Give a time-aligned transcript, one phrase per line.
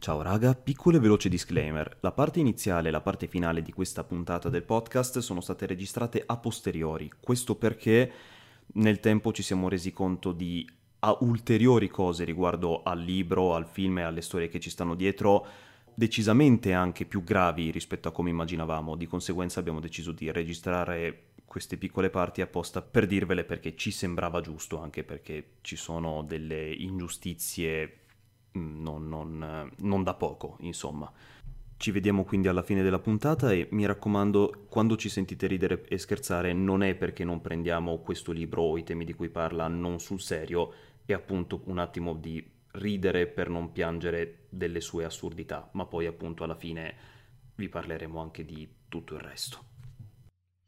[0.00, 1.96] Ciao raga, piccolo e veloce disclaimer.
[2.00, 6.22] La parte iniziale e la parte finale di questa puntata del podcast sono state registrate
[6.24, 7.10] a posteriori.
[7.18, 8.10] Questo perché
[8.74, 10.64] nel tempo ci siamo resi conto di
[11.18, 15.44] ulteriori cose riguardo al libro, al film e alle storie che ci stanno dietro,
[15.92, 18.94] decisamente anche più gravi rispetto a come immaginavamo.
[18.94, 24.40] Di conseguenza abbiamo deciso di registrare queste piccole parti apposta per dirvele perché ci sembrava
[24.40, 28.02] giusto, anche perché ci sono delle ingiustizie
[28.52, 31.10] non, non, non da poco, insomma.
[31.76, 35.96] Ci vediamo quindi alla fine della puntata e mi raccomando, quando ci sentite ridere e
[35.96, 40.00] scherzare, non è perché non prendiamo questo libro o i temi di cui parla non
[40.00, 40.72] sul serio,
[41.06, 46.44] è appunto un attimo di ridere per non piangere delle sue assurdità, ma poi appunto
[46.44, 46.96] alla fine
[47.54, 49.64] vi parleremo anche di tutto il resto.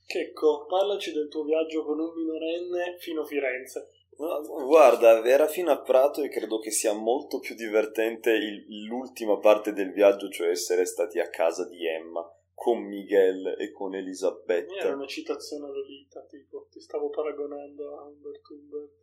[0.07, 4.00] Checco, parlaci del tuo viaggio con un minorenne fino a Firenze.
[4.21, 9.73] Guarda, era fino a Prato e credo che sia molto più divertente il, l'ultima parte
[9.73, 14.75] del viaggio, cioè essere stati a casa di Emma con Miguel e con Elisabetta.
[14.75, 18.99] Era una citazione Lolita, tipo, ti stavo paragonando a Humbert Humbert.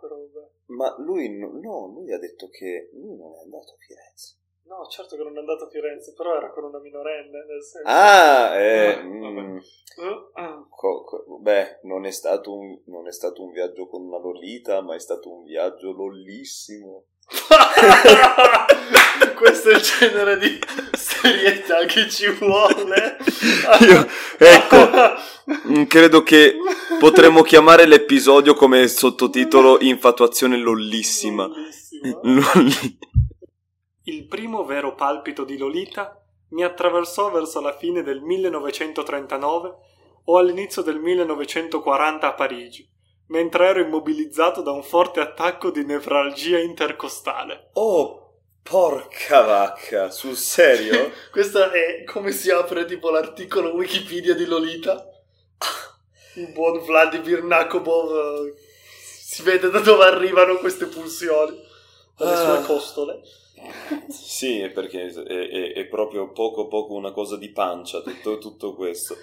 [0.00, 0.50] Però vabbè.
[0.66, 4.40] Ma lui, no, lui ha detto che lui non è andato a Firenze.
[4.64, 7.44] No, certo che non è andato a Firenze, però era con una minorenne.
[7.46, 7.86] Nel senso...
[7.88, 9.58] Ah, eh, ah, mm,
[10.70, 14.80] co- co- beh, non è, stato un, non è stato un viaggio con una Lolita,
[14.80, 17.04] ma è stato un viaggio lollissimo.
[19.36, 20.58] Questo è il genere di
[20.92, 23.16] serietà che ci vuole.
[23.80, 24.06] Io,
[24.38, 26.56] ecco, credo che
[26.98, 31.46] potremmo chiamare l'episodio come sottotitolo Infatuazione lollissima.
[31.46, 32.18] Lollissima.
[32.22, 32.98] Lolli-
[34.04, 39.74] il primo vero palpito di Lolita mi attraversò verso la fine del 1939
[40.24, 42.88] o all'inizio del 1940 a Parigi,
[43.28, 47.70] mentre ero immobilizzato da un forte attacco di nevralgia intercostale.
[47.74, 51.10] Oh, porca vacca, sul serio?
[51.30, 55.08] Questo è come si apre tipo l'articolo Wikipedia di Lolita.
[56.34, 58.54] Il buon Vladimir Nakobov eh,
[58.96, 61.56] si vede da dove arrivano queste pulsioni,
[62.16, 62.62] dalle sue ah.
[62.62, 63.20] costole.
[64.08, 69.16] Sì, perché è, è, è, proprio poco poco una cosa di pancia tutto, tutto questo.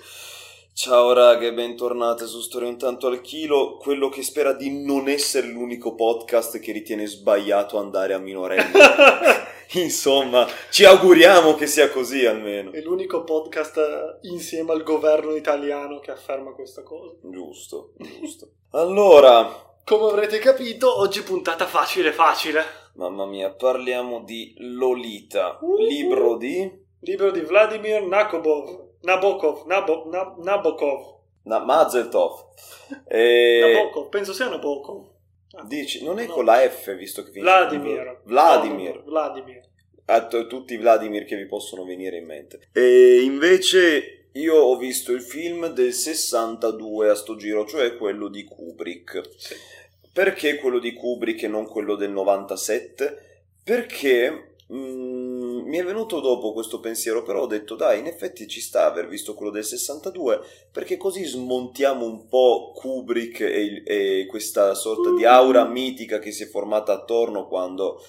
[0.73, 5.47] Ciao raghe, bentornate su Storia un tanto al chilo, quello che spera di non essere
[5.47, 8.71] l'unico podcast che ritiene sbagliato andare a minorenni.
[9.73, 12.71] Insomma, ci auguriamo che sia così almeno.
[12.71, 17.13] È l'unico podcast eh, insieme al governo italiano che afferma questa cosa.
[17.23, 18.49] Giusto, giusto.
[18.71, 19.67] Allora...
[19.83, 22.63] Come avrete capito, oggi puntata facile facile.
[22.99, 26.69] Mamma mia, parliamo di Lolita, libro di...
[26.99, 31.21] Libro di Vladimir Nakobov, Nabokov, Nabo, Nab, Nabokov.
[31.43, 32.47] Na, Mazeltov.
[33.07, 33.61] E...
[33.61, 35.07] Nabokov, penso sia Nabokov.
[35.53, 36.33] Ah, Dici, non è no.
[36.33, 38.19] con la F visto che finisce Vladimir.
[38.25, 38.95] Vladimir.
[38.95, 39.61] No, Vladimir.
[40.07, 42.67] A t- tutti i Vladimir che vi possono venire in mente.
[42.73, 48.43] E invece io ho visto il film del 62 a sto giro, cioè quello di
[48.43, 49.21] Kubrick.
[49.37, 49.55] Sì.
[50.19, 53.45] Perché quello di Kubrick e non quello del 97?
[53.63, 58.45] Perché mh, mm, mi è venuto dopo questo pensiero, però ho detto dai, in effetti
[58.45, 60.41] ci sta aver visto quello del 62,
[60.73, 66.43] perché così smontiamo un po' Kubrick e, e questa sorta di aura mitica che si
[66.43, 68.03] è formata attorno quando,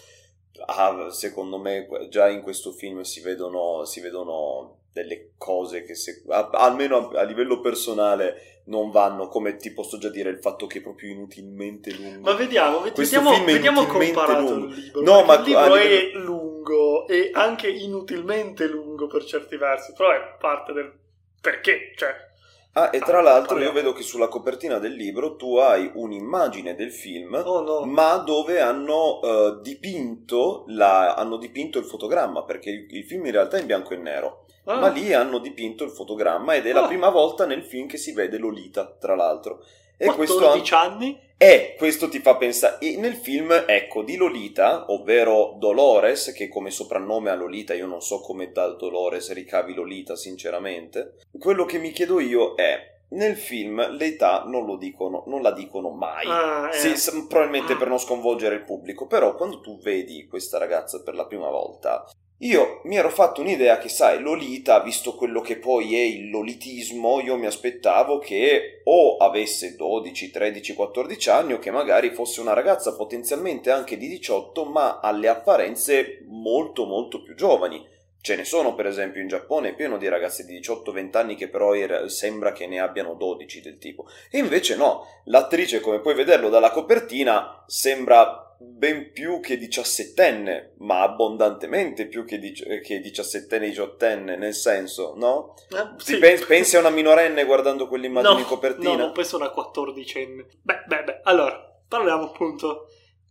[0.67, 6.25] ah, secondo me, già in questo film si vedono, si vedono delle cose che se,
[6.29, 10.79] almeno a, a, livello personale non vanno come ti posso già dire il fatto che
[10.79, 14.67] è proprio inutilmente lungo ma vediamo vediamo, vediamo comparato lungo.
[14.67, 16.19] il libro no, ma il libro livello...
[16.19, 20.93] è lungo e anche inutilmente lungo per certi versi però è parte del
[21.41, 22.29] perché cioè
[22.73, 26.77] Ah, e tra ah, l'altro io vedo che sulla copertina del libro tu hai un'immagine
[26.77, 27.85] del film, oh, no.
[27.85, 33.33] ma dove hanno, uh, dipinto la, hanno dipinto il fotogramma, perché il, il, film in
[33.33, 34.45] realtà è in bianco e nero.
[34.65, 34.79] Ah.
[34.79, 36.81] Ma lì hanno dipinto il fotogramma ed è ah.
[36.81, 39.65] la prima volta nel film che si vede Lolita, tra l'altro.
[39.97, 41.21] E 14 questo anni?
[41.37, 42.79] E questo ti fa pensare.
[42.81, 48.03] E nel film, ecco, di Lolita, ovvero Dolores, che come soprannome a Lolita, io non
[48.03, 51.15] so come da Dolores ricavi Lolita, sinceramente.
[51.39, 52.99] Quello che mi chiedo io è.
[53.13, 56.27] Nel film l'età non lo dicono, non la dicono mai.
[56.29, 56.95] Ah, eh.
[56.97, 57.77] sì, probabilmente ah.
[57.77, 59.07] per non sconvolgere il pubblico.
[59.07, 62.05] Però quando tu vedi questa ragazza per la prima volta,
[62.43, 67.21] io mi ero fatto un'idea che, sai, Lolita, visto quello che poi è il lolitismo,
[67.21, 72.55] io mi aspettavo che o avesse 12, 13, 14 anni o che magari fosse una
[72.55, 77.87] ragazza potenzialmente anche di 18, ma alle apparenze molto molto più giovani.
[78.23, 81.73] Ce ne sono, per esempio, in Giappone pieno di ragazze di 18-20 anni che però
[82.07, 84.07] sembra che ne abbiano 12 del tipo.
[84.31, 91.03] E invece no, l'attrice, come puoi vederlo dalla copertina, sembra ben più che diciassettenne, ma
[91.03, 95.55] abbondantemente più che, dici- che diciassettenne e diciottenne, nel senso, no?
[95.71, 96.19] Eh, sì.
[96.19, 98.91] pen- pensi a una minorenne guardando quell'immagine no, in copertina?
[98.91, 100.47] No, non penso a una quattordicenne.
[100.61, 101.21] Beh, beh, beh.
[101.25, 101.59] Allora,
[101.89, 102.89] parliamo appunto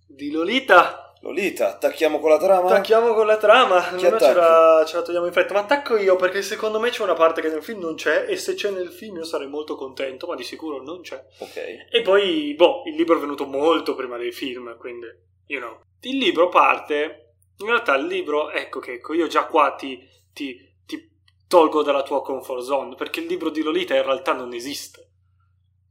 [0.08, 1.09] di Lolita.
[1.22, 2.70] Lolita, attacchiamo con la trama?
[2.70, 5.54] Attacchiamo con la trama, Chi ce la, ce la togliamo in fretta.
[5.54, 8.38] Ma attacco io perché secondo me c'è una parte che nel film non c'è e
[8.38, 11.22] se c'è nel film io sarei molto contento, ma di sicuro non c'è.
[11.40, 11.58] Ok.
[11.92, 15.08] E poi, boh, il libro è venuto molto prima dei film, quindi,
[15.48, 15.82] you know.
[16.02, 20.02] Il libro parte, in realtà il libro, ecco che ecco, io già qua ti,
[20.32, 21.12] ti, ti
[21.48, 25.09] tolgo dalla tua comfort zone, perché il libro di Lolita in realtà non esiste.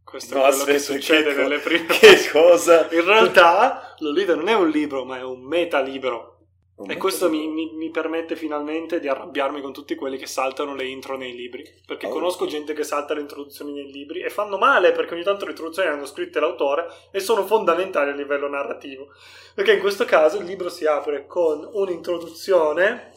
[0.08, 2.88] Questo No, è quello che succede che nelle prime Che cosa?
[2.92, 6.36] In realtà Lolita non è un libro, ma è un metalibro.
[6.76, 10.74] Un E questo mi, mi- mi permette finalmente di arrabbiarmi con tutti quelli che saltano
[10.74, 11.62] le intro nei libri.
[11.84, 12.10] Perché Oh.
[12.10, 15.50] conosco gente che salta le introduzioni nei libri e fanno male perché ogni tanto le
[15.50, 19.08] introduzioni hanno scritte l'autore e sono fondamentali a livello narrativo.
[19.54, 23.12] Perché in questo caso il libro si apre con un'introduzione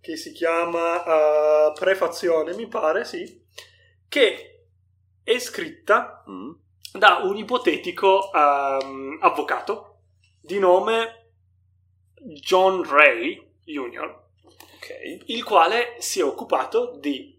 [0.00, 3.42] che si chiama eh, prefazione, mi pare, sì,
[4.08, 4.55] che
[5.26, 6.52] è scritta Mm.
[6.92, 9.98] da un ipotetico ehm, avvocato
[10.40, 11.30] di nome
[12.14, 14.24] John Ray Jr.,
[14.76, 15.24] Ok.
[15.26, 17.36] il quale si è occupato di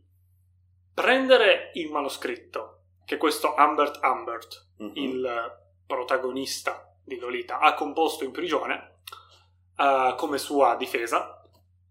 [0.93, 4.91] prendere il manoscritto che questo Humbert Humbert, Mhm.
[4.95, 8.95] il protagonista di Lolita, ha composto in prigione
[9.79, 11.41] eh, come sua difesa,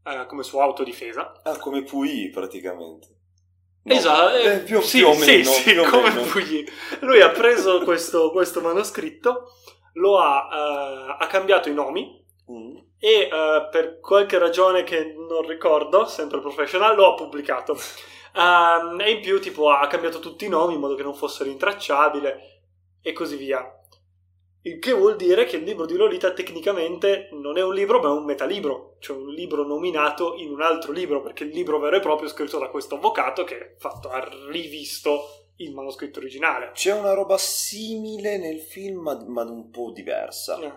[0.04, 1.40] eh, come sua autodifesa.
[1.44, 3.15] Ah, come Pui praticamente.
[3.86, 3.94] No.
[3.94, 5.44] Esatto, Eh, più, sì, più o sì, meno.
[5.50, 6.22] sì, più o come meno.
[6.22, 6.68] Puyi.
[7.00, 9.52] Lui ha preso questo, questo manoscritto,
[9.94, 12.76] lo ha, eh, ha cambiato i nomi Mm.
[13.00, 17.76] e eh, per qualche ragione che non ricordo, sempre professional, lo ha pubblicato.
[18.36, 21.42] Ehm, e in più tipo ha cambiato tutti i nomi in modo che non fosse
[21.44, 22.60] rintracciabile
[23.02, 23.64] e così via.
[24.66, 28.08] Il che vuol dire che il libro di Lolita tecnicamente non è un libro ma
[28.08, 31.98] è un metalibro, cioè un libro nominato in un altro libro, perché il libro vero
[31.98, 36.72] e proprio è scritto da questo avvocato che fatto, ha rivisto il manoscritto originale.
[36.74, 40.58] C'è una roba simile nel film, ma, un po' diversa.
[40.58, 40.72] Eh,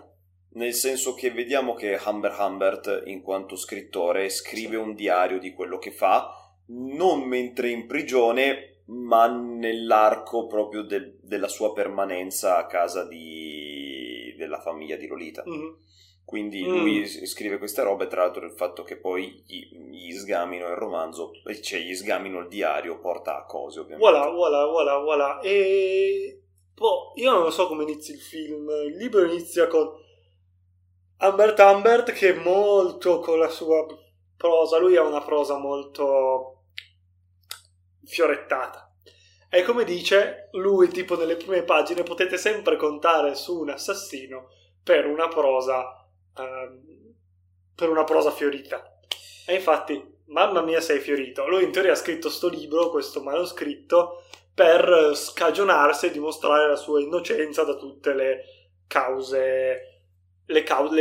[0.50, 5.78] Nel senso che vediamo che Humber Humbert, in quanto scrittore, scrive un diario di quello
[5.78, 6.32] che fa,
[6.68, 14.60] non mentre in prigione, ma nell'arco proprio de- della sua permanenza a casa di- della
[14.60, 15.42] famiglia di Lolita.
[15.46, 15.76] mhm.
[16.24, 16.76] Quindi Mm.
[16.76, 20.76] lui s- scrive queste robe, tra l'altro il fatto che poi gli, gli sgamino il
[20.76, 24.08] romanzo, cioè gli sgamino il diario, porta a cose ovviamente.
[24.08, 25.40] Voilà, voilà, voilà, voilà.
[25.40, 26.40] E
[26.72, 28.68] boh, io non lo so come inizia il film.
[28.86, 29.88] Il libro inizia con
[31.18, 33.84] Humbert Humbert che è molto con la sua
[34.36, 34.78] prosa.
[34.78, 36.59] Lui ha una prosa molto
[38.10, 38.92] fiorettata.
[39.48, 44.48] E come dice lui, tipo nelle prime pagine, potete sempre contare su un assassino
[44.82, 46.90] per una prosa ehm,
[47.80, 48.98] per una prosa fiorita.
[49.46, 51.48] E infatti, mamma mia, sei fiorito.
[51.48, 57.00] Lui in teoria ha scritto sto libro, questo manoscritto, per scagionarsi e dimostrare la sua
[57.00, 58.44] innocenza da tutte le
[58.86, 59.89] cause.
[60.50, 60.94] Le cause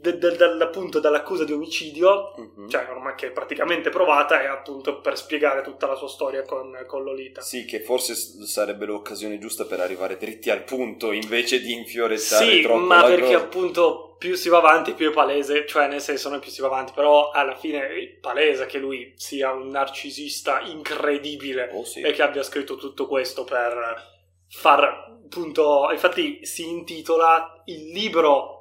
[0.00, 2.68] de- de- dal- appunto dall'accusa di omicidio, Mhm.
[2.68, 6.84] cioè ormai che è praticamente provata, e appunto per spiegare tutta la sua storia con,
[6.86, 7.40] con Lolita.
[7.40, 12.60] Sì, che forse sarebbe l'occasione giusta per arrivare dritti al punto invece di infiorettare Sì,
[12.60, 13.36] troppo ma la perché cosa.
[13.38, 16.66] appunto più si va avanti più è palese, cioè nel senso non più si va
[16.66, 22.02] avanti, però alla fine è palese che lui sia un narcisista incredibile Oh, sì.
[22.02, 24.18] e che abbia scritto tutto questo per
[24.50, 28.59] far appunto, infatti si intitola il libro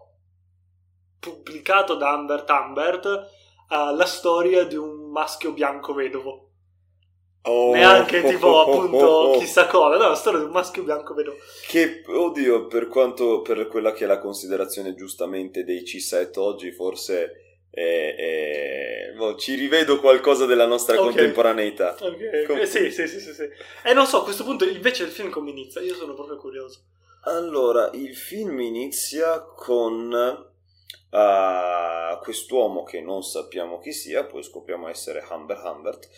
[1.19, 6.45] pubblicato da Humbert Humbert eh, la storia di un maschio bianco vedovo.
[7.43, 9.39] Oh, Neanche tipo oh, appunto oh, oh.
[9.39, 11.38] chissà cosa, no, la storia di un maschio bianco vedovo.
[11.67, 17.49] Che, oddio, per quanto, per quella che è la considerazione giustamente dei C7 oggi, forse
[17.69, 21.03] è- è- boh, ci rivedo qualcosa della nostra Ok.
[21.03, 21.95] contemporaneità.
[21.99, 23.47] Ok, Com- eh, sì, sì, sì, sì, sì.
[23.83, 25.79] E non so, a questo punto invece il film come inizia?
[25.81, 26.79] Io sono proprio curioso.
[27.23, 30.47] Allora, il film inizia con
[31.12, 36.10] uh, quest'uomo che non sappiamo chi sia, poi scopriamo essere Humber Humbert,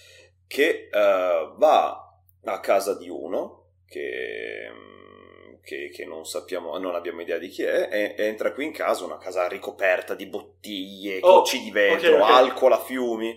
[0.47, 2.05] che uh, va
[2.43, 7.63] a casa di uno che, mm, che, che non sappiamo, non abbiamo idea di chi
[7.63, 11.71] è, e, e entra qui in casa, una casa ricoperta di bottiglie, Oh, cocci di
[11.71, 12.29] vetro, ok, ok.
[12.29, 13.35] alcol a fiumi,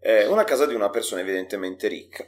[0.00, 2.24] eh, una casa di una persona evidentemente ricca.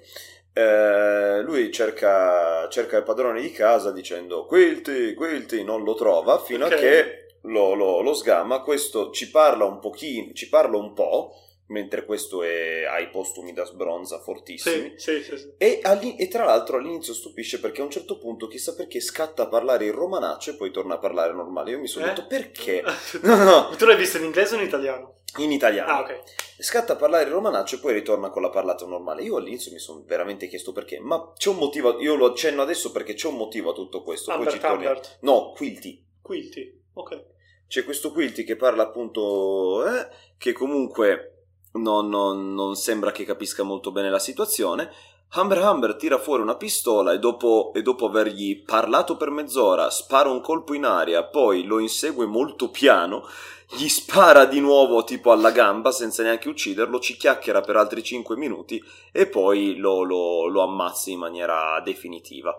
[0.53, 6.65] Eh, lui cerca, cerca il padrone di casa dicendo Quilty, Quilty, non lo trova fino
[6.65, 6.73] Ok.
[6.73, 8.61] a che lo, lo, lo sgama.
[8.63, 11.33] Questo ci parla un pochino, ci parla un po',
[11.69, 14.95] mentre questo è, ha i postumi da sbronza fortissimi.
[14.97, 15.53] Sì, sì, sì.
[15.59, 15.81] E,
[16.19, 19.85] e, tra l'altro all'inizio stupisce perché a un certo punto, chissà perché, scatta a parlare
[19.87, 21.73] in romanaccio e poi torna a parlare normale.
[21.73, 22.09] Io mi sono Eh?
[22.09, 22.83] detto perché?
[23.23, 25.13] No, no, no, Tu l'hai visto in inglese o in italiano?
[25.37, 25.93] in italiano.
[25.93, 26.21] Ah, ok.
[26.59, 29.23] Scatta a parlare in romanaccio e poi ritorna con la parlata normale.
[29.23, 32.91] Io all'inizio mi sono veramente chiesto perché, ma c'è un motivo, io lo accenno adesso
[32.91, 34.33] perché c'è un motivo a tutto questo.
[34.35, 34.95] poi ci Albert torniamo.
[34.95, 35.19] Albert.
[35.21, 36.03] No, Quilty.
[36.23, 36.78] Quilty.
[36.99, 37.25] Ok.
[37.69, 43.63] C'è questo Quilty che parla appunto, eh, che comunque non, non- non sembra che capisca
[43.63, 44.91] molto bene la situazione.
[45.35, 50.29] Humber Humber tira fuori una pistola e dopo, e dopo avergli parlato per mezz'ora spara
[50.29, 53.29] un colpo in aria, poi lo insegue molto piano,
[53.71, 58.37] gli spara di nuovo tipo alla gamba senza neanche ucciderlo, ci chiacchiera per altri 5
[58.37, 62.57] minuti e poi lo, lo, lo ammazza in maniera definitiva.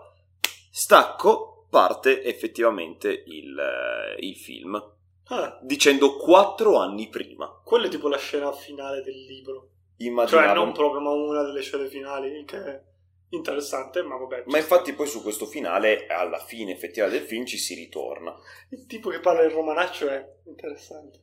[0.70, 4.94] Stacco, parte effettivamente il, eh, il film,
[5.32, 7.48] Ah, dicendo 4 anni prima.
[7.64, 9.68] quella è tipo la scena finale del libro.
[9.98, 10.46] Immaginavo.
[10.46, 12.82] Cioè, non proprio, ma una delle scene finali che è
[13.28, 14.44] interessante, ma vabbè.
[14.46, 18.34] Ma infatti poi su questo finale, alla fine effettiva del film, ci si ritorna.
[18.70, 21.20] Il tipo che parla in romanaccio è interessante.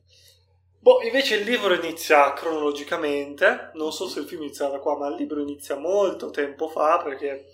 [0.80, 3.72] Boh, invece il libro inizia cronologicamente.
[3.74, 7.02] Non so se il film inizia da qua, ma il libro inizia molto tempo fa
[7.02, 7.44] perché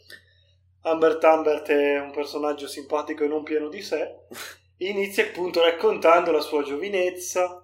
[0.84, 4.26] Humbert Humbert è un personaggio simpatico e non pieno di sé.
[4.78, 7.60] Inizia appunto raccontando la sua giovinezza.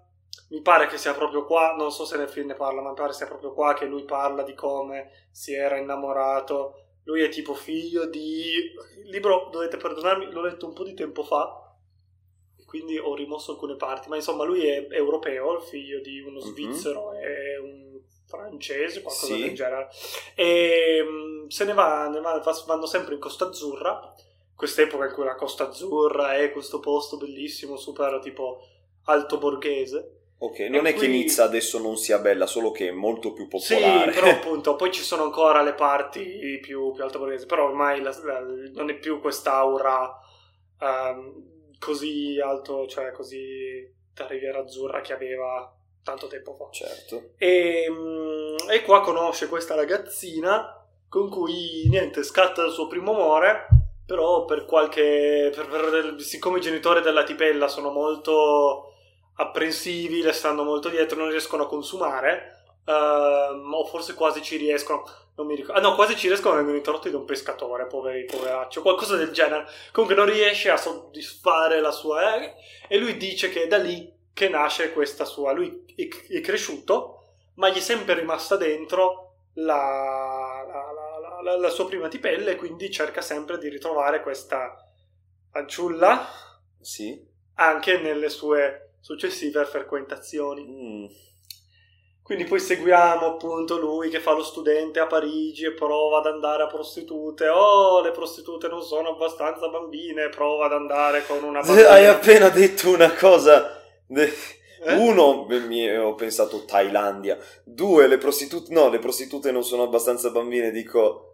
[0.50, 2.94] Mi pare che sia proprio qua, non so se nel film ne parla, ma mi
[2.96, 6.86] pare sia proprio qua che lui parla di come si era innamorato.
[7.04, 8.72] Lui è tipo figlio di...
[9.04, 11.72] Il libro, dovete perdonarmi, l'ho letto un po' di tempo fa,
[12.66, 16.44] quindi ho rimosso alcune parti, ma insomma lui è europeo, il figlio di uno Mhm.
[16.46, 17.89] svizzero e un
[18.30, 19.40] francese, qualcosa Sì.
[19.42, 19.88] del genere.
[20.34, 24.14] E mm, se ne va, ne va- va- vanno sempre in Costa Azzurra,
[24.54, 28.60] quest'epoca in cui la Costa Azzurra è questo posto bellissimo, super tipo
[29.04, 30.14] alto borghese.
[30.42, 33.32] Ok, non E è che qui- Nizza adesso non sia bella, solo che è molto
[33.34, 34.12] più Sì, popolare.
[34.12, 38.16] però appunto poi ci sono ancora le parti più, più alto borghese, però ormai la-
[38.24, 38.40] la-
[38.72, 40.16] non è più quest'aura
[40.80, 45.70] ehm, così alto, cioè così da Riviera Azzurra che aveva
[46.02, 46.68] tanto tempo fa.
[46.70, 47.30] certo.
[47.36, 50.74] E, mm, e qua conosce questa ragazzina
[51.08, 53.66] con cui niente scatta il suo primo amore
[54.06, 58.94] però per qualche per, per- siccome i genitori della tipella sono molto
[59.34, 65.04] apprensivi le stanno molto dietro non riescono a consumare ehm, o forse quasi ci riescono
[65.36, 68.82] non mi ricordo ah no quasi ci riescono vengono interrotti da un pescatore poveri poveraccio
[68.82, 72.54] qualcosa del genere comunque non riesce a soddisfare la sua eh,
[72.88, 77.16] e lui dice che da lì che nasce questa sua lui è, cresciuto
[77.56, 82.90] ma gli è sempre rimasta dentro la, la- la- la- sua prima tipella e quindi
[82.90, 84.74] cerca sempre di ritrovare questa
[85.52, 86.26] fanciulla
[86.80, 87.22] Sì.
[87.56, 90.64] anche nelle sue successive frequentazioni.
[90.64, 91.06] Mm.
[92.22, 96.62] Quindi poi seguiamo appunto lui che fa lo studente a Parigi e prova ad andare
[96.62, 97.48] a prostitute.
[97.48, 101.88] Oh, le prostitute non sono abbastanza bambine, prova ad andare con una bambina.
[101.90, 103.79] Hai appena detto una cosa.
[104.12, 104.94] Eh?
[104.96, 107.38] Uno, mi- ho pensato Thailandia.
[107.64, 108.72] Due, le prostitute.
[108.72, 110.70] No, le prostitute non sono abbastanza bambine.
[110.70, 111.26] Dico.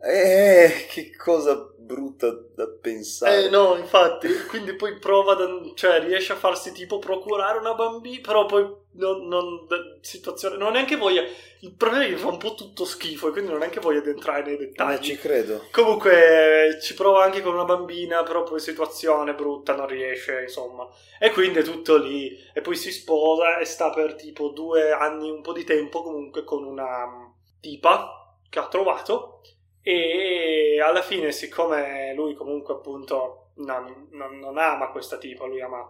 [0.00, 3.46] Eh, che cosa brutta da pensare.
[3.46, 8.20] Eh no, infatti, quindi poi prova, ad- cioè riesce a farsi tipo procurare una bambina,
[8.22, 9.66] però poi non, non
[10.00, 11.22] situazione, non neanche voglia,
[11.60, 14.10] il problema è che fa un po' tutto schifo e quindi non neanche voglia di
[14.10, 15.00] entrare nei Eh, dettagli.
[15.00, 15.68] ci credo.
[15.70, 20.86] Comunque ci prova anche con una bambina, però poi situazione brutta, non riesce, insomma.
[21.18, 22.36] E quindi è tutto lì.
[22.52, 26.44] E poi si sposa e sta per tipo due anni, un po' di tempo comunque
[26.44, 27.24] con una mm,
[27.60, 29.40] tipa che ha trovato.
[29.82, 35.88] E alla fine, siccome lui comunque appunto non, non- non ama questa tipa, lui ama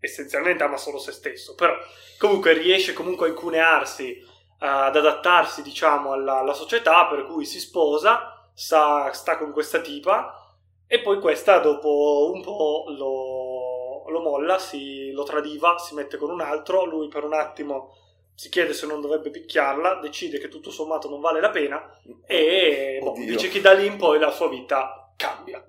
[0.00, 1.74] essenzialmente ama solo se stesso, però
[2.18, 4.16] comunque riesce comunque a incunearsi,
[4.58, 10.56] ad adattarsi diciamo alla, alla società, per cui si sposa, sta, sta con questa tipa
[10.86, 16.30] e poi questa dopo un po' lo, lo molla, si, lo tradiva, si mette con
[16.30, 17.94] un altro, lui per un attimo
[18.34, 23.00] si chiede se non dovrebbe picchiarla, decide che tutto sommato non vale la pena e
[23.02, 25.60] boh, dice che da lì in poi la sua vita cambia.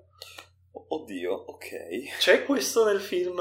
[0.72, 2.18] Oddio, ok.
[2.18, 3.40] C'è questo nel film?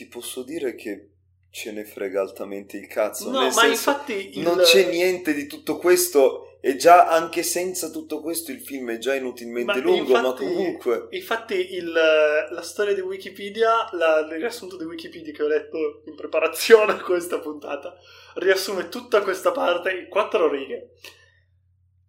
[0.00, 1.10] Ti posso dire che
[1.50, 3.28] ce ne frega altamente il cazzo.
[3.28, 6.46] No, ma senso, infatti il- non c'è niente di tutto questo.
[6.62, 10.44] E già anche senza tutto questo il film è già inutilmente Ma lungo, ma infatti-
[10.46, 11.06] comunque.
[11.10, 16.14] Infatti il- la storia di Wikipedia, la- il riassunto di Wikipedia che ho letto in
[16.14, 17.94] preparazione a questa puntata,
[18.36, 20.92] riassume tutta questa parte in quattro righe.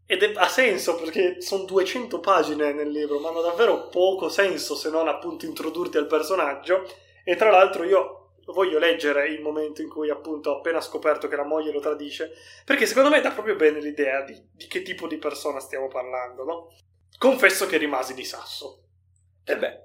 [0.06, 4.76] Ed è- ha senso perché sono 200 pagine nel libro, ma hanno davvero poco senso
[4.76, 6.90] se non appunto introdurti al personaggio.
[7.24, 11.36] E tra l'altro io voglio leggere il momento in cui appunto ha appena scoperto che
[11.36, 12.32] la moglie lo tradisce,
[12.66, 16.44] perché secondo me dà proprio bene l'idea di, di che tipo di persona stiamo parlando,
[16.44, 16.76] no?
[17.18, 18.84] Confesso che rimasi di sasso.
[19.44, 19.80] E beh,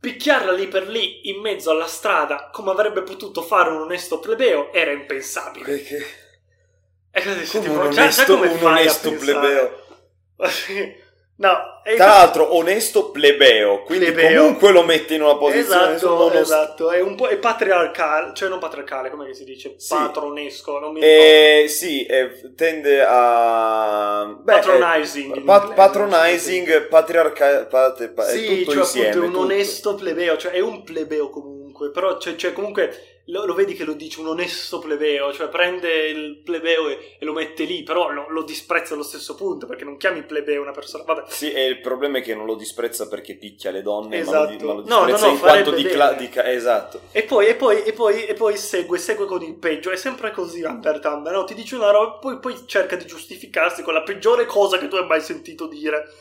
[0.00, 4.72] Picchiarla lì per lì, in mezzo alla strada, come avrebbe potuto fare un onesto plebeo,
[4.72, 5.64] era impensabile.
[5.64, 6.04] perché
[7.12, 9.80] E così come tipo, un già- già onesto, come un fai a onesto pensare?
[11.48, 14.42] no, Tra l'altro, onesto plebeo, quindi Plebeo.
[14.42, 18.48] comunque lo metti in una posizione Esatto, non esatto, è un po' è patriarcale, cioè
[18.48, 19.74] non patriarcale, come si dice?
[19.78, 19.94] Sì.
[19.94, 21.22] Patronesco, non mi ricordo.
[21.24, 24.26] Eh, sì, eh, tende a...
[24.40, 27.66] beh, Patronizing eh, pat- patronizing, patriarca...
[27.66, 29.08] pat- pa- Sì, tutto cioè insieme.
[29.08, 29.44] appunto è un tutto.
[29.44, 33.84] onesto plebeo, cioè è un plebeo comunque, però cioè, cioè, comunque lo, lo vedi che
[33.84, 38.10] lo dice un onesto plebeo, cioè prende il plebeo e, e lo mette lì, però
[38.10, 41.24] lo, lo disprezza allo stesso punto, perché non chiami plebeo una persona, vabbè.
[41.28, 44.38] Sì, e il problema è che non lo disprezza perché picchia le donne, Esatto.
[44.38, 46.50] ma lo, di- ma lo No, no, disprezza no, in quanto di, cla- di ca-
[46.50, 47.00] Esatto.
[47.12, 50.30] E poi, e poi, e poi, e poi segue, segue con il peggio, è sempre
[50.32, 51.44] così Humbert Humber, no?
[51.44, 54.96] Ti dice una roba, poi, poi cerca di giustificarsi con la peggiore cosa che tu
[54.96, 56.12] hai mai sentito dire.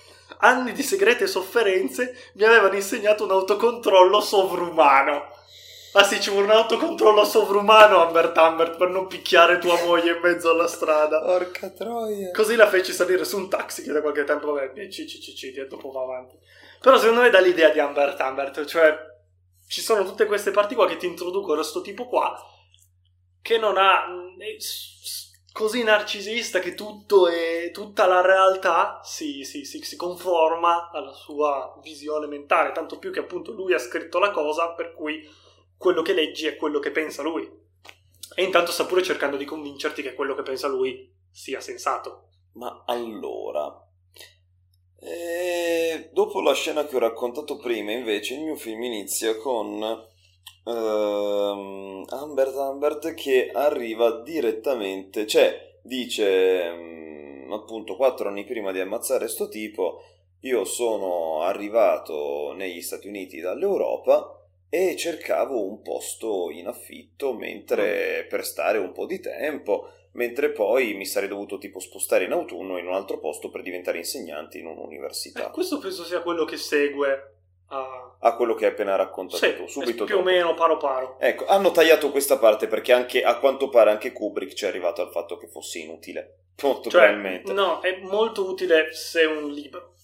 [0.43, 5.39] Anni di segrete sofferenze mi avevano insegnato un autocontrollo sovrumano.
[5.93, 10.19] Ah sì, ci vuole un autocontrollo sovrumano, Humbert Humbert, per non picchiare tua moglie in
[10.21, 11.21] mezzo alla strada.
[11.21, 12.31] Porca troia.
[12.31, 15.35] Così la feci salire su un taxi che da qualche tempo, vabbè, ci, ci, ci,
[15.35, 16.37] ci, e dopo va avanti.
[16.79, 18.97] Però secondo me dà l'idea di Humbert Humbert, cioè
[19.67, 22.37] ci sono tutte queste parti qua che ti introducono a sto tipo qua
[23.41, 24.05] che non ha
[24.37, 29.95] è s- s- così narcisista che tutto è tutta la realtà si, si, si, si
[29.95, 34.93] conforma alla sua visione mentale, tanto più che appunto lui ha scritto la cosa per
[34.93, 35.27] cui
[35.81, 37.49] quello che leggi è quello che pensa lui.
[38.35, 42.27] E intanto sta pure cercando di convincerti che quello che pensa lui sia sensato.
[42.53, 43.83] Ma allora,
[44.99, 49.81] eh, dopo la scena che ho raccontato prima, invece, il mio film inizia con
[50.65, 59.27] ehm, Humbert Humbert che arriva direttamente, cioè dice mm, appunto quattro anni prima di ammazzare
[59.27, 60.03] sto tipo,
[60.41, 64.35] io sono arrivato negli Stati Uniti dall'Europa
[64.73, 70.93] e cercavo un posto in affitto mentre per stare un po' di tempo mentre poi
[70.93, 74.67] mi sarei dovuto tipo spostare in autunno in un altro posto per diventare insegnante in
[74.67, 75.47] un'università.
[75.47, 77.33] Eh, questo penso sia quello che segue
[77.67, 78.15] a...
[78.23, 80.29] A quello che hai appena raccontato Sì, tu, subito più o dopo.
[80.29, 81.17] meno paro paro.
[81.19, 85.01] Ecco, hanno tagliato questa parte perché anche a quanto pare anche Kubrick ci è arrivato
[85.01, 86.37] al fatto che fosse inutile.
[86.63, 87.51] Molto Cioè, probabilmente.
[87.53, 89.95] no, è molto utile se è un libro.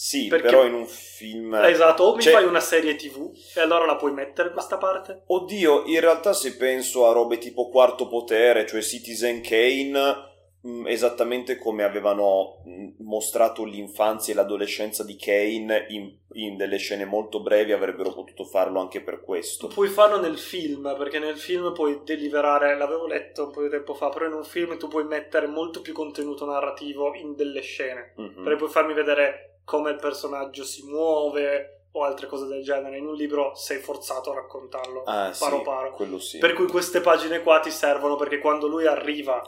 [0.00, 1.52] Sì, perché- però in un film...
[1.56, 5.22] Esatto, o mi Cioè- fai una serie tv e allora la puoi mettere questa parte.
[5.26, 10.14] Oddio, in realtà se penso a robe tipo Quarto Potere, cioè Citizen Kane,
[10.60, 17.04] mh, esattamente come avevano mh, mostrato l'infanzia e l'adolescenza di Kane in, in delle scene
[17.04, 19.66] molto brevi, avrebbero potuto farlo anche per questo.
[19.66, 23.94] Puoi farlo nel film, perché nel film puoi deliberare, l'avevo letto un po' di tempo
[23.94, 28.12] fa, però in un film tu puoi mettere molto più contenuto narrativo in delle scene.
[28.14, 28.44] Mhm.
[28.44, 32.96] Perché puoi farmi vedere come il personaggio si muove o altre cose del genere.
[32.96, 35.92] In un libro sei forzato a raccontarlo Ah, sì, paro paro.
[35.92, 36.38] quello sì.
[36.38, 39.42] Per cui queste pagine qua ti servono perché quando lui arriva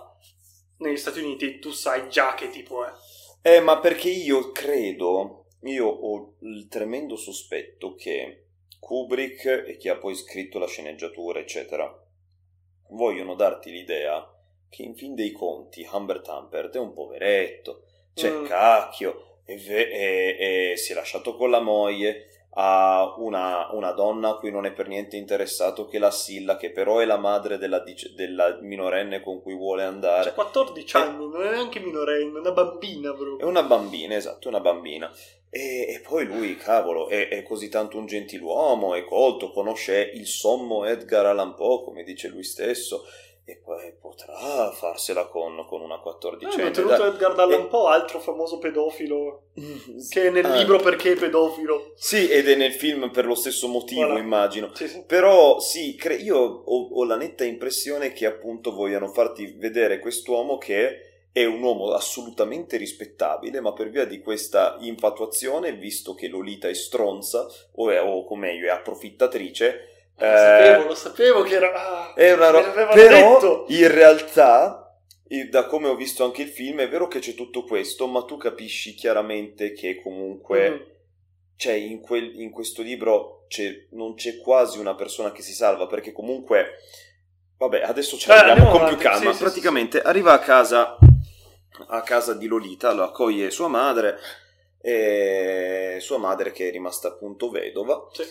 [0.78, 2.90] negli Stati Uniti tu sai già che tipo è.
[3.40, 8.44] Eh, ma perché io credo, io ho il tremendo sospetto che
[8.78, 11.90] Kubrick e chi ha poi scritto la sceneggiatura, eccetera,
[12.90, 14.26] vogliono darti l'idea
[14.68, 18.44] che in fin dei conti Humbert Humbert è un poveretto, cioè Mm.
[18.44, 24.34] cacchio, e, e- e si è lasciato con la moglie, ha una, una donna a
[24.36, 27.82] cui non è per niente interessato che la Silla, che però è la madre della,
[28.16, 30.24] della minorenne con cui vuole andare.
[30.30, 33.46] C'ha 14 anni, non è neanche minorenne, è una bambina È proprio.
[33.46, 35.10] una bambina, esatto, una bambina.
[35.48, 40.26] E, e poi lui, cavolo, è, è così tanto un gentiluomo, è colto, conosce il
[40.26, 43.04] sommo Edgar Allan Poe, come dice lui stesso,
[43.44, 46.68] e poi potrà farsela con, con una Eh, quattordicenne.
[46.68, 47.09] ho tenuto dai.
[47.09, 49.42] Edgar Allan E- Poe, altro famoso pedofilo,
[50.11, 51.92] che è nel Ah, libro perché è pedofilo.
[51.96, 54.18] Sì, ed è nel film per lo stesso motivo, Voilà.
[54.20, 54.70] immagino.
[54.74, 55.03] Sì, sì.
[55.05, 60.57] Però sì, cre- io ho, ho la netta impressione che appunto vogliano farti vedere quest'uomo
[60.59, 66.68] che è un uomo assolutamente rispettabile, ma per via di questa infatuazione, visto che Lolita
[66.68, 71.54] è stronza, o, è, o come meglio, è approfittatrice, Lo eh, sapevo, lo sapevo che
[71.54, 71.72] era...
[71.72, 73.64] ah, è una me ro- l'avevano Però detto.
[73.68, 74.94] in realtà,
[75.48, 78.37] da come ho visto anche il film, è vero che c'è tutto questo, ma tu
[78.37, 80.80] capisci chiaramente che comunque Mm.
[81.56, 85.87] cioè in, quel- in questo libro c'è- non c'è quasi una persona che si salva
[85.87, 86.76] perché comunque
[87.59, 90.96] vabbè adesso ci Eh, arriviamo andiamo con più calma sì, sì, praticamente arriva a casa
[91.88, 94.18] a casa di Lolita lo accoglie sua madre
[94.80, 98.22] e sua madre che è rimasta appunto vedova Sì.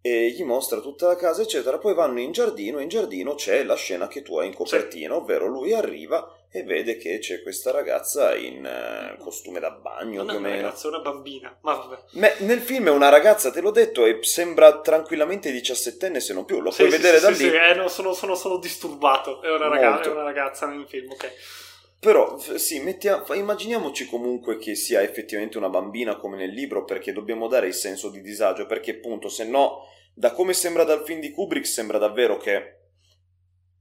[0.00, 1.78] E gli mostra tutta la casa, eccetera.
[1.78, 5.14] Poi vanno in giardino e in giardino c'è la scena che tu hai in copertina,
[5.14, 5.20] sì.
[5.20, 10.26] ovvero lui arriva e vede che c'è questa ragazza in uh, costume da bagno non
[10.26, 10.54] più meno.
[10.54, 12.02] Una ragazza, una bambina, ma vabbè.
[12.12, 16.44] Me, nel film è una ragazza, te l'ho detto, e sembra tranquillamente diciassettenne se non
[16.46, 17.36] più, lo sì, puoi sì, vedere da lì.
[17.36, 21.10] Sì, eh, no, sono, sono, sono, disturbato, è una, ragazza, è una ragazza nel film,
[21.10, 21.32] ok.
[22.00, 27.48] Però sì, mettiamo, immaginiamoci comunque che sia effettivamente una bambina come nel libro perché dobbiamo
[27.48, 29.82] dare il senso di disagio perché appunto se no
[30.14, 32.76] da come sembra dal film di Kubrick sembra davvero che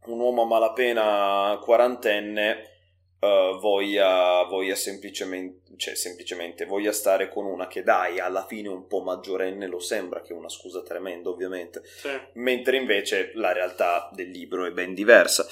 [0.05, 2.77] un uomo a malapena quarantenne
[3.19, 8.87] uh, voglia, voglia semplicemente, cioè semplicemente voglia stare con una che dai alla fine un
[8.87, 12.09] po' maggiorenne lo sembra che è una scusa tremenda ovviamente sì.
[12.33, 15.45] mentre invece la realtà del libro è ben diversa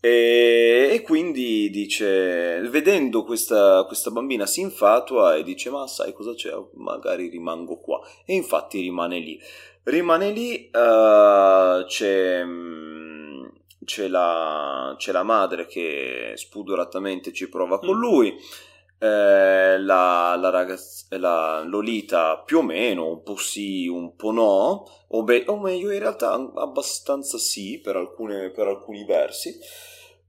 [0.00, 6.34] e, e, quindi dice, vedendo questa, questa, bambina si infatua e dice: Ma sai cosa
[6.34, 6.52] c'è?
[6.74, 8.00] Magari rimango qua.
[8.24, 9.40] E infatti rimane lì.
[9.82, 12.44] Rimane lì, uh, c'è,
[13.84, 18.00] c'è, la, c'è, la, madre che spudoratamente ci prova con mm.
[18.00, 18.36] lui.
[19.00, 24.84] Eh, la, la, ragazza, la Lolita più o meno, un po' sì, un po' no,
[25.08, 29.56] o, be- o meglio in realtà abbastanza sì per, alcune, per alcuni versi.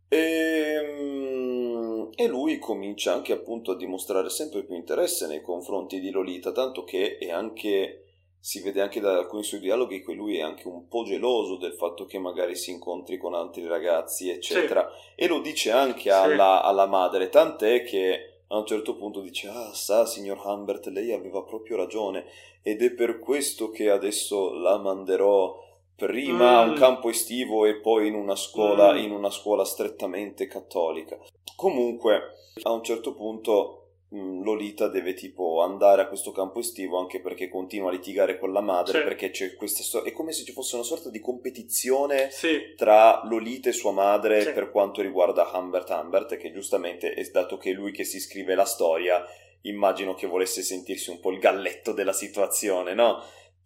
[0.07, 6.11] E, ehm, e, lui comincia anche appunto a dimostrare sempre più interesse nei confronti di
[6.11, 8.05] Lolita, tanto che è anche,
[8.39, 11.73] si vede anche da alcuni suoi dialoghi che lui è anche un po' geloso del
[11.73, 14.87] fatto che magari si incontri con altri ragazzi, eccetera.
[14.91, 15.23] Sì.
[15.23, 19.73] E lo dice anche alla, alla madre, tant'è che a un certo punto dice ah
[19.73, 22.25] sa signor Humbert lei aveva proprio ragione
[22.61, 25.67] ed è per questo che adesso la manderò
[25.99, 26.69] prima mm.
[26.69, 28.97] un campo estivo e poi in una scuola, mm.
[28.97, 31.17] in una scuola strettamente cattolica.
[31.55, 32.21] Comunque,
[32.63, 33.78] a un certo punto mm,
[34.11, 38.61] Lolita deve tipo andare a questo campo estivo anche perché continua a litigare con la
[38.61, 39.03] madre sì.
[39.03, 42.73] perché c'è questa storia è come se ci fosse una sorta di competizione sì.
[42.75, 44.51] tra Lolita e sua madre sì.
[44.51, 48.55] per quanto riguarda Humbert Humbert che giustamente è dato che è lui che si scrive
[48.55, 49.23] la storia
[49.61, 53.21] immagino che volesse sentirsi un po' il galletto della situazione no?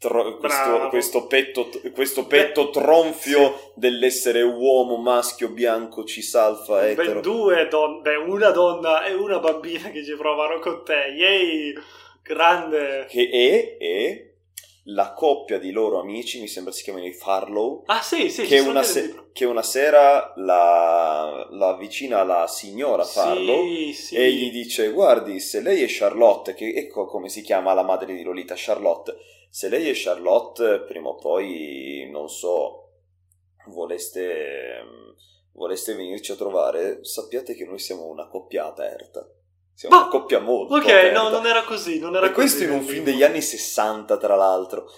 [0.08, 3.72] Tro- questo, questo, petto, questo petto Beh, tronfio sì.
[3.76, 7.16] dell'essere uomo, maschio, bianco, cisalfa, etero.
[7.16, 11.14] Beh, due donne, una donna e una bambina che ci provano con te.
[11.16, 11.74] Yay!
[12.22, 13.06] Grande!
[13.10, 14.32] Che è, è
[14.88, 17.84] la coppia di loro amici, mi sembra si chiamino i Farlow.
[17.86, 23.66] Ah, sì, sì, che, una, se- che una sera la, la avvicina la signora Farlow
[23.66, 24.16] sì, sì.
[24.16, 28.14] e gli dice: Guardi, se lei è Charlotte, che ecco come si chiama la madre
[28.14, 29.16] di Lolita, Charlotte
[29.54, 32.90] se lei e Charlotte prima o poi, non so,
[33.68, 34.84] voleste,
[35.52, 39.24] voleste venirci a trovare, sappiate che noi siamo una coppia aperta.
[39.76, 41.22] Siamo una coppia molto Ok, aperta.
[41.22, 44.36] no, non era così, non era e questo in un film degli anni 60, tra
[44.36, 44.90] l'altro.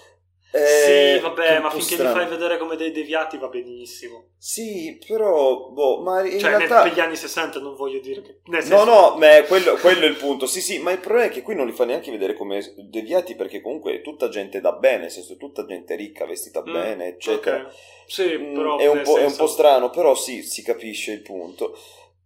[0.52, 2.14] Eh, sì, vabbè, ma finché strano.
[2.14, 4.30] li fai vedere come dei deviati va benissimo.
[4.38, 6.82] Sì, però, boh, ma in cioè, realtà...
[6.82, 8.40] per gli anni 60 non voglio dire che...
[8.60, 8.76] Senso...
[8.76, 10.46] No, no, ma quello, quello, è il punto.
[10.46, 13.34] Sì, sì, ma il problema è che qui non li fa neanche vedere come deviati
[13.34, 17.06] perché comunque è tutta gente da bene, nel senso, tutta gente ricca, vestita mm, bene,
[17.08, 17.56] eccetera.
[17.56, 17.72] Okay.
[18.06, 18.78] Sì, mm, però...
[18.78, 19.16] È un, senso...
[19.18, 21.76] è un po' strano, però sì, si capisce il punto.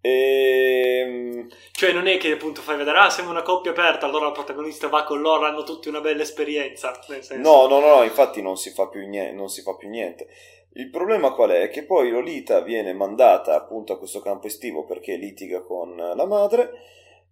[0.01, 1.01] E...
[1.01, 4.33] Ehm, cioè non è che appunto fai vedere ah siamo una coppia aperta allora il
[4.33, 6.99] protagonista va con loro hanno tutti una bella esperienza.
[7.37, 10.29] No no no infatti non si fa più niente, non si fa più niente.
[10.75, 11.69] il problema qual è?
[11.69, 16.71] che poi Lolita viene mandata appunto a questo campo estivo perché litiga con la madre.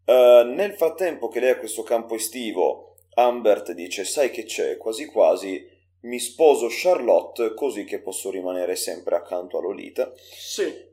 [0.05, 4.79] Uh, nel frattempo che lei è a questo campo estivo Humbert dice sai che c'è?
[4.79, 10.11] Quasi quasi mi sposo Charlotte così che posso rimanere sempre accanto a Lolita.
[10.15, 10.88] Sì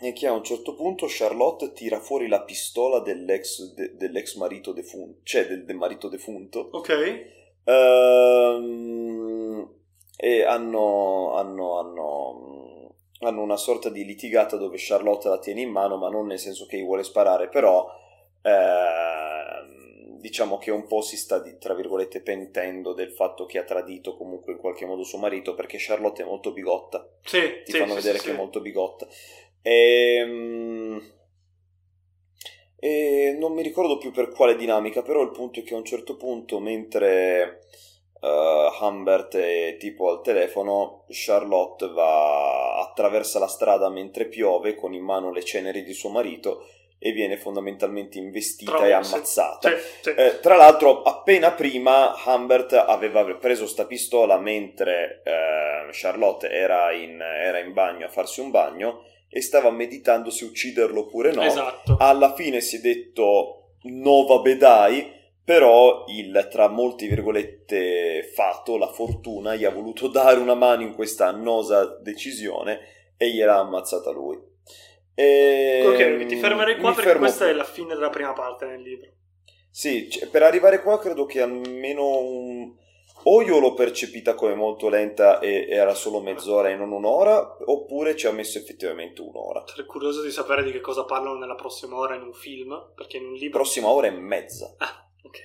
[0.00, 4.72] e che a un certo punto Charlotte tira fuori la pistola dell'ex, de, dell'ex marito
[4.72, 6.68] defunto, cioè del, del marito defunto.
[6.72, 7.32] Ok.
[7.64, 9.04] Ehm,
[10.16, 15.96] e hanno, hanno, hanno, hanno, una sorta di litigata dove Charlotte la tiene in mano,
[15.96, 17.88] ma non nel senso che gli vuole sparare, però
[18.42, 24.16] eh, diciamo che un po' si sta, tra virgolette, pentendo del fatto che ha tradito
[24.16, 27.06] comunque in qualche modo suo marito, perché Charlotte è molto bigotta.
[27.22, 29.06] Sì, Ti sì, fanno sì, vedere sì, che è molto bigotta.
[29.66, 31.12] E, ehm,
[32.78, 35.86] e non mi ricordo più per quale dinamica, però il punto è che a un
[35.86, 37.60] certo punto, mentre
[38.20, 45.02] uh, Humbert è tipo al telefono, Charlotte va attraversa la strada mentre piove con in
[45.02, 46.66] mano le ceneri di suo marito
[46.98, 49.68] e viene fondamentalmente investita Trovo, e ammazzata.
[49.70, 50.10] Sì, sì.
[50.10, 57.18] Eh, tra l'altro, appena prima Humbert aveva preso sta pistola mentre eh, Charlotte era in,
[57.18, 59.04] era in bagno a farsi un bagno
[59.36, 61.42] e stava meditando se ucciderlo oppure no.
[61.42, 61.96] Esatto.
[61.98, 65.10] Alla fine si è detto no vabbè dai,
[65.42, 70.94] però il, tra molti virgolette, fato, la fortuna, gli ha voluto dare una mano in
[70.94, 72.78] questa annosa decisione
[73.16, 74.38] e gliel'ha ammazzata lui.
[75.16, 75.82] E...
[75.84, 77.54] Ok, ti fermerei qua perché questa qui.
[77.54, 79.10] è la fine della prima parte nel libro.
[79.68, 82.72] Sì, per arrivare qua credo che almeno un...
[83.24, 88.16] o io l'ho percepita come molto lenta e era solo mezz'ora e non un'ora, oppure
[88.16, 89.64] ci ha messo effettivamente un'ora.
[89.66, 93.18] Sarei curioso di sapere di che cosa parlano nella prossima ora in un film, perché
[93.18, 93.60] in un libro...
[93.60, 94.74] Prossima ora e mezza.
[94.78, 95.38] Ah, ok.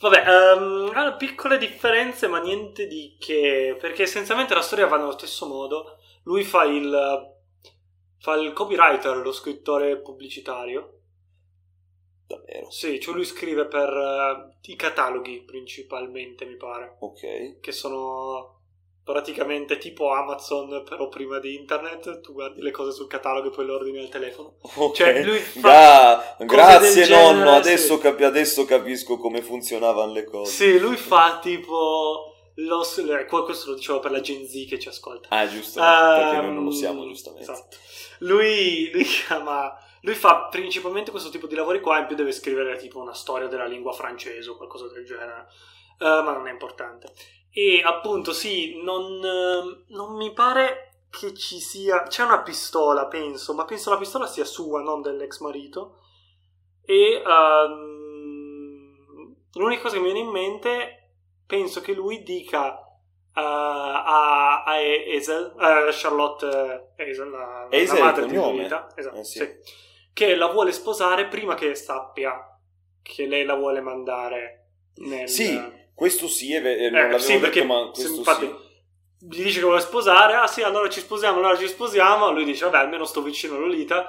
[0.00, 0.24] Vabbè,
[0.56, 5.98] um, piccole differenze, ma niente di che, perché essenzialmente la storia va nello stesso modo.
[6.24, 7.34] Lui fa il,
[8.18, 10.99] fa il copywriter, lo scrittore pubblicitario,
[12.30, 12.70] Davvero?
[12.70, 16.96] Sì, cioè lui scrive per uh, i cataloghi principalmente, mi pare.
[17.00, 17.58] Ok.
[17.60, 18.58] Che sono
[19.02, 22.20] praticamente tipo Amazon, però prima di internet.
[22.20, 24.58] Tu guardi le cose sul catalogo e poi le ordini al telefono.
[24.76, 24.94] Ok.
[24.94, 28.00] Cioè, lui fa Ga- grazie nonno, genere, adesso, sì.
[28.00, 30.52] capi- adesso capisco come funzionavano le cose.
[30.52, 32.26] Sì, lui fa tipo...
[32.54, 32.84] Lo,
[33.44, 35.28] questo lo dicevo per la Gen Z che ci ascolta.
[35.30, 37.50] Ah, giusto, um, perché noi non lo siamo, giustamente.
[37.50, 37.76] Esatto.
[38.18, 42.78] Lui, lui chiama lui fa principalmente questo tipo di lavori qua, in più deve scrivere
[42.78, 45.46] tipo una storia della lingua francese o qualcosa del genere,
[45.98, 47.12] uh, ma non è importante.
[47.50, 52.04] E appunto sì, non, uh, non, mi pare che ci sia...
[52.04, 55.98] C'è una pistola, penso, ma penso la pistola sia sua, non dell'ex marito.
[56.82, 57.68] E uh,
[59.58, 61.10] l'unica cosa che mi viene in mente,
[61.46, 62.84] penso che lui dica...
[63.32, 68.92] Uh, a, a Esel, uh, Charlotte Esel, la, la madre di Lolita.
[68.96, 69.38] Esatto, eh sì.
[69.38, 72.50] Sì che la vuole sposare prima che sappia
[73.02, 75.28] che lei la vuole mandare nel...
[75.28, 75.60] Sì,
[75.94, 78.68] questo sì, è vero, non eh, sì, detto, ma questo infatti, sì.
[79.22, 82.64] Gli dice che vuole sposare, ah sì, allora ci sposiamo, allora ci sposiamo, lui dice,
[82.64, 84.06] vabbè, almeno sto vicino a Lolita.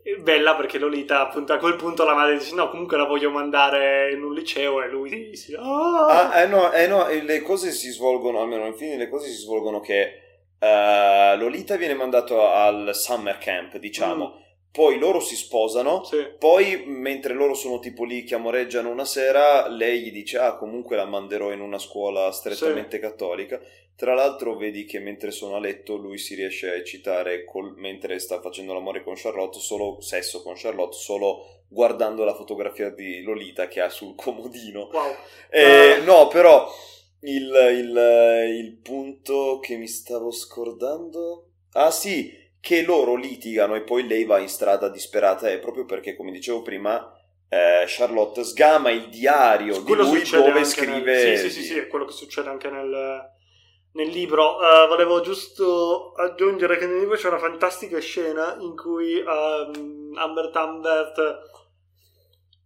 [0.00, 3.30] È bella perché Lolita, appunto, a quel punto la madre dice, no, comunque la voglio
[3.30, 4.82] mandare in un liceo.
[4.82, 8.74] E lui dice, ah, ah eh no, eh no, le cose si svolgono, almeno alla
[8.74, 14.40] fine le cose si svolgono che uh, Lolita viene mandato al summer camp, diciamo, mm
[14.72, 16.16] poi loro si sposano, sì.
[16.38, 20.96] poi mentre loro sono tipo lì che amoreggiano una sera, lei gli dice ah comunque
[20.96, 23.02] la manderò in una scuola strettamente sì.
[23.02, 23.60] cattolica.
[23.94, 28.18] Tra l'altro vedi che mentre sono a letto lui si riesce a eccitare col, mentre
[28.18, 33.68] sta facendo l'amore con Charlotte, solo sesso con Charlotte, solo guardando la fotografia di Lolita
[33.68, 34.88] che ha sul comodino.
[34.90, 35.14] Wow.
[35.50, 36.04] Eh, uh.
[36.04, 36.66] No, però
[37.20, 41.48] il, il, il punto che mi stavo scordando...
[41.74, 46.14] Ah sì, che loro litigano e poi lei va in strada disperata è proprio perché,
[46.14, 47.12] come dicevo prima,
[47.48, 51.24] eh, Charlotte sgama il diario di lui dove scrive...
[51.24, 51.38] Nel...
[51.38, 53.20] Sì, sì, sì, sì, è quello che succede anche nel,
[53.94, 54.58] nel libro.
[54.58, 60.54] Uh, volevo giusto aggiungere che nel libro c'è una fantastica scena in cui um, Ambert
[60.54, 61.20] Ambert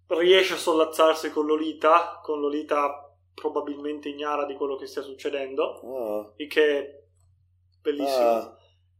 [0.08, 6.34] riesce a sollazzarsi con Lolita, con Lolita probabilmente ignara di quello che stia succedendo, oh.
[6.36, 7.02] il che è
[7.80, 8.28] bellissimo.
[8.28, 8.55] Ah.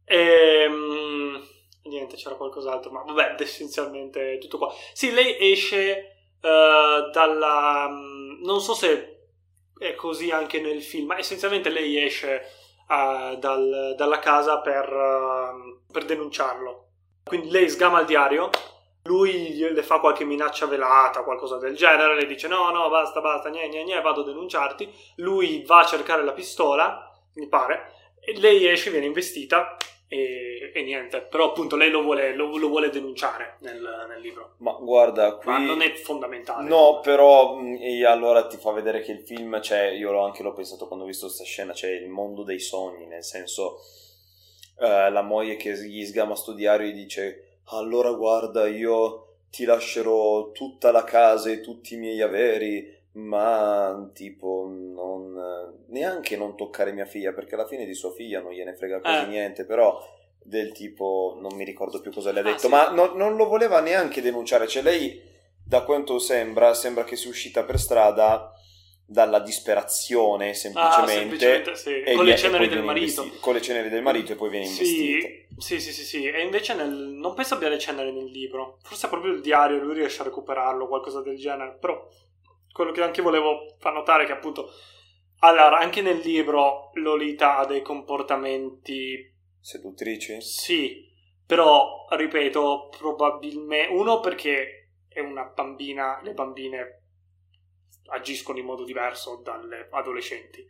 [0.09, 1.45] E, um,
[1.83, 4.73] niente, c'era qualcos'altro, ma vabbè, essenzialmente tutto qua.
[4.93, 7.87] Sì, lei esce uh, dalla...
[7.89, 9.31] Um, non so se
[9.77, 12.41] è così anche nel film, ma essenzialmente lei esce
[12.87, 16.85] uh, dal, dalla casa per, uh, per denunciarlo.
[17.25, 18.49] Quindi lei sgama il diario,
[19.03, 23.49] lui le fa qualche minaccia velata, qualcosa del genere, le dice no, no, basta, basta,
[23.49, 24.89] niente, niente, vado a denunciarti.
[25.17, 27.91] Lui va a cercare la pistola, mi pare,
[28.21, 29.75] e lei esce, viene investita
[30.09, 34.53] e, e, niente, però appunto lei lo vuole, lo, lo vuole denunciare nel, nel, libro.
[34.57, 35.51] Ma guarda, qui...
[35.51, 36.67] Ma non è fondamentale.
[36.67, 40.53] No, però mm, e allora ti fa vedere che il film c'è, io anche l'ho
[40.53, 43.79] pensato quando ho visto questa scena, c'è il mondo dei sogni, nel senso
[44.79, 50.51] eh, la moglie che gli sgama sto diario e dice allora guarda io ti lascerò
[50.51, 55.33] tutta la casa e tutti i miei averi ma tipo non
[55.87, 59.25] neanche non toccare mia figlia perché alla fine di sua figlia non gliene frega quasi
[59.25, 59.27] eh.
[59.27, 59.99] niente però
[60.43, 62.69] del tipo non mi ricordo più cosa le ha ah, detto ah, sì.
[62.69, 65.19] ma no, non lo voleva neanche denunciare cioè lei
[65.63, 68.51] da quanto sembra sembra che sia uscita per strada
[69.09, 72.13] dalla disperazione semplicemente, ah, semplicemente sì.
[72.13, 75.27] con le ceneri del marito investi- con le ceneri del marito e poi viene investita
[75.57, 76.91] sì sì sì sì e invece nel...
[76.91, 80.87] non penso abbia le ceneri nel libro forse proprio il diario lui riesce a recuperarlo
[80.87, 82.07] qualcosa del genere però
[82.77, 84.69] quello che anche volevo far notare è che appunto
[85.39, 90.39] allora anche nel libro Lolita ha dei comportamenti seduttrici?
[90.41, 91.11] Sì,
[91.43, 97.01] però ripeto, probabilmente uno perché è una bambina, le bambine
[98.09, 100.63] agiscono in modo diverso dalle adolescenti.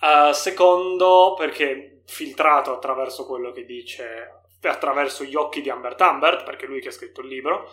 [0.00, 6.66] Uh, secondo, perché filtrato attraverso quello che dice, attraverso gli occhi di Ambert Ambert, perché
[6.66, 7.70] è lui che ha scritto il libro,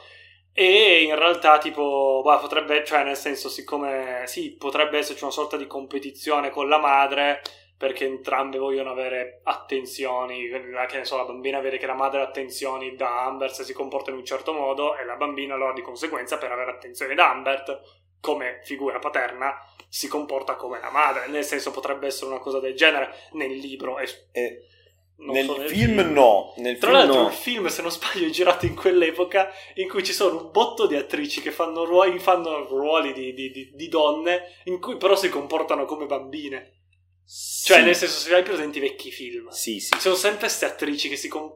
[0.56, 5.58] E in realtà, tipo, bah, potrebbe, cioè, nel senso, siccome sì, potrebbe esserci una sorta
[5.58, 7.42] di competizione con la madre,
[7.76, 12.26] perché entrambe vogliono avere attenzioni, che ne so, la bambina vede che la madre ha
[12.26, 15.82] attenzioni da Amber se si comporta in un certo modo, e la bambina allora di
[15.82, 17.82] conseguenza per avere attenzioni da Ambert,
[18.22, 19.58] come figura paterna,
[19.90, 21.28] si comporta come la madre.
[21.30, 23.98] Nel senso, potrebbe essere una cosa del genere nel libro.
[23.98, 24.08] E...
[24.32, 24.68] E
[25.18, 26.54] nel, so, nel, film, film, no.
[26.58, 27.28] Nel Tra film l'altro, no.
[27.28, 30.88] il film, se non sbaglio, è girato in quell'epoca in cui ci sono un botto
[30.88, 35.16] di attrici che fanno ruoli, fanno ruoli di, di, di, di, donne, in cui però
[35.16, 36.82] si comportano come bambine.
[37.26, 37.68] Sì.
[37.68, 39.94] Cioè, nel senso, se hai presenti i vecchi film, sì, sì.
[39.94, 41.28] ci sono sempre queste attrici che si.
[41.28, 41.56] Com-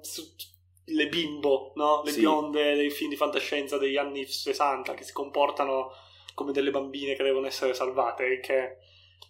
[0.89, 2.01] le bimbo, no?
[2.03, 2.19] Le Sì.
[2.19, 5.91] bionde dei film di fantascienza degli anni 60 che si comportano
[6.33, 8.39] come delle bambine che devono essere salvate.
[8.39, 8.77] Che.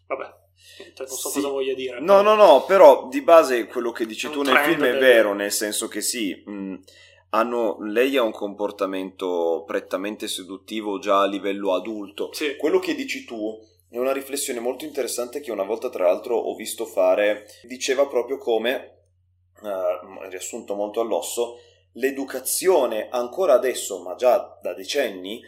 [0.06, 0.46] Vabbè.
[0.80, 1.36] Niente, non so Sì.
[1.36, 2.00] cosa voglia dire.
[2.00, 5.34] No, no, no, però di base quello che dici tu nel film è del- vero,
[5.34, 6.76] nel senso che sì, mh,
[7.30, 12.32] hanno, lei ha un comportamento prettamente seduttivo già a livello adulto.
[12.34, 12.56] Sì.
[12.56, 13.58] Quello che dici tu
[13.90, 18.38] è una riflessione molto interessante che una volta tra l'altro ho visto fare, diceva proprio
[18.38, 19.00] come,
[19.64, 21.60] eh, riassunto molto all'osso,
[21.94, 25.42] l'educazione ancora adesso, ma già da decenni,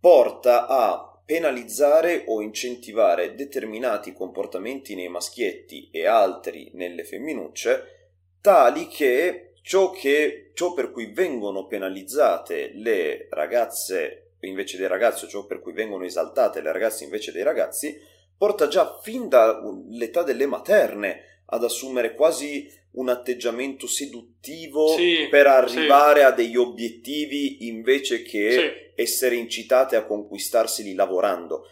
[0.00, 9.54] porta a penalizzare o incentivare determinati comportamenti nei maschietti e altri nelle femminucce, tali che
[9.62, 15.72] ciò, che, ciò per cui vengono penalizzate le ragazze invece dei ragazzi, ciò per cui
[15.72, 17.98] vengono esaltate le ragazze invece dei ragazzi,
[18.36, 26.22] porta già fin dall'età delle materne ad assumere quasi un atteggiamento seduttivo Sì, per arrivare
[26.24, 29.02] a degli obiettivi invece che Sì.
[29.02, 31.64] essere incitate a conquistarseli lavorando.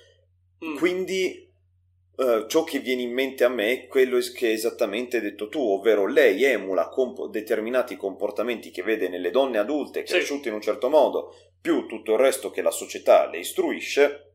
[0.65, 0.77] Mm.
[0.77, 1.51] Quindi
[2.17, 5.61] eh, ciò che viene in mente a me è quello che hai esattamente detto tu,
[5.61, 10.13] ovvero lei emula comp- determinati comportamenti che vede nelle donne adulte Sì.
[10.15, 14.33] cresciute in un certo modo, più tutto il resto che la società le istruisce,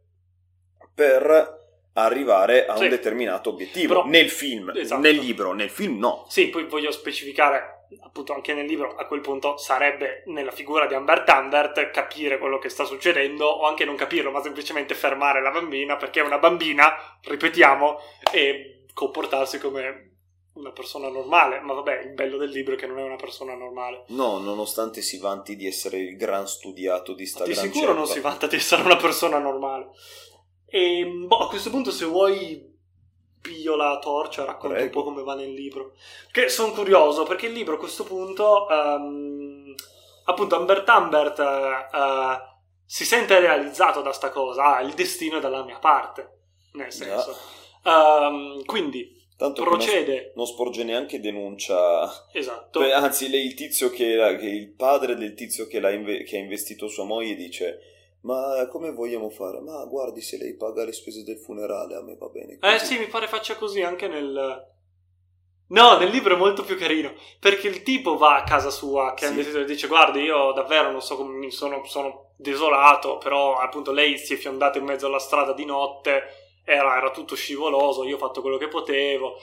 [0.93, 1.66] per
[2.05, 2.83] arrivare a Sì.
[2.83, 3.93] un determinato obiettivo.
[3.95, 5.01] Però- nel film, Esatto.
[5.01, 6.25] nel libro, nel film no.
[6.29, 10.93] Sì, poi voglio specificare, appunto anche nel libro, a quel punto sarebbe nella figura di
[10.93, 15.51] Ambert Ambert capire quello che sta succedendo o anche non capirlo, ma semplicemente fermare la
[15.51, 17.97] bambina perché è una bambina, ripetiamo,
[18.31, 20.11] e comportarsi come
[20.53, 21.59] una persona normale.
[21.61, 24.03] Ma vabbè, il bello del libro è che non è una persona normale.
[24.09, 28.13] No, nonostante si vanti di essere il gran studiato di sta Di sicuro non ceppa.
[28.13, 29.89] si vanta di essere una persona normale.
[30.69, 32.75] E boh, a questo punto, se vuoi,
[33.41, 34.83] piglio la torcia racconto Prego.
[34.85, 35.93] un po' come va nel libro.
[36.31, 39.73] Che sono curioso perché il libro a questo punto, ehm,
[40.25, 42.37] appunto, Ambert Ambert eh, eh,
[42.85, 44.75] si sente realizzato da sta cosa.
[44.77, 46.31] Ah, il destino è dalla mia parte.
[46.73, 47.35] Nel senso,
[47.83, 50.33] Ehm, quindi Tanto procede.
[50.35, 52.79] non sporge neanche denuncia Esatto.
[52.81, 56.35] Beh, anzi, lei, il tizio che, che il padre del tizio che, l'ha inve- che
[56.37, 57.79] ha investito sua moglie dice:
[58.21, 59.59] Ma come vogliamo fare?
[59.61, 62.53] Ma guardi, se lei paga le spese del funerale, a me va bene.
[62.61, 64.75] Eh così." sì, mi pare faccia così anche nel...
[65.69, 69.27] No, nel libro è molto più carino, perché il tipo va a casa sua, che
[69.27, 69.39] Sì.
[69.57, 74.17] e dice guardi io davvero non so come mi sono, sono desolato, però appunto lei
[74.17, 76.23] si è fiondata in mezzo alla strada di notte,
[76.63, 79.35] era, era tutto scivoloso, io ho fatto quello che potevo.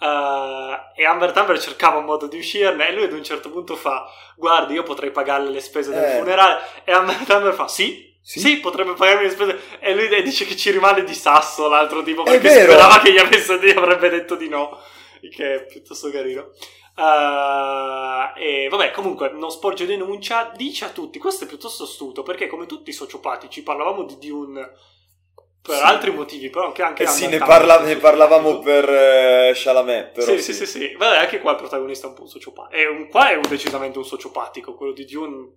[0.00, 3.76] eh, e Amber Tamber cercava un modo di uscirne e lui ad un certo punto
[3.76, 6.16] fa guardi io potrei pagarle le spese del Eh.
[6.18, 8.38] funerale e Amber Tamber fa sì Sì.
[8.38, 9.60] sì, potrebbe pagarmi le spese.
[9.80, 13.58] E lui dice che ci rimane di sasso l'altro tipo perché sperava che gli, avesse,
[13.58, 14.78] gli avrebbe detto di no.
[15.20, 16.52] Che è piuttosto carino.
[16.94, 21.18] Uh, e vabbè, comunque non sporge denuncia, dice a tutti.
[21.18, 24.74] Questo è piuttosto astuto perché, come tutti i sociopatici, parlavamo di Dune
[25.60, 25.82] per Sì.
[25.82, 30.12] altri motivi, però anche, anche Eh sì, ne, parla- ne parlavamo per eh, Chalamet.
[30.12, 30.94] Però Sì, sì, sì, sì.
[30.96, 32.80] Vabbè, anche qua il protagonista è un po' un sociopatico.
[32.80, 35.48] È un, qua è un, decisamente un sociopatico, quello di Dune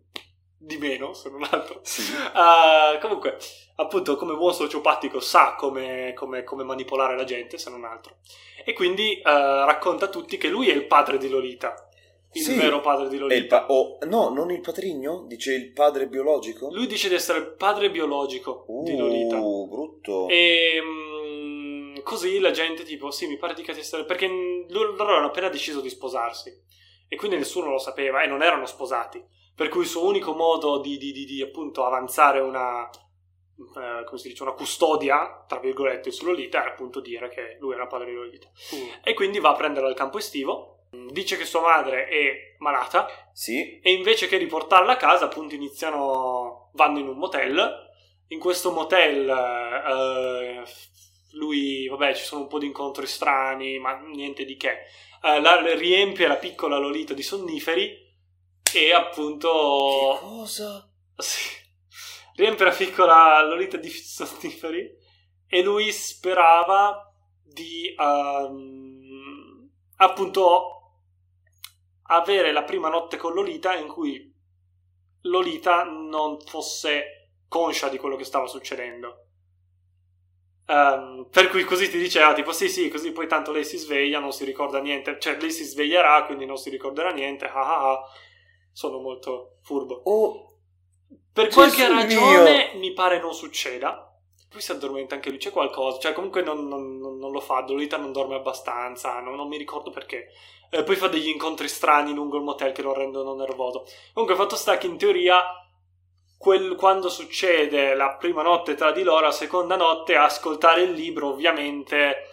[0.65, 1.80] di meno, se non altro.
[1.84, 2.02] Sì.
[2.13, 3.38] Uh, comunque,
[3.76, 8.17] appunto, come buon sociopatico sa come, come- come manipolare la gente, se non altro.
[8.65, 9.28] E quindi uh,
[9.65, 11.73] racconta a tutti che lui è il padre di Lolita.
[12.36, 12.56] Il Sì.
[12.56, 13.62] vero padre di Lolita.
[13.62, 15.26] pa- oh, no, non il patrigno?
[15.28, 16.69] Dice il padre biologico?
[16.71, 19.38] Lui dice di essere il padre biologico uh, di Lolita.
[19.38, 20.28] brutto.
[20.30, 24.06] E mm, così la gente, tipo, sì, mi pare di che essere.
[24.06, 24.28] Perché
[24.69, 26.49] loro avevano appena deciso di sposarsi.
[27.08, 29.23] E quindi nessuno lo sapeva e non erano sposati.
[29.55, 32.89] Per cui il suo unico modo di, di- di- di, appunto avanzare una.
[32.89, 37.73] eh, come si dice, una custodia, tra virgolette, su Lolita era appunto dire che lui
[37.73, 38.49] era padre di Lolita.
[39.04, 40.69] E quindi va a prenderla al campo estivo.
[41.10, 46.69] Dice che sua madre è malata Sì, e invece che riportarla a casa, appunto, iniziano.
[46.73, 47.81] vanno in un motel.
[48.27, 50.63] In questo motel, eh,
[51.33, 54.81] lui, vabbè, ci sono un po' di incontri strani, ma niente di che.
[55.23, 58.02] Eh, la, riempie la piccola Lolita di sonniferi
[58.74, 60.17] che appunto.
[60.19, 60.90] cosa?
[61.17, 61.52] Sì.
[62.36, 64.92] riempie la piccola Lolita di sonniferi
[65.46, 67.13] e lui sperava
[67.44, 70.69] di um, appunto
[72.08, 74.34] avere la prima notte con Lolita in cui
[75.21, 79.28] Lolita non fosse conscia di quello che stava succedendo.
[80.65, 84.19] Um, per cui così ti diceva tipo sì sì così poi tanto lei si sveglia
[84.19, 87.92] non si ricorda niente cioè lei si sveglierà quindi non si ricorderà niente ah ah
[87.92, 88.04] ah
[88.74, 90.02] sono molto furbo.
[90.04, 90.58] Oh,
[91.32, 92.80] per qualche ragione mio.
[92.80, 94.10] mi pare non succeda.
[94.50, 96.00] Poi si addormenta anche lui c'è qualcosa.
[96.00, 97.62] Cioè comunque non, non- non- lo fa.
[97.65, 99.19] Lolita non dorme abbastanza.
[99.19, 100.28] Non, non mi ricordo perché.
[100.69, 103.86] Eh, poi fa degli incontri strani lungo il motel che lo rendono nervoso.
[104.13, 105.42] Comunque fatto sta che in teoria
[106.38, 110.92] quel- quando succede la prima notte tra di loro, la seconda notte, a ascoltare il
[110.92, 112.30] libro, ovviamente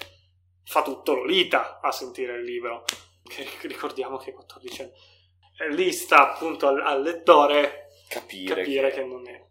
[0.64, 2.84] fa tutto Lolita a sentire il libro.
[3.22, 4.93] Che ricordiamo che è 14 anni.
[5.68, 8.54] Lì sta appunto al, al lettore capire.
[8.54, 9.44] capire che non è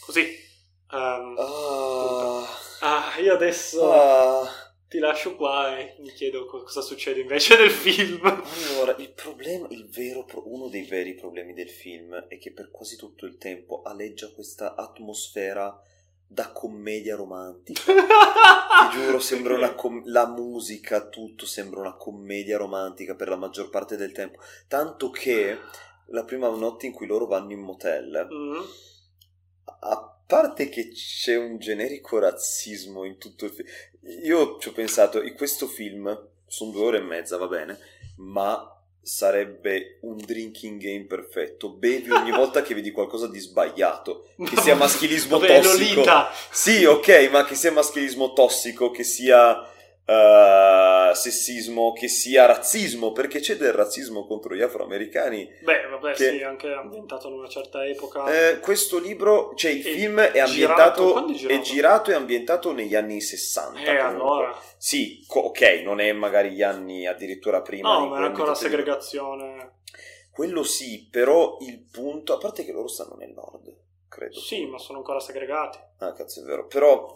[0.00, 0.20] così.
[0.92, 2.46] Ehm, Ah,
[2.80, 4.48] ah, io adesso ah.
[4.88, 8.20] ti lascio qua e mi chiedo co- cosa succede invece nel film.
[8.24, 12.96] Allora, il problema, il vero, uno dei veri problemi del film è che per quasi
[12.96, 15.78] tutto il tempo aleggia questa atmosfera
[16.34, 17.80] da commedia romantica.
[17.94, 23.70] Ti giuro, sembra una com- la musica, tutto sembra una commedia romantica per la maggior
[23.70, 24.40] parte del tempo.
[24.66, 25.56] Tanto che
[26.06, 28.60] la prima notte in cui loro vanno in motel, Mm.
[29.80, 33.68] a parte che c'è un generico razzismo in tutto il film,
[34.24, 37.78] io ci ho pensato, in questo film sono due ore e mezza, va bene,
[38.16, 38.73] ma
[39.04, 41.68] sarebbe un drinking game perfetto.
[41.70, 45.94] Bevi ogni volta che vedi qualcosa di sbagliato, che sia maschilismo Vabbè, tossico.
[45.94, 46.30] Lolita.
[46.50, 49.68] Sì, ok, ma che sia maschilismo tossico, che sia
[50.06, 55.48] eh, sessismo, che sia razzismo, perché c'è del razzismo contro gli afroamericani.
[55.62, 58.24] Beh, vabbè, Che- sì, anche ambientato in una certa epoca.
[58.50, 61.62] Eh, questo libro, cioè il E film è girato- ambientato, quando è è girato?
[61.62, 63.80] girato e ambientato negli anni 60.
[63.80, 64.56] Eh, allora.
[64.76, 67.98] Sì, co- ok, non è magari gli anni addirittura prima.
[67.98, 69.72] No, ma è ancora segregazione.
[70.30, 73.72] Quello sì, però il punto, a parte che loro stanno nel nord,
[74.08, 74.38] credo.
[74.38, 75.78] Sì, ma sono ancora segregati.
[75.98, 76.66] Ah, cazzo, è vero.
[76.66, 77.12] Però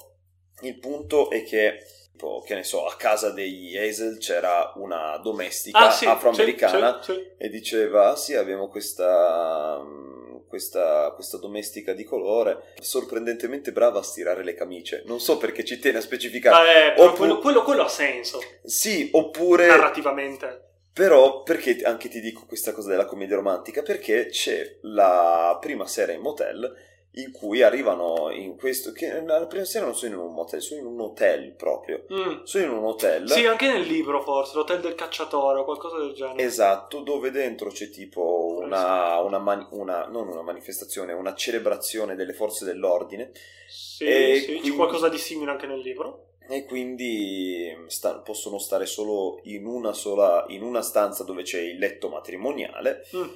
[0.63, 1.81] il punto è che,
[2.19, 7.13] tipo, che ne so, a casa degli Hazel c'era una domestica Ah, sì, afroamericana sì,
[7.13, 7.27] sì, sì.
[7.39, 10.17] e diceva, "Ah, sì, abbiamo questa, mm,
[10.49, 15.03] questa, questa domestica di colore, sorprendentemente brava a stirare le camicie.
[15.07, 16.57] Non so perché ci tiene a specificare.
[16.57, 19.69] Ah, eh, però Oppu- quello, quello- quello ha senso, Sì, oppure...
[19.69, 20.65] narrativamente.
[20.93, 23.83] Però, perché anche ti dico questa cosa della commedia romantica?
[23.83, 26.75] Perché c'è la prima sera in motel
[27.19, 28.93] in cui arrivano in questo...
[28.93, 32.05] che la prima sera non sono in un motel, sono in un hotel proprio.
[32.13, 32.43] Mm.
[32.45, 33.29] Sono in un hotel...
[33.29, 36.43] Sì, anche nel libro forse, l'hotel del cacciatore o qualcosa del genere.
[36.43, 42.33] Esatto, dove dentro c'è tipo una, una, mani- una- non una manifestazione, una celebrazione delle
[42.33, 43.33] forze dell'ordine
[43.69, 46.25] Sì, E sì, quindi- c'è qualcosa di simile anche nel libro.
[46.51, 51.79] e quindi sta- possono stare solo in una sola, in una stanza dove c'è il
[51.79, 53.29] letto matrimoniale Mm.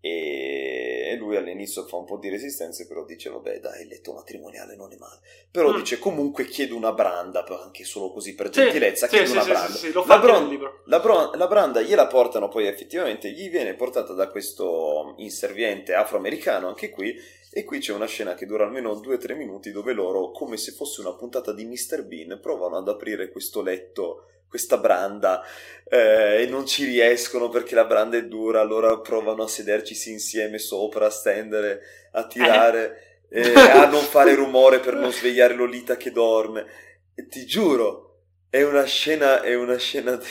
[0.00, 0.77] e
[1.16, 4.92] lui all'inizio fa un po' di resistenze però dice vabbè dai il letto matrimoniale non
[4.92, 5.20] è male.
[5.50, 5.76] Però Mm.
[5.76, 9.50] dice comunque chiedo una branda anche solo così per gentilezza sì, chiedo sì, una sì,
[9.50, 9.74] branda.
[9.76, 14.28] sì, La bron- la, bro- la branda gliela portano poi effettivamente gli viene portata da
[14.28, 17.14] questo inserviente afroamericano anche qui
[17.58, 21.00] e qui c'è una scena che dura almeno 2-3 minuti dove loro come se fosse
[21.00, 22.04] una puntata di Mr.
[22.04, 25.42] Bean provano ad aprire questo letto questa branda
[25.84, 30.58] eh, e non ci riescono perché la branda è dura allora provano a sederci insieme
[30.58, 31.80] sopra a stendere
[32.12, 33.50] a tirare Eh.
[33.50, 36.64] e a non fare rumore per non svegliare Lolita che dorme
[37.12, 40.26] e ti giuro è una scena è una scena di...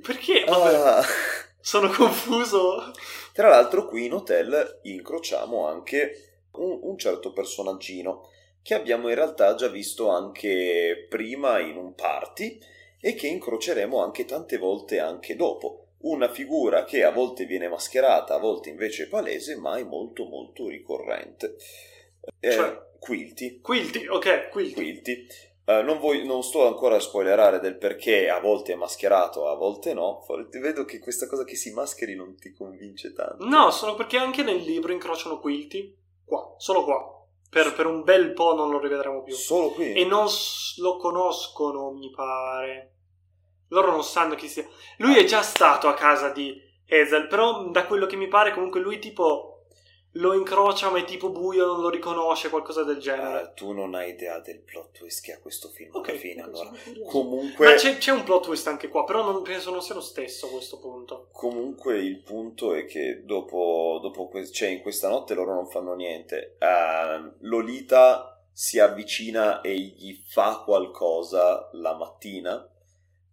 [0.00, 0.44] Perché?
[0.46, 1.02] Ah.
[1.60, 2.92] sono confuso.
[3.32, 8.28] Tra l'altro qui in hotel incrociamo anche un, un certo personaggino
[8.62, 12.58] che abbiamo in realtà già visto anche prima in un party
[13.00, 15.80] e che incroceremo anche tante volte anche dopo.
[16.04, 20.24] Una figura che a volte viene mascherata, a volte invece è palese, ma è molto
[20.24, 21.56] molto ricorrente.
[22.40, 22.82] Eh, Cioè?
[22.98, 23.60] Quilty.
[23.60, 24.74] Quilty, ok, Quilty.
[24.74, 25.26] Quilty.
[25.66, 29.54] Eh, non, voglio- non sto ancora a spoilerare del perché a volte è mascherato, a
[29.54, 30.24] volte no.
[30.50, 33.44] Vedo che questa cosa che si mascheri non ti convince tanto.
[33.46, 35.96] No, solo perché anche nel libro incrociano Quilty.
[36.24, 37.12] Qua, solo qua.
[37.48, 39.34] Per, per un bel po' non lo rivedremo più.
[39.34, 39.92] Solo qui?
[39.92, 42.90] E non s- lo conoscono, mi pare.
[43.68, 44.66] Loro non sanno chi sia.
[44.98, 48.80] Lui è già stato a casa di Hazel, però da quello che mi pare comunque
[48.80, 49.50] lui tipo...
[50.16, 53.42] lo incrocia ma è tipo buio, non lo riconosce, qualcosa del genere.
[53.42, 56.42] Uh, tu non hai idea del plot twist che ha questo film Ok, alla fine.
[56.42, 56.78] Allora, Ma
[57.10, 60.46] comunque, c'è, c'è un plot twist anche qua, però non penso non sia lo stesso
[60.46, 61.28] a questo punto.
[61.32, 65.94] comunque il punto è che dopo, dopo que- cioè in questa notte loro non fanno
[65.94, 66.56] niente.
[66.60, 72.68] Uh, Lolita si avvicina e gli fa qualcosa la mattina,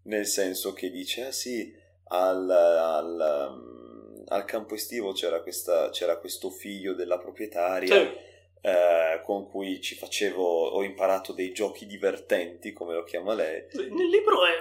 [0.03, 1.71] nel senso che dice, ah sì,
[2.05, 3.80] al, al, um,
[4.27, 7.95] al campo estivo c'era, questa, c'era questo figlio della proprietaria.
[7.95, 8.29] Sì.
[8.61, 13.65] eh, con cui ci facevo, ho imparato dei giochi divertenti, come lo chiama lei.
[13.73, 14.53] Nel libro è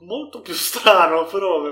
[0.00, 1.70] molto più strano, però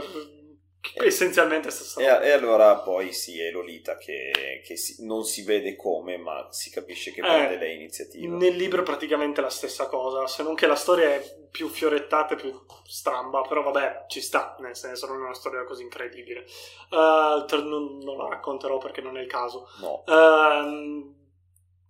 [0.94, 5.24] eh, essenzialmente è stessa E, e allora poi sì, è Lolita che, che si- non
[5.24, 8.36] si vede come, ma si capisce che Eh, prende lei iniziativa.
[8.36, 12.34] Nel libro è praticamente la stessa cosa, se non che la storia è più fiorettata
[12.34, 12.52] e più
[12.84, 16.44] stramba, però vabbè, ci sta, nel senso non è una storia così incredibile.
[16.88, 19.68] Te- non, non la racconterò perché non è il caso.
[19.80, 21.14] No, Ehm,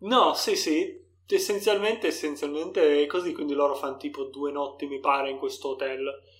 [0.00, 5.30] no, sì, sì, essenzialmente, essenzialmente è così, quindi loro fanno tipo due notti, mi pare,
[5.30, 6.32] in questo hotel.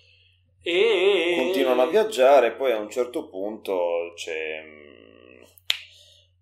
[0.67, 1.35] E...
[1.37, 5.43] continuano a viaggiare, poi a un certo punto c'è, mm,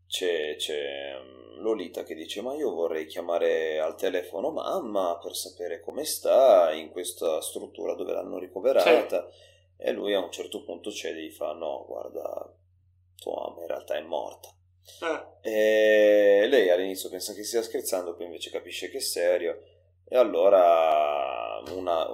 [0.07, 5.81] c'è, c'è mm, Lolita che dice ma io vorrei chiamare al telefono mamma per sapere
[5.81, 9.29] come sta in questa struttura dove l'hanno ricoverata.
[9.77, 12.55] E lui a un certo punto cede e gli fa no guarda
[13.17, 14.49] tua mamma in realtà è morta.
[15.43, 19.61] Eh, E lei all'inizio pensa che stia scherzando, poi invece capisce che è serio.
[20.09, 22.09] E allora, una-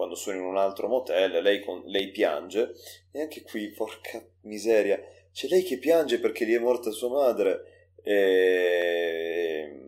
[0.00, 2.72] quando sono in un altro motel, lei, con- lei piange.
[3.12, 4.98] E anche qui, porca miseria,
[5.30, 7.90] c'è lei che piange perché gli è morta sua madre.
[8.02, 9.78] E,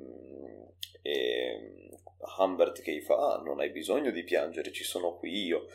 [1.00, 1.70] e
[2.36, 5.66] Humbert che gli fa: Ah, non hai bisogno di piangere, ci sono qui io.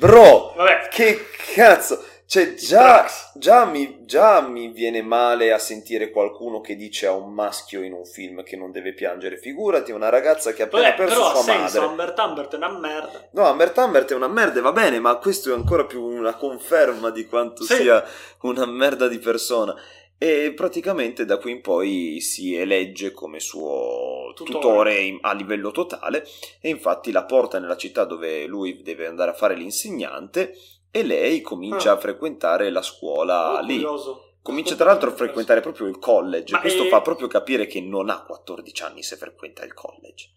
[0.00, 1.18] Bro, vabbè, che
[1.54, 2.02] cazzo!
[2.30, 3.06] Cioè, già,
[3.36, 7.94] già, mi, già mi viene male a sentire qualcuno che dice a un maschio in
[7.94, 9.38] un film che non deve piangere.
[9.38, 11.86] Figurati una ragazza che ha appena vabbè perso però sua senso, madre.
[11.86, 13.28] Humbert Humbert è una merda.
[13.32, 17.08] No, Humbert Humbert è una merda, va bene, ma questo è ancora più una conferma
[17.08, 17.76] di quanto Sì.
[17.76, 18.04] sia
[18.42, 19.74] una merda di persona.
[20.18, 25.16] E praticamente da qui in poi si elegge come suo Tutore.
[25.22, 26.26] a livello totale
[26.60, 30.54] e infatti la porta nella città dove lui deve andare a fare l'insegnante
[30.90, 31.94] e lei comincia Ah.
[31.94, 33.74] a frequentare la scuola Oh, lì.
[33.74, 34.22] curioso.
[34.42, 36.52] Comincia tra l'altro a frequentare proprio il college.
[36.52, 40.30] Ma Questo è- fa proprio capire che non ha 14 anni se frequenta il college.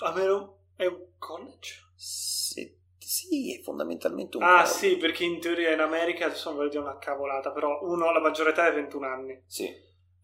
[0.00, 1.92] A meno è un college?
[1.96, 4.70] Sì, sì, è fondamentalmente un Ah college.
[4.72, 8.20] sì, perché in teoria in America adesso non voglio dire una cavolata, però uno, la
[8.20, 9.42] maggiore età è 21 anni.
[9.46, 9.64] Sì.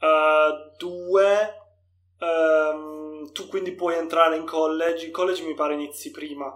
[0.01, 1.55] Uh, due,
[2.19, 5.07] ehm, tu quindi puoi entrare in college.
[5.07, 6.55] In college mi pare inizi prima.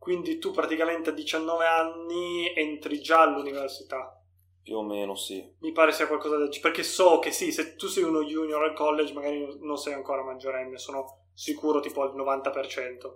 [0.00, 4.18] Quindi tu praticamente a 19 anni entri già all'università.
[4.62, 5.46] Più o meno sì.
[5.58, 8.72] Mi pare sia qualcosa del Perché so che sì, se tu sei uno junior al
[8.72, 13.14] college magari non sei ancora maggiorenne, sono sicuro tipo al 90%.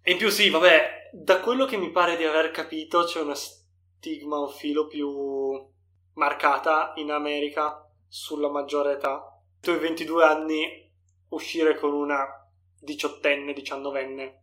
[0.00, 3.34] E in più sì, vabbè, da quello che mi pare di aver capito c'è una
[3.34, 5.60] stigma un filo più
[6.14, 9.42] marcata in America sulla maggiore età.
[9.60, 10.92] Tu hai 22 anni,
[11.30, 12.28] uscire con una
[12.78, 14.41] diciottenne, diciannovenne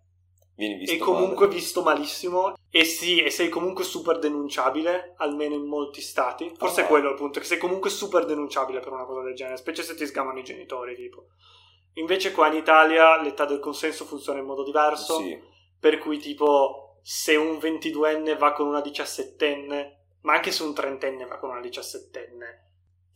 [0.59, 1.57] Vieni visto e comunque male.
[1.57, 2.53] visto malissimo.
[2.69, 6.51] E sì, e sei comunque super denunciabile, almeno in molti stati.
[6.57, 6.83] Forse Ah.
[6.83, 9.83] è quello il punto, che sei comunque super denunciabile per una cosa del genere, specie
[9.83, 11.27] se ti sgamano i genitori, tipo.
[11.93, 15.39] Invece qua in Italia l'età del consenso funziona in modo diverso, Sì.
[15.79, 21.25] per cui tipo se un 22enne va con una 17enne, ma anche se un trentenne
[21.25, 22.68] va con una 17enne,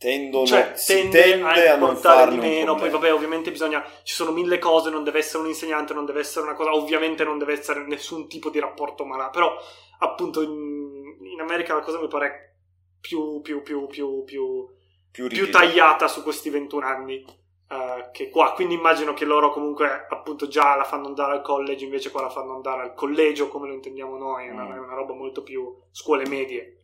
[0.04, 2.74] Tendono, cioè tende, tende a, a non farne di meno.
[2.74, 3.82] Poi, vabbè, ovviamente bisogna.
[4.02, 4.90] Ci sono mille cose.
[4.90, 6.74] Non deve essere un insegnante, non deve essere una cosa.
[6.74, 9.30] Ovviamente non deve essere nessun tipo di rapporto malato.
[9.38, 9.56] Però,
[10.00, 12.56] appunto, in, in America la cosa mi pare
[13.00, 14.68] più, più, più, più, più,
[15.10, 17.24] più, più tagliata su questi 21 anni.
[17.70, 21.82] eh, che qua, quindi immagino che loro comunque appunto già la fanno andare al college,
[21.84, 24.72] invece qua la fanno andare al collegio come lo intendiamo noi, è una, Mm.
[24.72, 26.82] è una roba molto più scuole medie.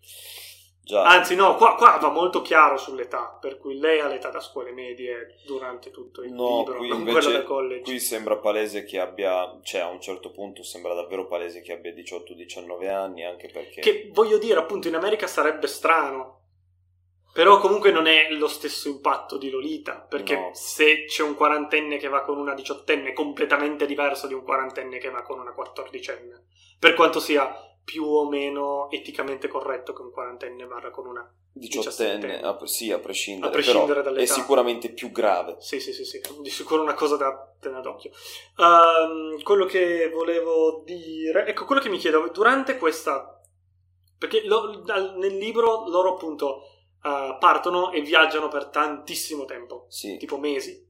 [0.90, 1.04] Già.
[1.04, 4.72] Anzi, no, qua, qua va molto chiaro sull'età, per cui lei ha l'età da scuole
[4.72, 7.82] medie durante tutto il No, libro, qui non invece- quella del college.
[7.82, 11.92] Qui sembra palese che abbia, cioè a un certo punto sembra davvero palese che abbia
[11.92, 13.80] 18-19 anni, anche perché...
[13.80, 16.38] Che voglio dire, appunto, in America sarebbe strano.
[17.32, 20.50] Però comunque non è lo stesso impatto di Lolita, perché No.
[20.52, 24.98] se c'è un quarantenne che va con una diciottenne è completamente diverso di un quarantenne
[24.98, 26.46] che va con una quattordicenne.
[26.80, 27.54] Per quanto sia
[27.84, 31.34] più o meno eticamente corretto che un quarantenne vada con una...
[31.58, 35.56] 18enne, a- sì, a prescindere, A prescindere però è sicuramente più grave.
[35.58, 38.10] Sì, sì, sì, sì, di sicuro una cosa da tenere d'occhio.
[38.56, 43.40] Ehm, quello che volevo dire, ecco, quello che mi chiedo, durante questa...
[44.16, 46.62] Perché lo- dal- nel libro loro appunto
[47.02, 50.18] uh, partono e viaggiano per tantissimo tempo, Sì.
[50.18, 50.86] tipo mesi.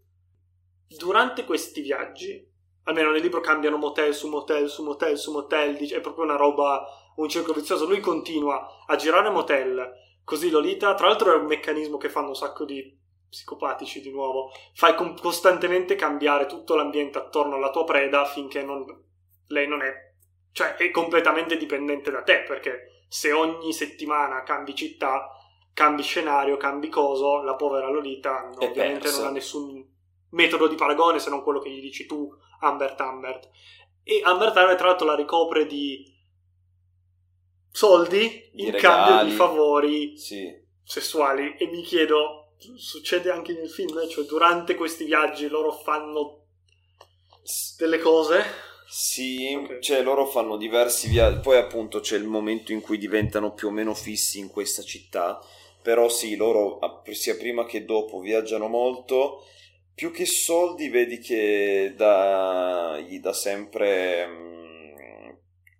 [0.88, 2.49] Durante questi viaggi,
[2.90, 6.86] almeno nel libro cambiano motel su motel su motel su motel, è proprio una roba,
[7.16, 7.86] un circolo vizioso.
[7.86, 9.92] Lui continua a girare motel,
[10.24, 14.50] così Lolita, tra l'altro è un meccanismo che fanno un sacco di psicopatici di nuovo,
[14.74, 18.84] fai costantemente cambiare tutto l'ambiente attorno alla tua preda finché non,
[19.46, 19.92] lei non è,
[20.52, 25.28] cioè è completamente dipendente da te, perché se ogni settimana cambi città,
[25.72, 29.18] cambi scenario, cambi coso, la povera Lolita È ovviamente persa.
[29.18, 29.98] non ha nessun
[30.30, 32.28] metodo di paragone se non quello che gli dici tu,
[32.60, 33.48] Ambert Ambert.
[34.02, 36.04] E Ambert Ambert tra l'altro la ricopre di
[37.72, 38.80] soldi Di in regali.
[38.80, 40.52] cambio di favori Sì.
[40.82, 46.46] sessuali e mi chiedo succede anche nel film cioè durante questi viaggi loro fanno
[47.78, 48.42] delle cose
[48.86, 49.78] Sì, Ok.
[49.78, 53.70] cioè loro fanno diversi viaggi, poi appunto c'è il momento in cui diventano più o
[53.70, 55.38] meno fissi in questa città,
[55.80, 56.80] però sì, loro
[57.12, 59.44] sia prima che dopo viaggiano molto,
[60.00, 65.28] più che soldi vedi che dà, gli dà sempre mm,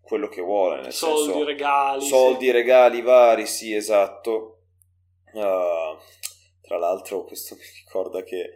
[0.02, 2.50] quello che vuole, nel soldi senso regali soldi, sì.
[2.50, 4.58] regali vari, sì, esatto.
[5.32, 5.96] Ah,
[6.60, 8.50] tra l'altro questo mi ricorda che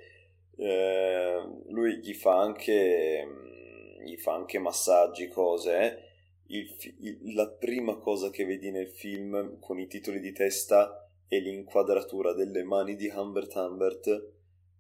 [0.59, 5.79] eh, lui gli fa anche mm, gli fa anche massaggi, cose.
[5.79, 6.03] eh.
[6.49, 11.39] Il il- la prima cosa che vedi nel film con i titoli di testa è
[11.39, 14.34] l'inquadratura delle mani di Humbert Humbert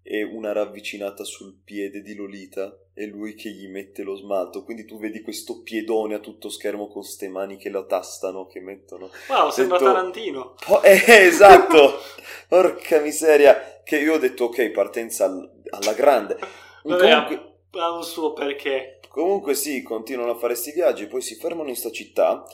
[0.06, 4.62] e una ravvicinata sul piede di Lolita e lui che gli mette lo smalto.
[4.62, 8.60] Quindi tu vedi questo piedone a tutto schermo con ste mani che lo tastano, che
[8.60, 9.10] mettono.
[9.28, 12.00] wow sembra detto- Tarantino Po- eh, esatto!
[12.48, 13.80] Porca miseria!
[13.82, 16.36] Che io ho detto ok, partenza al- alla grande.
[16.82, 21.34] Vabbè, Comunque, ha un suo perché comunque sì, continuano a fare sti viaggi, poi si
[21.36, 22.44] fermano in sta città.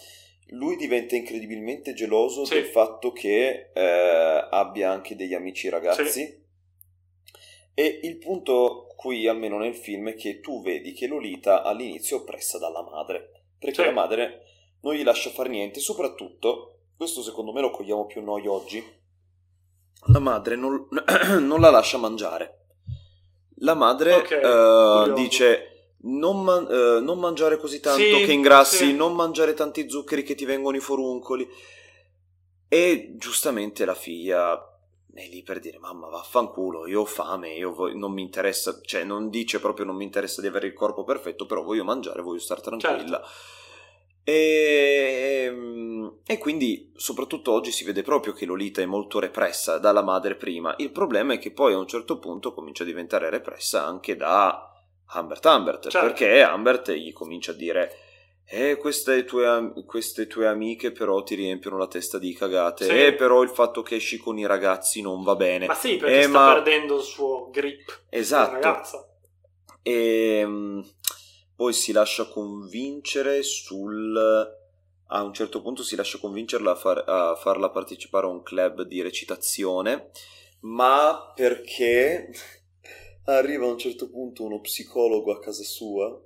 [0.52, 2.54] Lui diventa incredibilmente geloso Sì.
[2.54, 6.39] del fatto che eh, abbia anche degli amici ragazzi.
[7.74, 12.20] E il punto qui, almeno nel film, è che tu vedi che Lolita all'inizio è
[12.20, 13.44] oppressa dalla madre.
[13.58, 13.84] Perché Sì.
[13.84, 14.42] la madre
[14.82, 18.82] non gli lascia fare niente, soprattutto, questo secondo me lo cogliamo più noi oggi,
[20.06, 20.88] la madre non,
[21.40, 22.56] non la lascia mangiare.
[23.62, 25.12] La madre Ok, eh, curioso.
[25.14, 25.64] dice
[26.02, 28.94] non, man- eh, non mangiare così tanto Sì, che ingrassi, sì.
[28.94, 31.46] non mangiare tanti zuccheri che ti vengono i foruncoli.
[32.68, 34.58] E giustamente la figlia
[35.14, 39.04] è lì per dire mamma vaffanculo, io ho fame, io voglio- non mi interessa, cioè
[39.04, 42.40] non dice proprio non mi interessa di avere il corpo perfetto, però voglio mangiare, voglio
[42.40, 43.22] stare tranquilla.
[44.22, 45.52] E,
[46.26, 50.74] e quindi soprattutto oggi si vede proprio che Lolita è molto repressa dalla madre prima.
[50.78, 54.66] Il problema è che poi a un certo punto comincia a diventare repressa anche da
[55.14, 56.06] Humbert Humbert, Certo.
[56.06, 57.92] perché Humbert gli comincia a dire
[58.52, 62.90] eh, queste tue, am- queste tue amiche però ti riempiono la testa di cagate, Sì.
[62.90, 65.66] eh, però il fatto che esci con i ragazzi non va bene.
[65.66, 68.52] ma sì perché Eh, sta ma- perdendo il suo grip Esatto.
[68.54, 69.04] ragazza
[69.82, 70.80] E mm,
[71.54, 74.58] poi si lascia convincere sul...
[75.12, 78.82] A un certo punto si lascia convincerla a, far- a farla partecipare a un club
[78.82, 80.10] di recitazione,
[80.60, 82.30] ma perché
[83.24, 86.16] arriva a un certo punto uno psicologo a casa sua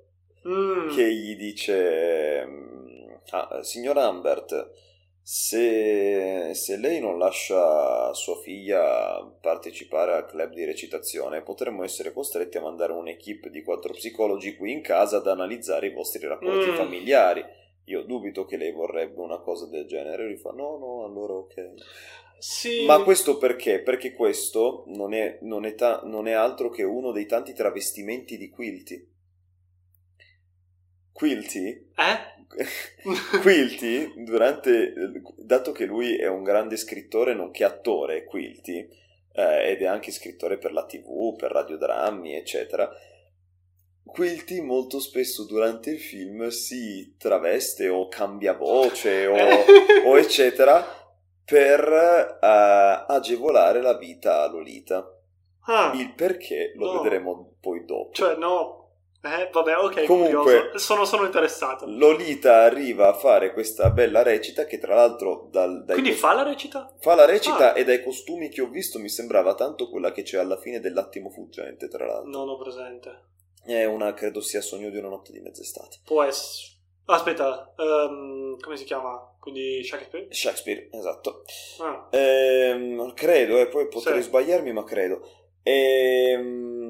[0.47, 0.89] Mm.
[0.95, 4.71] che gli dice mm, ah, signor Humbert
[5.23, 12.59] se, se lei non lascia sua figlia partecipare al club di recitazione potremmo essere costretti
[12.59, 16.75] a mandare un'equipe di quattro psicologi qui in casa ad analizzare i vostri rapporti Mm.
[16.75, 17.43] familiari
[17.87, 21.73] io dubito che lei vorrebbe una cosa del genere lui fa no no allora ok
[22.39, 23.81] sì ma questo perché?
[23.81, 28.37] Perché questo non è, non è ta- non è altro che uno dei tanti travestimenti
[28.37, 29.13] di Quilty.
[31.15, 32.33] Quilty, eh?
[33.41, 34.93] Quilty durante,
[35.37, 38.89] dato che lui è un grande scrittore nonché attore, Quilty,
[39.33, 42.91] eh, ed è anche scrittore per la tv, per radiodrammi, eccetera,
[44.05, 49.35] Quilty molto spesso durante il film si traveste o cambia voce o,
[50.07, 50.85] o eccetera
[51.45, 51.81] per
[52.41, 55.09] eh, agevolare la vita a Lolita.
[55.67, 57.01] Ah, Il perché lo No.
[57.03, 58.13] vedremo poi dopo.
[58.13, 58.84] cioè no
[59.25, 64.79] eh, vabbè ok Comunque- sono, sono interessato Lolita arriva a fare questa bella recita che
[64.79, 66.93] tra l'altro dal, dai quindi cos- fa la recita?
[67.01, 67.77] fa la recita Ah.
[67.79, 71.31] e dai costumi che ho visto mi sembrava tanto quella che c'è alla fine dell'attimo
[71.31, 72.31] fuggente tra l'altro.
[72.31, 73.23] non ho presente
[73.65, 76.01] È una, credo sia Sogno di una notte di mezz'estate.
[76.05, 76.73] può essere
[77.07, 79.21] aspetta ehm, come si chiama?
[79.41, 80.27] quindi Shakespeare?
[80.31, 81.45] Shakespeare, esatto.
[81.81, 84.29] Ah, Ehm, credo, e poi potrei Sì.
[84.29, 85.21] sbagliarmi, ma credo.
[85.63, 86.84] Ehm,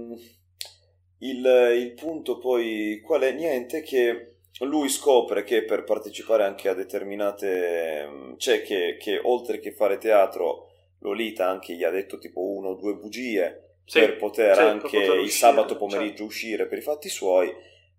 [1.28, 1.44] il,
[1.76, 3.32] il punto poi qual è?
[3.32, 8.34] Niente, che lui scopre che per partecipare anche a determinate...
[8.36, 10.68] cioè che, che oltre che fare teatro
[11.00, 14.68] Lolita anche gli ha detto tipo uno o due bugie Sì, per poter sì, per
[14.70, 16.24] anche poter il uscire, sabato pomeriggio certo.
[16.24, 17.52] uscire per i fatti suoi.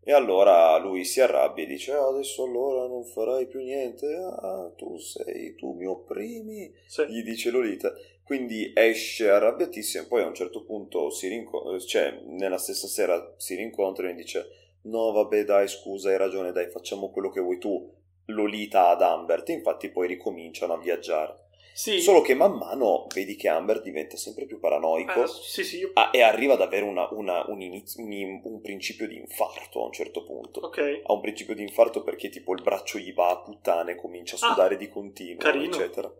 [0.07, 4.05] E allora lui si arrabbia e dice: "Ah, Adesso allora non farai più niente.
[4.05, 6.71] Ah, tu sei, tu mi opprimi.
[6.85, 7.05] Sì.
[7.07, 7.91] Gli dice Lolita.
[8.25, 10.03] Quindi esce arrabbiatissimo.
[10.03, 14.15] E poi a un certo punto si rincontra, cioè nella stessa sera si rincontrano e
[14.15, 14.49] dice:
[14.83, 17.93] No, vabbè, dai, scusa, hai ragione, dai, facciamo quello che vuoi tu.
[18.29, 19.47] Lolita ad Ambert.
[19.49, 21.43] E infatti poi ricominciano a viaggiare.
[21.75, 21.99] Sì.
[21.99, 25.23] Solo che man mano vedi che Ambert diventa sempre più paranoico.
[25.23, 28.61] Eh, sì, sì, io- Ah, e arriva ad avere una- una- un, inizio- un un
[28.61, 30.61] principio di infarto a un certo punto.
[30.61, 31.01] ok.
[31.03, 34.47] Ha un principio di infarto perché tipo il braccio gli va a puttane, comincia a
[34.47, 35.65] Ah, sudare di continuo, carino.
[35.75, 36.11] eccetera.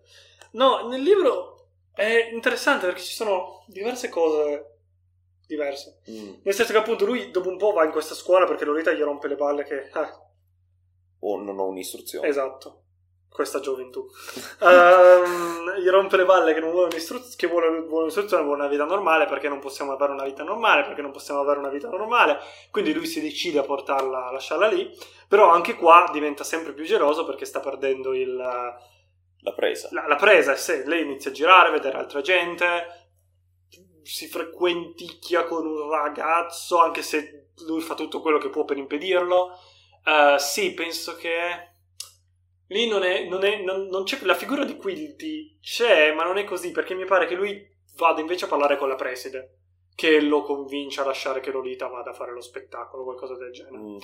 [0.52, 1.65] No, nel libro
[1.96, 4.72] è interessante perché ci sono diverse cose
[5.48, 6.02] diverse.
[6.10, 6.34] Mm.
[6.44, 9.02] Nel senso che appunto lui dopo un po' va in questa scuola perché Lolita gli
[9.02, 9.90] rompe le balle che...
[9.94, 10.24] eh,
[11.20, 12.28] O non ho un'istruzione.
[12.28, 12.84] esatto,
[13.30, 14.06] questa gioventù.
[14.62, 18.70] Ehm, gli rompe le balle che non vuole un'istruzione, che vuole, vuole un'istruzione, vuole una
[18.70, 21.90] vita normale perché non possiamo avere una vita normale, perché non possiamo avere una vita
[21.90, 22.40] normale.
[22.72, 24.90] Quindi lui si decide a portarla, a lasciarla lì.
[25.28, 28.40] Però anche qua diventa sempre più geloso perché sta perdendo il,
[29.46, 29.90] La presa.
[29.92, 33.10] la, la presa se lei inizia a girare, a vedere altra gente,
[34.02, 39.52] si frequenticchia con un ragazzo, anche se lui fa tutto quello che può per impedirlo.
[40.04, 41.74] Eh, sì, penso che
[42.68, 46.38] lì non è, non è- non- non c'è la figura di Quilty c'è, ma non
[46.38, 47.64] è così perché mi pare che lui
[47.96, 49.60] vada invece a parlare con la preside,
[49.96, 53.78] che lo convince a lasciare che Lolita vada a fare lo spettacolo, qualcosa del genere.
[53.78, 53.98] Mm.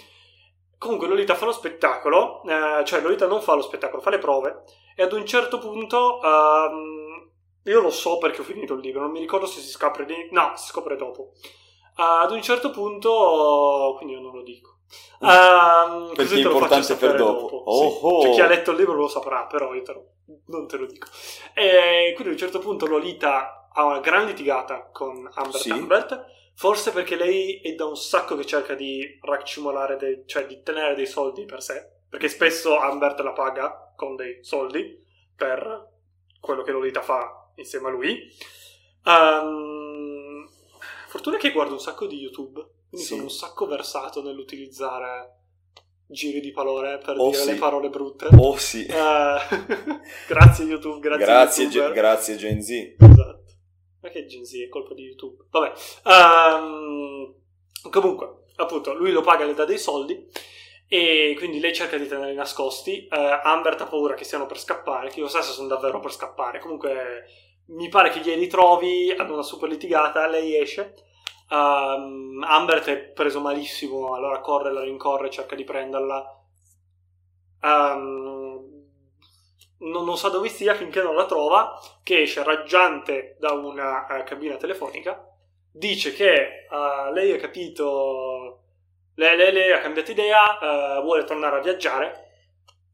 [0.82, 4.63] Comunque Lolita fa lo spettacolo, eh, cioè Lolita non fa lo spettacolo, fa le prove
[4.95, 7.29] e ad un certo punto, ehm,
[7.65, 10.29] io lo so perché ho finito il libro, non mi ricordo se si scopre lì,
[10.32, 11.34] no, si scopre dopo.
[11.95, 14.77] Eh, ad un certo punto, quindi io non lo dico.
[15.21, 17.55] Ehm, Perché è te lo faccio importante per sapere dopo.
[17.57, 17.99] Oh, sì.
[18.01, 18.21] oh.
[18.23, 20.05] Cioè, chi ha letto il libro lo saprà, però io te lo-
[20.47, 21.07] non te lo dico.
[21.53, 25.69] E quindi ad un certo punto Lolita ha una gran litigata con Ambert Sì.
[25.69, 26.25] Ambert,
[26.62, 30.93] forse perché lei è da un sacco che cerca di raccimolare, dei, cioè di tenere
[30.93, 34.95] dei soldi per sé, perché spesso Ambert la paga con dei soldi
[35.36, 35.89] per
[36.39, 38.32] quello che Lolita fa insieme a lui.
[39.03, 40.47] Ehm,
[41.07, 43.14] fortuna che guardo un sacco di YouTube, quindi Sì.
[43.14, 45.38] sono un sacco versato nell'utilizzare
[46.07, 47.51] giri di parole per Oh, dire sì.
[47.53, 48.28] le parole brutte.
[48.38, 48.86] Oh sì.
[48.86, 48.93] Eh,
[50.28, 51.70] grazie YouTube, grazie, grazie.
[51.70, 52.70] Ge- grazie Gen Z.
[52.99, 53.20] Esatto.
[54.09, 55.45] Che Gen Z è colpa di YouTube.
[55.49, 55.73] Vabbè.
[56.05, 57.33] Ehm,
[57.89, 60.27] comunque, appunto, lui lo paga, le dà dei soldi.
[60.87, 63.07] E quindi lei cerca di tenerli nascosti.
[63.07, 65.09] Eh, Ambert ha paura che stiano per scappare.
[65.09, 66.59] Che io so se sono davvero per scappare.
[66.59, 67.25] Comunque,
[67.67, 69.11] mi pare che glieli trovi.
[69.11, 70.27] Hanno una super litigata.
[70.27, 70.95] Lei esce.
[71.49, 74.13] Ehm, Ambert è preso malissimo.
[74.13, 76.43] Allora corre, la rincorre, cerca di prenderla.
[77.63, 78.40] Ehm,
[79.82, 84.23] non, non sa dove stia finché non la trova che esce raggiante da una eh,
[84.23, 85.23] cabina telefonica,
[85.71, 86.34] dice che
[86.69, 88.59] eh, lei ha capito,
[89.15, 90.57] lei, lei- lei ha cambiato idea,
[90.97, 92.27] eh, vuole tornare a viaggiare.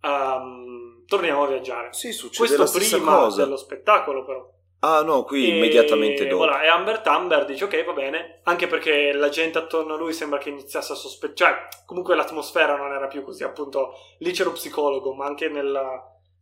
[0.02, 1.90] Ehm, torniamo a viaggiare.
[1.94, 3.44] Sì, succede Questo prima cosa.
[3.44, 4.50] dello spettacolo, però.
[4.80, 6.44] Ah no, qui E- immediatamente dopo.
[6.46, 10.14] voilà, e Amber Amber dice ok va bene anche perché la gente attorno a lui
[10.14, 14.50] sembra che iniziasse a sospettare cioè comunque l'atmosfera non era più così appunto lì c'era
[14.50, 16.00] lo psicologo ma anche nella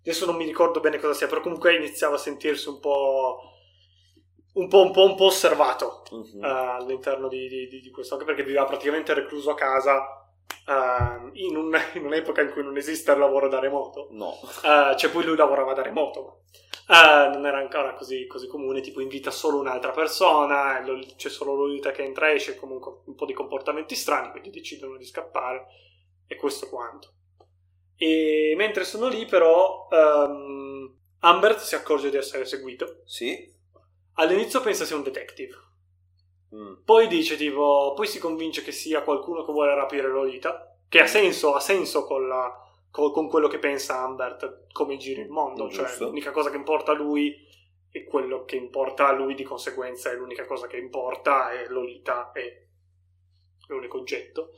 [0.09, 3.39] adesso non mi ricordo bene cosa sia però comunque iniziava a sentirsi un po'
[4.53, 6.43] un po', un po', un po' osservato Mhm.
[6.43, 10.29] eh, all'interno di, di- di- questo anche perché viveva praticamente recluso a casa
[10.67, 14.33] eh, in, un- in un'epoca in cui non esiste il lavoro da remoto No.
[14.63, 16.21] eh, cioè poi lui lavorava da remoto,
[16.87, 20.81] ma eh, non era ancora così, così comune, tipo invita solo un'altra persona,
[21.17, 24.95] c'è solo Lolita che entra e esce, comunque un po' di comportamenti strani, quindi decidono
[24.95, 25.65] di scappare,
[26.27, 27.09] e questo quanto.
[27.97, 33.51] E mentre sono lì però ehm, Ambert si accorge di essere seguito, Sì?
[34.15, 35.63] all'inizio pensa sia un detective,
[36.53, 36.83] Mm.
[36.85, 41.07] poi dice tipo, poi si convince che sia qualcuno che vuole rapire Lolita, che ha
[41.07, 42.55] senso, ha senso con, la-
[42.91, 46.05] co- con quello che pensa Ambert, come gira il mondo, cioè Giusto.
[46.05, 47.35] l'unica cosa che importa a lui
[47.89, 52.31] è quello che importa a lui, di conseguenza è l'unica cosa che importa, e Lolita
[52.31, 52.63] è
[53.67, 54.51] l'unico oggetto.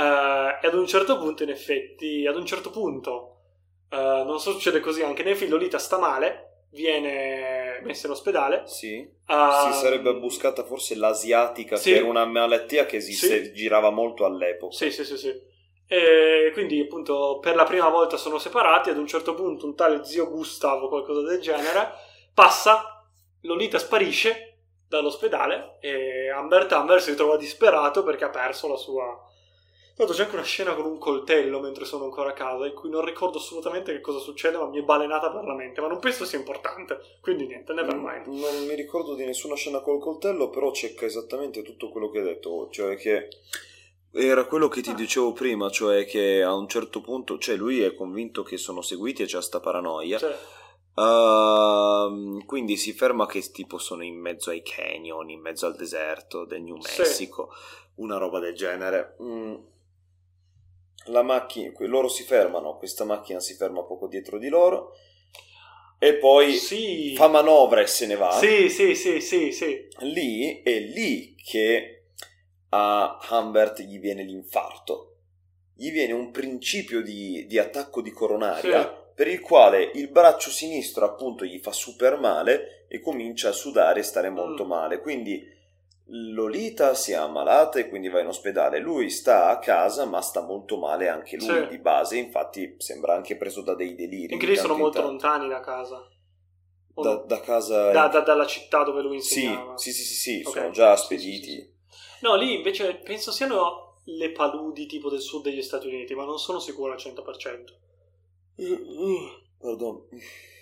[0.00, 3.36] Eh, e ad un certo punto, in effetti, ad un certo punto,
[3.90, 8.62] eh, non so succede così anche nel film, Lolita sta male, viene messa in ospedale.
[8.66, 8.96] Sì?
[8.96, 11.92] eh, si sarebbe buscata forse l'asiatica, sì.
[11.92, 13.52] che era una malattia che esiste, Sì.
[13.52, 14.74] girava molto all'epoca.
[14.74, 15.48] Sì, sì, sì, sì.
[15.86, 20.04] E quindi appunto per la prima volta sono separati, ad un certo punto un tale
[20.04, 21.92] zio Gustavo, qualcosa del genere,
[22.32, 23.04] passa,
[23.42, 29.20] Lolita sparisce dall'ospedale e Ambert Amber si ritrova disperato perché ha perso la sua,
[30.00, 32.88] Guarda, c'è anche una scena con un coltello mentre sono ancora a casa, in cui
[32.88, 35.82] non ricordo assolutamente che cosa succede, ma mi è balenata per la mente.
[35.82, 37.18] Ma non penso sia importante.
[37.20, 38.24] Quindi niente, never mind.
[38.24, 42.20] Non, non mi ricordo di nessuna scena col coltello, però cecca esattamente tutto quello che
[42.20, 42.70] hai detto.
[42.70, 43.28] Cioè che
[44.12, 47.94] era quello che ti dicevo prima, cioè che a un certo punto, cioè lui è
[47.94, 50.16] convinto che sono seguiti e c'è sta paranoia.
[50.16, 50.36] Cioè,
[50.92, 56.44] Uh, quindi si ferma che tipo sono in mezzo ai canyon, in mezzo al deserto
[56.44, 57.00] del New Sì.
[57.00, 57.50] Mexico,
[57.96, 59.16] una roba del genere.
[59.22, 59.54] Mm.
[61.06, 64.92] La macchina, loro si fermano, questa macchina si ferma poco dietro di loro
[65.98, 67.14] e poi sì.
[67.16, 68.32] fa manovra e se ne va.
[68.32, 69.88] Sì, sì, sì, sì, sì.
[70.00, 72.04] Lì è lì che
[72.70, 75.16] a Humbert gli viene l'infarto.
[75.74, 79.12] Gli viene un principio di, di attacco di coronaria Sì.
[79.14, 84.00] per il quale il braccio sinistro appunto gli fa super male e comincia a sudare
[84.00, 84.68] e stare molto Mm.
[84.68, 85.00] male.
[85.00, 85.42] Quindi
[86.12, 88.78] Lolita si è ammalata e quindi va in ospedale.
[88.80, 91.66] Lui sta a casa ma sta molto male anche lui Sì.
[91.68, 94.32] di base, infatti sembra anche preso da dei deliri.
[94.34, 96.04] Anche lì sono molto lontani da casa.
[96.92, 97.90] Da, da casa...
[97.92, 99.76] Da- da- dalla città dove lui Sì, insegnava.
[99.78, 100.52] sì, sì, sì, sì, Ok.
[100.52, 101.44] sono già Sì, sì, spediti.
[101.46, 101.78] sì, sì.
[102.22, 106.38] No, lì invece penso siano le paludi tipo del sud degli Stati Uniti, ma non
[106.38, 107.78] sono sicuro al 100%.
[109.58, 110.02] Pardon.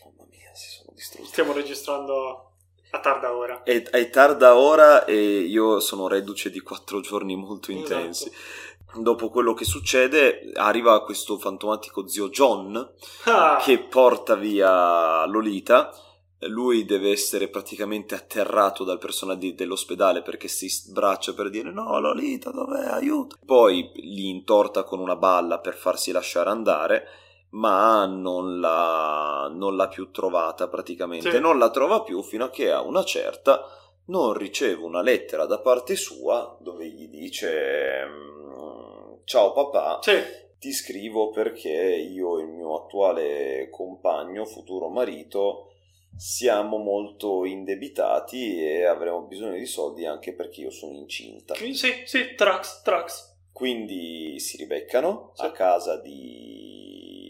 [0.05, 1.29] Mamma mia, si sono distrutto.
[1.29, 2.48] Stiamo registrando
[2.91, 3.63] a tarda ora.
[3.63, 7.93] È, è tarda ora e io sono reduce di quattro giorni molto Esatto.
[7.95, 8.33] intensi.
[8.95, 12.91] Dopo quello che succede, arriva questo fantomatico zio John
[13.25, 15.93] Ah, che porta via Lolita.
[16.43, 22.53] Lui deve essere praticamente atterrato dal personale dell'ospedale perché si sbraccia per dire no Lolita
[22.53, 27.09] dov'è aiuto poi gli intorta con una balla per farsi lasciare andare
[27.51, 31.39] ma non l'ha, non l'ha più trovata praticamente Sì.
[31.41, 33.63] non la trova più fino a che a una certa
[34.07, 40.13] non riceve una lettera da parte sua dove gli dice mm, ciao papà Sì,
[40.59, 45.67] ti scrivo perché io e il mio attuale compagno, futuro marito,
[46.17, 51.55] siamo molto indebitati e avremo bisogno di soldi anche perché io sono incinta.
[51.55, 51.73] sì,
[52.05, 53.37] sì, Trax, Trax.
[53.53, 55.45] Quindi si ribeccano Sì.
[55.45, 56.88] a casa di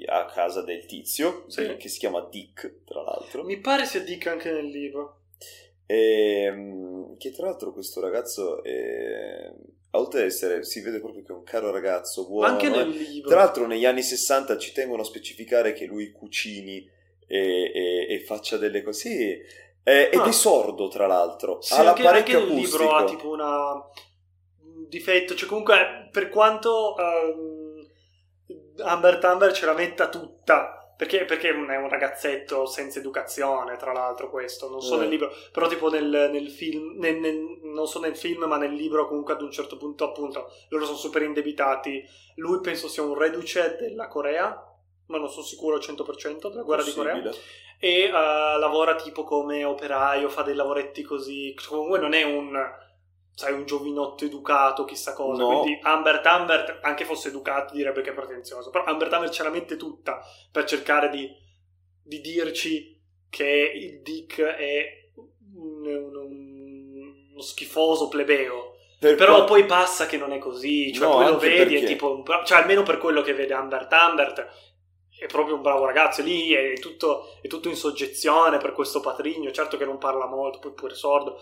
[0.09, 1.77] a casa del tizio Sì.
[1.77, 3.45] che si chiama Dick, tra l'altro.
[3.45, 5.21] Mi pare sia Dick anche nel libro.
[5.87, 9.51] Ehm, che tra l'altro questo ragazzo è,
[9.93, 12.71] oltre ad essere si vede proprio che è un caro ragazzo buono anche eh.
[12.71, 13.31] nel libro.
[13.31, 16.87] Tra l'altro negli anni 60 ci tengono a specificare che lui cucini
[17.27, 18.99] e, e- e faccia delle cose.
[19.09, 19.33] Sì,
[19.83, 20.29] è- ed Ah.
[20.29, 22.79] è sordo tra l'altro, Sì, ha anche, anche nel acustico.
[22.79, 27.58] libro ha tipo una un difetto, cioè comunque per quanto ehm,
[28.83, 34.31] Amber Tamber ce la metta tutta, perché, perché è un ragazzetto senza educazione, tra l'altro
[34.31, 34.99] questo, non so Eh.
[35.01, 38.73] nel libro, però tipo nel, nel film, nel- nel- non so nel film, ma nel
[38.73, 42.03] libro comunque ad un certo punto appunto loro sono super indebitati,
[42.37, 44.65] lui penso sia un reduce della Corea,
[45.07, 47.37] ma non sono sicuro al 100% della guerra di Corea Possibile.
[47.79, 51.55] e eh, lavora tipo come operaio, fa dei lavoretti così.
[51.67, 52.55] Comunque non è un,
[53.39, 55.43] sai, un giovinotto educato, chissà cosa.
[55.43, 55.61] No.
[55.61, 58.71] Quindi Ambert Ambert, anche fosse educato, direbbe che è pretenzioso.
[58.71, 60.21] Però Ambert Ambert ce la mette tutta
[60.51, 61.31] per cercare di,
[62.03, 65.11] di dirci che il Dick è
[65.55, 68.75] un- un- un- uno schifoso plebeo.
[68.99, 71.87] Per Però qua- poi passa che non è così, cioè No, poi lo vedi perché-
[71.87, 74.47] tipo, un bra- cioè almeno per quello che vede Ambert Ambert
[75.17, 79.53] è proprio un bravo ragazzo, lì è tutto, è tutto in soggezione per questo patrigno,
[79.53, 81.41] certo che non parla molto, poi pure sordo,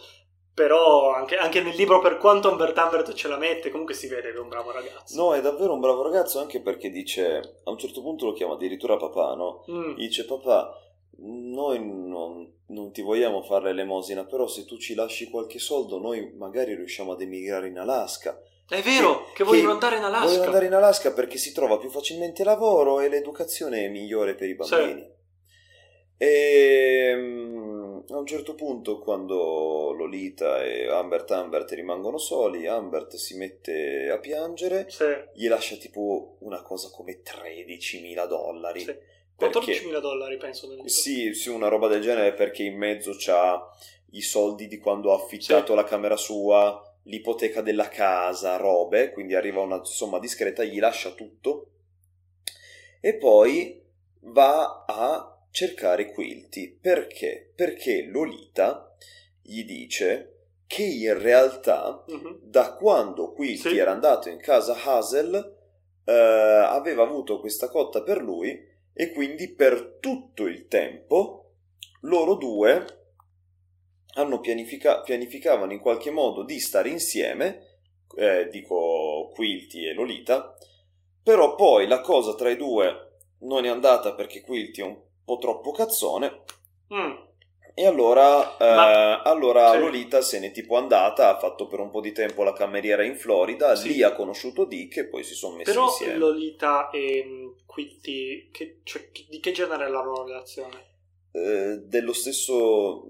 [0.57, 4.33] però anche, anche nel libro per quanto Ambert Ambert ce la mette, comunque si vede
[4.33, 5.15] che è un bravo ragazzo.
[5.15, 8.55] No, è davvero un bravo ragazzo anche perché dice, a un certo punto lo chiama
[8.55, 9.67] addirittura papà, no?
[9.71, 10.73] Mm, Gli dice papà,
[11.19, 16.33] noi non, non ti vogliamo fare l'elemosina, però se tu ci lasci qualche soldo noi
[16.39, 18.41] magari riusciamo ad emigrare in Alaska.
[18.67, 20.27] È vero, che, che vogliono andare in Alaska.
[20.27, 24.49] Vogliono andare in Alaska perché si trova più facilmente lavoro e l'educazione è migliore per
[24.49, 25.07] i bambini.
[26.17, 27.56] E mm,
[28.09, 34.19] a un certo punto, quando Lolita e Humbert Humbert rimangono soli, Humbert si mette a
[34.19, 35.05] piangere, Sì,
[35.35, 38.81] gli lascia tipo una cosa come 13.000 dollari.
[38.81, 38.97] sì.
[39.37, 39.59] Perché?
[39.83, 40.91] 14.000 dollari penso nel libro.
[40.91, 43.61] Sì, sì, una roba del genere perché in mezzo c'ha
[44.13, 45.75] i soldi di quando ha affittato Sì.
[45.75, 51.71] la camera sua, l'ipoteca della casa, robe, quindi arriva una somma discreta, gli lascia tutto
[53.01, 53.83] e poi
[54.21, 56.77] va a cercare Quilty.
[56.79, 57.51] Perché?
[57.57, 58.95] Perché Lolita
[59.41, 60.33] gli dice
[60.67, 62.41] che in realtà Mhm.
[62.43, 63.79] da quando Quilty Sì.
[63.79, 65.55] era andato in casa Hazel
[66.05, 68.55] eh, aveva avuto questa cotta per lui
[68.93, 71.53] e quindi per tutto il tempo
[72.03, 72.85] loro due
[74.17, 77.79] hanno pianifica- pianificavano in qualche modo di stare insieme
[78.17, 80.55] eh, dico Quilty e Lolita,
[81.23, 84.97] però poi la cosa tra i due non è andata perché Quilty è un
[85.27, 86.45] po' troppo cazzone.
[86.95, 87.13] Mm.
[87.79, 89.79] E allora, Ma- eh, allora sì.
[89.81, 93.17] Lolita se n'è tipo andata, ha fatto per un po' di tempo la cameriera in
[93.17, 93.89] Florida, Sì.
[93.89, 96.17] lì ha conosciuto Dick e poi si sono messi Però insieme.
[96.17, 100.85] Lolita e mm, Quilty, che, cioè, di che genere è la loro relazione?
[101.33, 103.05] Eh, dello stesso...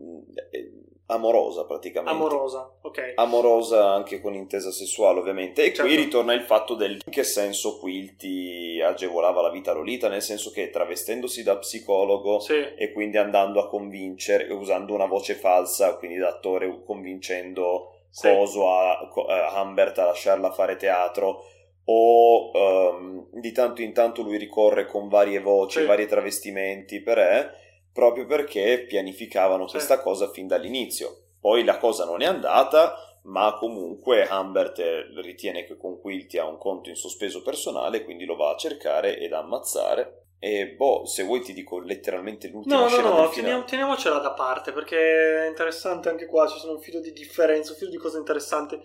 [0.51, 0.73] eh,
[1.09, 2.11] amorosa praticamente.
[2.19, 3.13] Amorosa, ok.
[3.17, 5.95] amorosa anche con intesa sessuale ovviamente e qui Certo.
[6.03, 10.51] ritorna il fatto del in che senso Quilty agevolava la vita a Lolita nel senso
[10.51, 16.17] che travestendosi da psicologo Sì, e quindi andando a convincere usando una voce falsa quindi
[16.19, 18.29] da attore convincendo Sì.
[18.31, 21.43] Coso a, a Humbert a lasciarla fare teatro
[21.85, 25.87] o ehm, di tanto in tanto lui ricorre con varie voci, Sì.
[25.87, 27.51] vari travestimenti per eh,
[27.93, 29.75] proprio perché pianificavano Sì.
[29.75, 31.26] questa cosa fin dall'inizio.
[31.47, 36.45] Poi la cosa non è andata, ma comunque Humbert eh, ritiene che con Quilty ha
[36.45, 40.25] un conto in sospeso personale, quindi lo va a cercare ed ammazzare.
[40.41, 43.33] E boh, se vuoi ti dico letteralmente l'ultima No, no, scena no, finale.
[43.35, 47.71] teniamo- teniamocela da parte perché è interessante anche qua, ci sono un filo di differenze,
[47.71, 48.77] un filo di cose interessanti.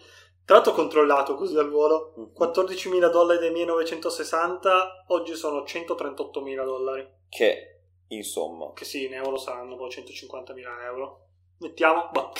[0.45, 2.33] Tra l'altro controllato così al volo, Mhm.
[2.33, 9.75] 14.000 dollari del 1960, oggi sono 138.000 dollari, Che, insomma, che sì, in euro saranno
[9.77, 11.25] poi 150.000 euro.
[11.61, 12.31] Mettiamo, boh.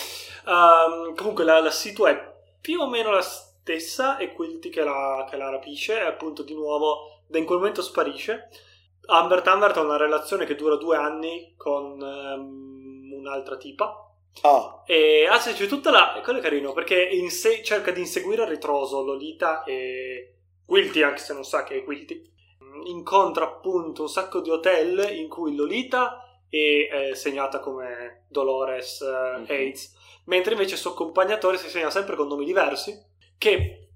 [0.47, 5.25] Ehm, comunque la, la situa è più o meno la stessa, è Quilty che la,
[5.29, 8.49] che la rapisce e appunto di nuovo da in quel momento sparisce.
[9.07, 14.07] Humbert Humbert ha una relazione che dura due anni con ehm, un'altra tipa.
[14.41, 16.19] Ah, E anzi, c'è tutta la.
[16.23, 21.33] Quello è carino perché inse- cerca di inseguire a ritroso Lolita e Quilty, anche se
[21.33, 22.29] non sa che è Quilty.
[22.85, 26.20] Incontra appunto un sacco di hotel in cui Lolita
[26.51, 29.43] è eh, segnata come Dolores eh, Mhm.
[29.43, 29.95] Hates,
[30.25, 33.09] mentre invece il suo accompagnatore si segna sempre con nomi diversi.
[33.37, 33.87] Che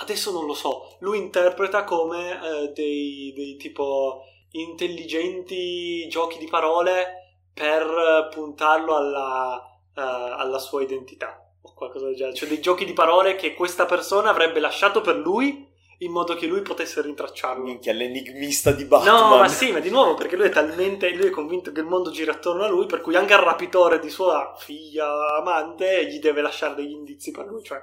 [0.00, 7.38] adesso non lo so, lui interpreta come eh, dei, dei tipo intelligenti giochi di parole
[7.52, 9.62] per eh, puntarlo alla,
[9.96, 12.36] eh, alla sua identità o qualcosa del genere.
[12.36, 15.66] Cioè dei giochi di parole che questa persona avrebbe lasciato per lui
[15.98, 17.62] in modo che lui potesse rintracciarlo.
[17.64, 19.14] minchia, l'enigmista di Batman.
[19.14, 21.86] No, ma sì, ma di nuovo perché lui è talmente lui è convinto che il
[21.86, 26.18] mondo gira attorno a lui, per cui anche al rapitore di sua figlia amante gli
[26.18, 27.62] deve lasciare degli indizi per lui.
[27.62, 27.80] Cioè.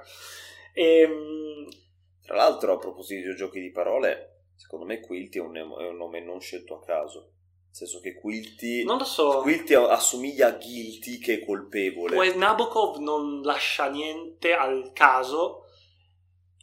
[0.74, 1.68] Ehm,
[2.24, 5.96] Tra l'altro, a proposito di giochi di parole, secondo me Quilty è un, è un
[5.96, 7.30] nome non scelto a caso.
[7.72, 9.40] Nel senso che Quilty, non lo so.
[9.40, 12.16] Quilty assomiglia a Guilty che è colpevole.
[12.16, 15.64] Wes Nabokov non lascia niente al caso,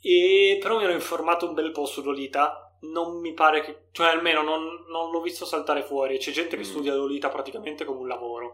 [0.02, 2.64] e però mi ero informato un bel po' su Lolita.
[2.82, 6.18] Non mi pare che, cioè almeno non, non l'ho visto saltare fuori.
[6.18, 6.66] C'è gente che Mm.
[6.66, 8.54] studia Lolita praticamente come un lavoro.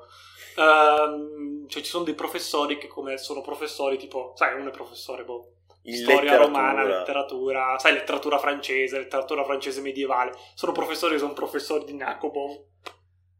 [0.58, 5.24] Ehm, cioè ci sono dei professori che, come sono professori, tipo, sai, uno è professore,
[5.24, 5.52] boh,
[5.84, 6.46] In storia letteratura.
[6.46, 10.32] romana, letteratura, sai, letteratura francese, letteratura francese medievale.
[10.56, 12.64] Sono professori che sono professori di Nabokov,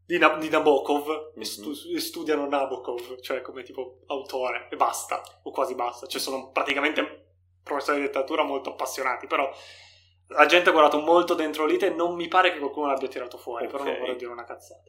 [0.06, 1.42] di, Na- di Nabokov e, Mhm.
[1.42, 6.06] stu- e studiano Nabokov, cioè come tipo autore, e basta, o quasi basta.
[6.06, 7.25] Cioè sono praticamente
[7.66, 9.52] professori di letteratura molto appassionati, però
[10.28, 13.36] la gente ha guardato molto dentro l'ite e non mi pare che qualcuno l'abbia tirato
[13.38, 14.88] fuori, però non vorrei dire una cazzata.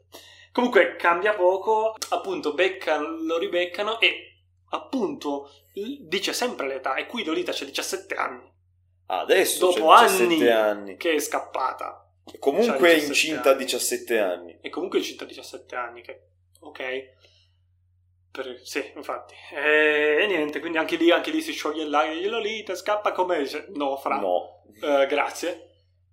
[0.52, 4.24] Comunque cambia poco, appunto beccano, lo ribeccano e
[4.70, 5.50] appunto
[6.00, 8.52] dice sempre l'età e qui Lolita c'ha 17 anni
[9.06, 10.50] Adesso Dopo c'è 17 anni.
[10.50, 10.96] anni.
[10.96, 13.64] che è scappata Comunque è 17 incinta a anni.
[13.64, 14.58] 17 anni.
[14.60, 16.20] e comunque è incinta a 17 anni che
[16.60, 16.80] ok
[18.42, 22.12] Per- sì infatti e, e niente quindi anche lì, anche lì si scioglie il lago
[22.28, 24.62] Lolita scappa come no fra No.
[24.80, 25.64] Eh, grazie.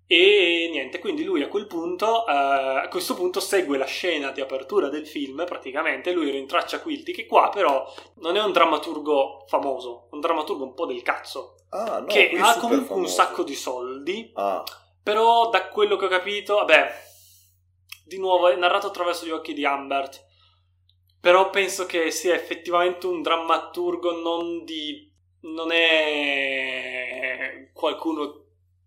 [0.08, 4.40] E niente, quindi lui a quel punto, eh, a questo punto segue la scena di
[4.40, 7.84] apertura del film, praticamente, lui rintraccia Quilty, che qua però
[8.16, 12.30] non è un drammaturgo famoso, è un drammaturgo un po' del cazzo, Ah, no, che
[12.40, 13.12] ha comunque un famoso.
[13.14, 14.62] sacco di soldi, Ah,
[15.02, 16.92] però da quello che ho capito, vabbè,
[18.04, 20.24] di nuovo è narrato attraverso gli occhi di Humbert,
[21.20, 25.10] però penso che sia effettivamente un drammaturgo non di...
[25.40, 28.42] non è qualcuno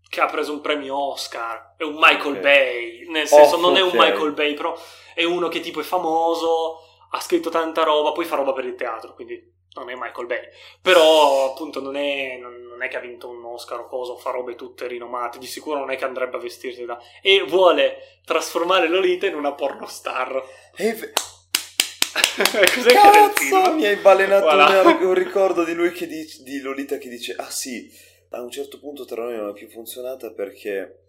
[0.10, 2.40] che ha preso un premio Oscar, è un Michael Ok.
[2.40, 3.92] Bay, nel senso Oh, non è un.
[3.94, 4.76] Michael Bay, però
[5.14, 6.80] è uno che tipo è famoso,
[7.12, 10.42] ha scritto tanta roba, poi fa roba per il teatro, quindi non è Michael Bay.
[10.82, 14.56] Però appunto non è, non- è che ha vinto un Oscar o cosa, fa robe
[14.56, 16.98] tutte rinomate, di sicuro non è che andrebbe a vestirsi da...
[17.22, 20.42] e vuole trasformare Lolita in una pornostar.
[20.76, 21.12] e
[22.74, 24.82] Cos'è Cazzo, mi hai balenato Voilà.
[24.99, 27.89] un, un ricordo di lui che dice, di Lolita che dice ah sì,
[28.30, 31.03] a un certo punto tra noi non è più funzionata perché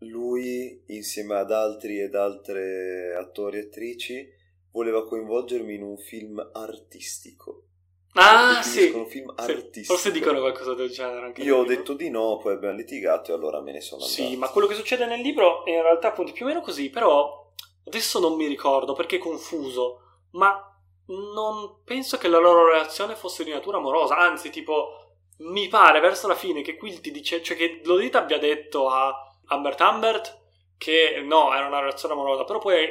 [0.00, 4.28] lui insieme ad altri ed altre attori e attrici
[4.72, 7.66] voleva coinvolgermi in un film artistico
[8.14, 8.92] Ah, sì.
[9.08, 9.32] film
[9.70, 9.84] sì.
[9.84, 11.76] Forse dicono qualcosa del genere anche Io ho libro.
[11.76, 14.22] detto di no, poi abbiamo litigato e allora me ne sono andato.
[14.22, 16.90] Sì, ma quello che succede nel libro è in realtà appunto più o meno così,
[16.90, 17.41] però
[17.84, 20.00] adesso non mi ricordo perché è confuso,
[20.32, 20.66] ma
[21.06, 24.98] non penso che la loro relazione fosse di natura amorosa, anzi tipo
[25.38, 29.12] mi pare verso la fine che Quilty dice, cioè che Lolita abbia detto a
[29.48, 30.40] Humbert Humbert
[30.78, 32.88] che no, era una relazione amorosa, però poi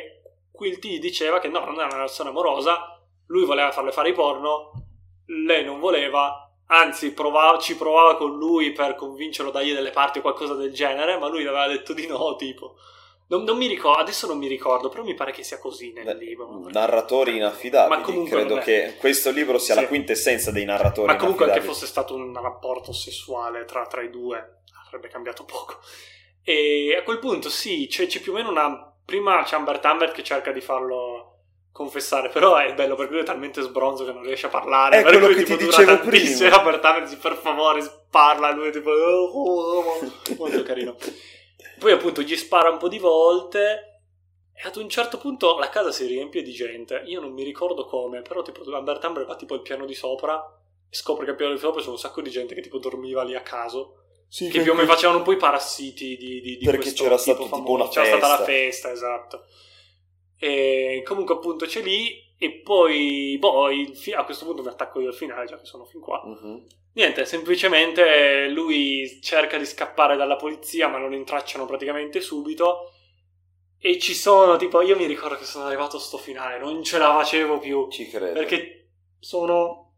[0.52, 4.72] Quilty diceva che no, non era una relazione amorosa, lui voleva farle fare i porno,
[5.26, 10.20] lei non voleva, anzi provava- ci provava con lui per convincerlo a dargli delle parti
[10.20, 12.76] o qualcosa del genere, ma lui aveva detto di no, tipo.
[13.32, 16.04] Non, non mi ricordo, adesso non mi ricordo, però mi pare che sia così nel
[16.04, 16.66] Beh, libro.
[16.70, 18.14] Narratori inaffidabili.
[18.14, 19.82] Ma Credo è- che questo libro sia Sì.
[19.82, 24.10] la quintessenza dei narratori Ma comunque anche fosse stato un rapporto sessuale tra, tra i
[24.10, 25.78] due, avrebbe cambiato poco.
[26.44, 28.86] E a quel punto sì, c'è, c'è più o meno una...
[29.06, 31.28] Prima c'è Humbert Humbert che cerca di farlo
[31.72, 34.98] confessare, però è bello perché lui è talmente sbronzo che non riesce a parlare.
[35.00, 36.58] È quello che tipo, ti dicevo prima.
[36.58, 38.90] Humbert Humbert dice, per favore parla, lui è tipo...
[38.92, 40.96] "Oh, oh, oh", molto carino.
[41.82, 44.02] Poi appunto gli spara un po' di volte
[44.54, 47.02] e ad un certo punto la casa si riempie di gente.
[47.08, 50.40] Io non mi ricordo come, però tipo Humbert Humbert va tipo al piano di sopra
[50.88, 53.24] e scopre che al piano di sopra c'è un sacco di gente che tipo dormiva
[53.24, 53.96] lì a caso.
[54.28, 57.18] Sì, Che più o meno facevano un po' i parassiti di, di, di Perché c'era
[57.18, 58.52] stato tipo una C'era stata la festa.
[58.52, 59.46] festa, esatto.
[60.38, 65.08] E comunque appunto c'è lì e poi boh, fi- a questo punto mi attacco io
[65.08, 66.22] al finale, già che sono fin qua.
[66.26, 66.66] Mhm.
[66.94, 72.92] Niente, semplicemente lui cerca di scappare dalla polizia, ma lo intracciano praticamente subito.
[73.78, 76.98] E ci sono, tipo, io mi ricordo che sono arrivato a sto finale, non ce
[76.98, 77.90] la facevo più.
[77.90, 78.34] Ci credo.
[78.34, 78.90] Perché
[79.20, 79.94] sono.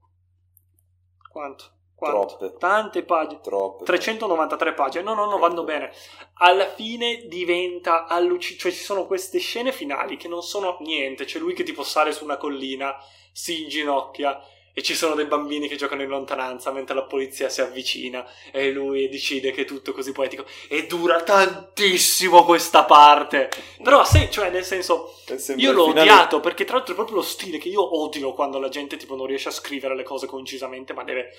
[1.30, 1.72] Quanto?
[1.96, 2.38] Quanto?
[2.38, 2.58] Troppe.
[2.60, 3.41] Tante pagine.
[3.41, 3.86] Troppe.
[3.86, 5.91] 393 pagine, no, no, no, vanno bene.
[6.36, 11.26] Alla fine diventa allucinante, cioè ci sono queste scene finali che non sono niente.
[11.26, 12.96] C'è lui che tipo sale su una collina,
[13.32, 14.39] si inginocchia
[14.74, 18.71] e ci sono dei bambini che giocano in lontananza mentre la polizia si avvicina e
[18.71, 20.45] lui decide che è tutto così poetico.
[20.67, 23.49] E dura tantissimo questa parte.
[23.84, 25.13] Però, se, cioè, nel senso,
[25.57, 28.59] io l'ho finale- odiato perché tra l'altro è proprio lo stile che io odio quando
[28.59, 31.30] la gente tipo non riesce a scrivere le cose concisamente, ma deve.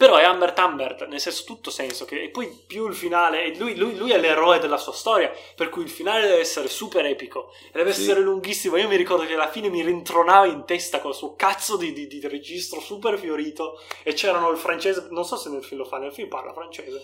[0.00, 3.76] Però è Humbert Humbert, nel senso tutto senso che e poi più il finale, lui,
[3.76, 7.50] lui- lui è l'eroe della sua storia, per cui il finale deve essere super epico,
[7.66, 8.00] e deve Sì.
[8.00, 8.78] essere lunghissimo.
[8.78, 11.92] Io mi ricordo che alla fine mi rintronava in testa con il suo cazzo di,
[11.92, 15.86] di- di registro super fiorito, e c'erano il francese, non so se nel film lo
[15.86, 17.02] fa, nel film parla francese.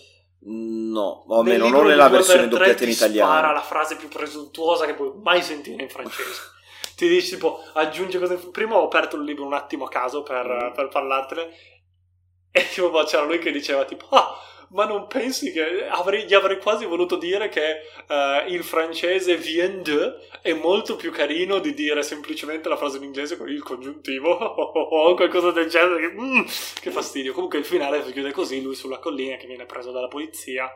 [0.48, 3.52] No, o almeno libro non nella versione doppiata in ti spara italiano.
[3.52, 6.40] la frase più presuntuosa che puoi mai sentire in francese.
[6.96, 8.36] ti dice tipo, aggiunge cose...
[8.36, 10.74] Prima ho aperto il libro un attimo a caso per, Mm.
[10.74, 11.74] per parlartene
[12.56, 14.34] e tipo boh, c'era lui che diceva tipo, ah,
[14.70, 19.82] ma non pensi che avrei, gli avrei quasi voluto dire che eh, il francese vient
[19.82, 24.30] de è molto più carino di dire semplicemente la frase in inglese con il congiuntivo
[24.32, 26.40] o qualcosa del genere che, mm,
[26.80, 27.34] che fastidio.
[27.34, 30.70] Comunque il finale si chiude così lui sulla collina che viene preso dalla polizia.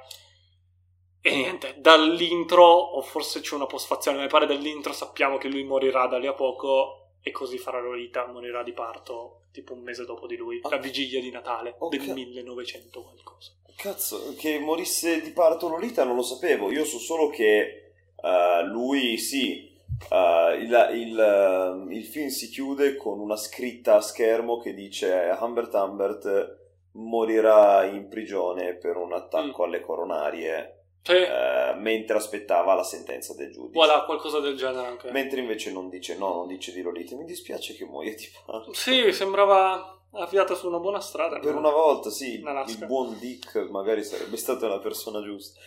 [1.23, 6.07] E niente dall'intro o forse c'è una postfazione mi pare dall'intro sappiamo che lui morirà
[6.07, 10.27] da lì a poco e così farà Lolita morirà di parto tipo un mese dopo
[10.27, 10.79] di lui la Ok.
[10.81, 11.97] vigilia di Natale Ok.
[11.97, 16.71] del 1900 qualcosa Cazzo, che morisse di parto Lolita non lo sapevo.
[16.71, 19.75] Io so solo che eh, lui, sì,
[20.11, 25.35] eh, il, il, eh, il film si chiude con una scritta a schermo che dice
[25.41, 26.59] Humbert Humbert
[26.93, 33.51] morirà in prigione per un attacco alle coronarie Sì, eh, mentre aspettava la sentenza del
[33.53, 33.73] giudice.
[33.73, 37.17] voilà qualcosa del genere anche Mentre invece non dice no, non dice di Lolita.
[37.17, 38.73] Mi dispiace che muoia di parto.
[38.75, 41.39] Sì, sembrava avviata su una buona strada.
[41.39, 45.59] Per una volta, sì, il buon Dick magari sarebbe stata la persona giusta.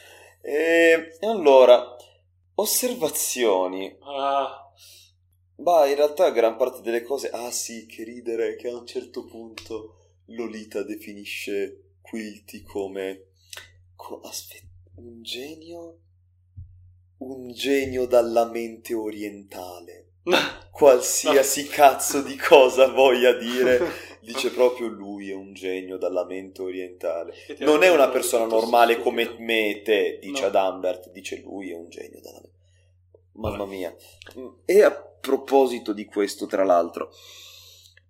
[0.41, 1.95] E, e allora,
[2.55, 3.97] osservazioni.
[4.01, 4.59] Ah,
[5.55, 7.29] Bah, in realtà gran parte delle cose...
[7.29, 9.95] Ah sì, che ridere che a un certo punto
[10.27, 13.27] Lolita definisce Quilty come...
[13.95, 14.65] co- Aspetta,
[14.95, 15.97] un genio?
[17.17, 20.07] Un genio dalla mente orientale.
[20.71, 23.91] Qualsiasi cazzo di cosa voglia dire,
[24.21, 27.33] dice proprio lui è un genio dalla mente orientale.
[27.59, 31.75] Non è una persona normale come me e te, dice ad Humbert, dice lui è
[31.75, 32.51] un genio dalla mente.
[33.33, 33.95] Mamma mia.
[34.65, 37.11] E a proposito di questo, tra l'altro,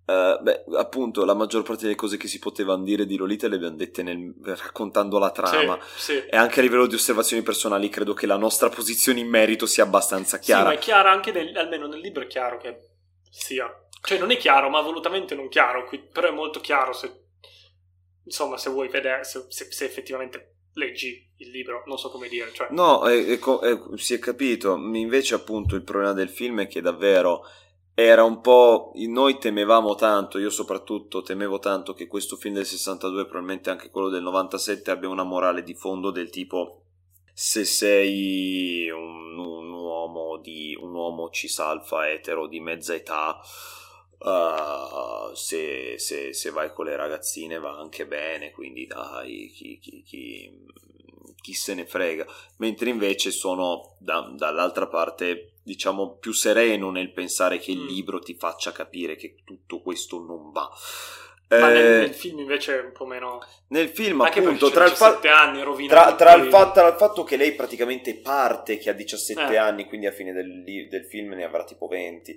[0.06, 3.56] eh, beh, appunto, la maggior parte delle cose che si potevano dire di Lolita le
[3.56, 5.78] abbiamo dette nel- raccontando la trama.
[5.96, 6.26] Sì, sì.
[6.26, 9.84] E anche a livello di osservazioni personali, credo che la nostra posizione in merito sia
[9.84, 10.72] abbastanza Sì, ma chiara.
[10.72, 12.78] è chiara anche nel, almeno nel libro è chiaro che
[13.30, 13.66] sia.
[14.02, 15.86] Cioè, non è chiaro, ma volutamente non chiaro.
[15.86, 17.20] qui- però è molto chiaro se.
[18.24, 22.50] Insomma, se vuoi vedere, se, se- se effettivamente leggi il libro, non so come dire.
[22.52, 24.74] Cioè, No, è- è è- si è capito.
[24.76, 27.44] Invece, appunto, il problema del film è che davvero
[27.94, 28.92] era un po'.
[28.94, 34.08] Noi temevamo tanto, io soprattutto temevo tanto che questo film del 62, probabilmente anche quello
[34.08, 36.80] del 97, abbia una morale di fondo del tipo.
[37.32, 43.40] Se sei un, un uomo di un uomo cisalfa etero di mezza età,
[44.18, 50.02] uh, se, se, se, vai con le ragazzine va anche bene, quindi dai, chi, chi,
[50.02, 50.64] chi,
[51.40, 52.26] chi se ne frega.
[52.58, 57.86] Mentre invece sono da, dall'altra parte diciamo, più sereno nel pensare che il mm.
[57.86, 60.70] libro ti faccia capire che tutto questo non va.
[61.48, 63.40] Ma eh, nel, nel, film invece è un po' meno.
[63.68, 65.20] Nel film, Anche appunto, tra, il, fa...
[65.22, 69.52] anni, tra, tra, il fatto, tra il fatto che lei praticamente parte che ha 17
[69.52, 69.56] eh.
[69.56, 72.36] anni, quindi a fine del, del, film ne avrà tipo 20.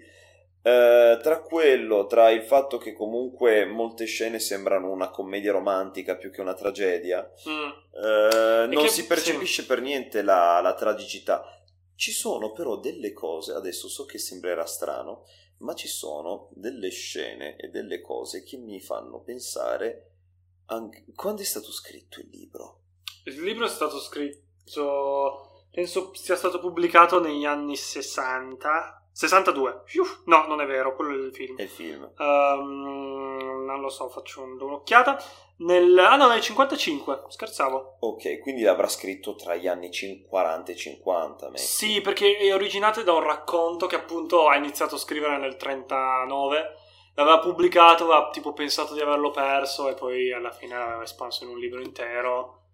[0.67, 6.29] Eh, tra quello, tra il fatto che comunque molte scene sembrano una commedia romantica più
[6.29, 7.69] che una tragedia, mm.
[8.03, 9.67] eh, non che, si percepisce sì.
[9.67, 11.63] per niente la, la tragicità.
[11.95, 15.23] Ci sono però delle cose, adesso so che sembrerà strano,
[15.59, 20.15] ma ci sono delle scene e delle cose che mi fanno pensare
[20.65, 21.05] anche...
[21.15, 22.81] quando è stato scritto il libro?
[23.23, 29.81] Il libro è stato scritto, penso sia stato pubblicato negli anni 60, 62.
[30.25, 31.57] No, non è vero, quello è il film.
[31.57, 32.07] È il film.
[32.19, 35.19] Um, non lo so, faccio un'occhiata.
[35.57, 37.97] Nel, ah no, nel 55, scherzavo.
[38.01, 39.89] Ok, quindi l'avrà scritto tra gli anni
[40.29, 41.49] 40 e 50.
[41.49, 41.61] Metti.
[41.63, 46.75] Sì, perché è originato da un racconto che appunto ha iniziato a scrivere nel 39.
[47.15, 51.49] L'aveva pubblicato, aveva tipo pensato di averlo perso e poi alla fine l'aveva espanso in
[51.49, 52.65] un libro intero.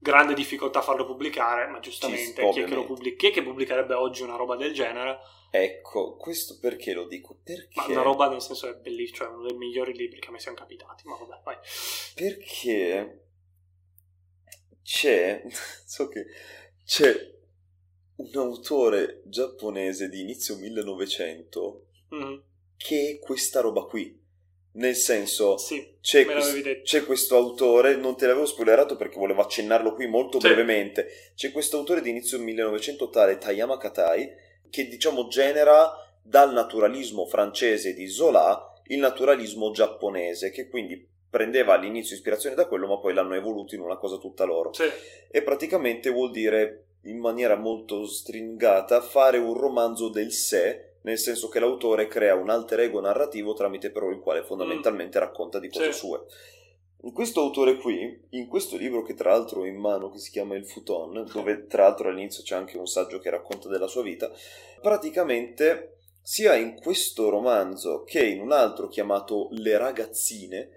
[0.00, 3.94] Grande difficoltà a farlo pubblicare, ma giustamente chi, è che, pubblic- chi è che pubblicherebbe
[3.94, 5.20] oggi una roba del genere?
[5.54, 7.38] Ecco, questo perché lo dico?
[7.44, 7.78] Perché...
[7.78, 10.40] Ma una roba nel senso è bellissimo, cioè uno dei migliori libri che a me
[10.40, 11.56] siano capitati, ma vabbè, vai.
[12.14, 13.26] Perché
[14.82, 15.42] c'è,
[15.84, 16.24] so che
[16.86, 17.34] c'è
[18.16, 22.34] un autore giapponese di inizio 1900 mm.
[22.78, 24.18] che è questa roba qui.
[24.74, 29.92] Nel senso, sì, c'è, quest- c'è, questo autore, non te l'avevo spoilerato perché volevo accennarlo
[29.92, 30.46] qui molto sì.
[30.46, 31.08] brevemente.
[31.34, 35.92] C'è questo autore di inizio 1900 tale Tayama Katai che diciamo genera
[36.22, 42.86] dal naturalismo francese di Zola il naturalismo giapponese, che quindi prendeva all'inizio ispirazione da quello,
[42.86, 44.72] ma poi l'hanno evoluto in una cosa tutta loro.
[44.72, 44.84] Sì.
[45.30, 51.48] E praticamente vuol dire, in maniera molto stringata, fare un romanzo del sé, nel senso
[51.48, 55.20] che l'autore crea un alter ego narrativo tramite però il quale fondamentalmente mm.
[55.20, 55.98] racconta di cose sì.
[55.98, 56.20] sue.
[57.10, 60.54] Questo autore qui, in questo libro che tra l'altro ho in mano, che si chiama
[60.54, 64.30] Il Futon, dove tra l'altro all'inizio c'è anche un saggio che racconta della sua vita,
[64.80, 70.70] praticamente sia in questo romanzo che in un altro chiamato Le ragazzine,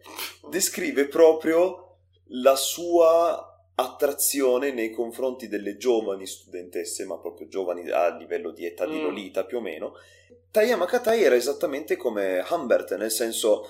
[0.49, 1.97] descrive proprio
[2.29, 8.87] la sua attrazione nei confronti delle giovani studentesse, ma proprio giovani a livello di età
[8.87, 9.01] di mm.
[9.01, 9.93] Lolita più o meno.
[10.49, 13.67] Tayama Katai era esattamente come Humbert, nel senso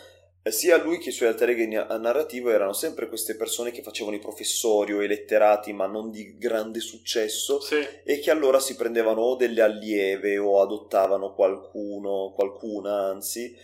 [0.52, 4.20] sia lui che i suoi alter ego narrativo erano sempre queste persone che facevano i
[4.20, 7.84] professori o i letterati ma non di grande successo sì.
[8.04, 13.58] e che allora si prendevano o delle allieve o adottavano qualcuno, qualcuna anzi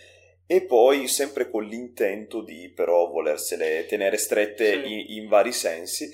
[0.44, 4.92] e poi sempre con l'intento di però volersele tenere strette sì.
[4.92, 6.12] in, in, vari sensi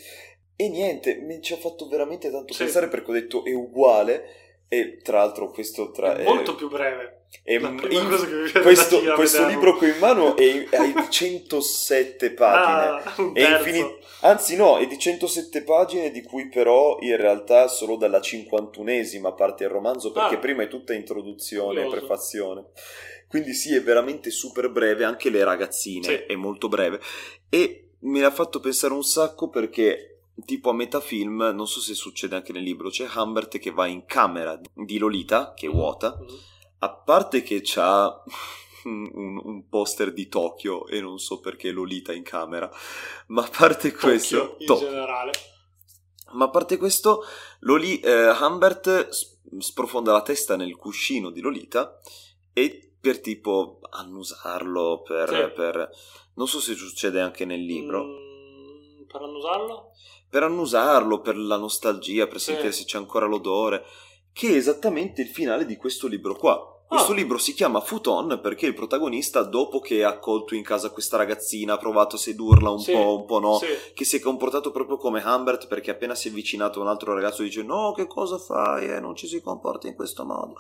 [0.54, 2.64] e niente, mi ci ha fatto veramente tanto sì.
[2.64, 6.68] pensare perché ho detto è uguale e tra l'altro questo tra, è molto è, più
[6.68, 7.76] breve e in,
[8.62, 13.02] questo, questo libro qui in mano è, hai 107 pagine.
[13.04, 13.98] Ah, è infinito.
[14.20, 19.64] Anzi, no, è di 107 pagine, di cui però in realtà solo dalla 51esima parte
[19.64, 22.64] il romanzo, perché ah, prima è tutta introduzione e prefazione.
[23.28, 26.14] Quindi sì, è veramente super breve, anche le ragazzine sì.
[26.26, 26.98] è molto breve.
[27.50, 31.94] E mi ha fatto pensare un sacco perché tipo a metà film, non so se
[31.94, 36.16] succede anche nel libro, c'è Humbert che va in camera di Lolita, che è vuota.
[36.19, 38.23] Mm-hmm a parte che c'ha
[38.85, 42.70] un, un, poster di Tokyo e non so perché Lolita in camera,
[43.28, 44.39] ma a parte questo...
[44.39, 45.31] Tokyo, in to- generale.
[46.32, 47.24] Ma a parte questo,
[47.60, 49.09] Loli, eh, Humbert
[49.59, 51.98] sprofonda la testa nel cuscino di Lolita
[52.52, 55.55] e per tipo annusarlo, per, sì.
[55.55, 55.90] per...
[56.35, 58.05] Non so se succede anche nel libro.
[58.05, 59.93] Mm, per annusarlo?
[60.28, 63.84] Per annusarlo, per la nostalgia, per sentire se c'è ancora l'odore
[64.38, 66.78] che è esattamente il finale di questo libro qua.
[66.86, 67.14] Questo ah.
[67.16, 71.74] libro si chiama Futon perché il protagonista, dopo che ha accolto in casa questa ragazzina,
[71.74, 73.66] ha provato a sedurla un sì, po', un po' no, sì.
[73.92, 77.12] che si è comportato proprio come Humbert perché appena si è avvicinato a un altro
[77.12, 78.88] ragazzo dice no, che cosa fai?
[78.88, 80.56] Eh, non ci si comporta in questo modo.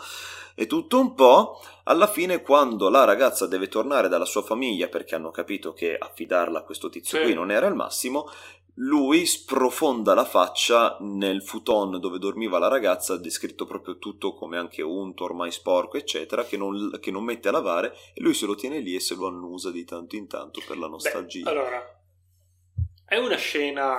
[0.54, 5.14] E tutto un po', alla fine quando la ragazza deve tornare dalla sua famiglia perché
[5.14, 7.24] hanno capito che affidarla a questo tizio sì.
[7.24, 8.28] qui non era il massimo,
[8.80, 14.82] lui sprofonda la faccia nel futon dove dormiva la ragazza, descritto proprio tutto come anche
[14.82, 18.54] unto, ormai sporco, eccetera, che non, che non, mette a lavare e lui se lo
[18.54, 21.44] tiene lì e se lo annusa di tanto in tanto per la nostalgia.
[21.44, 22.00] Beh, allora,
[23.04, 23.98] è una scena,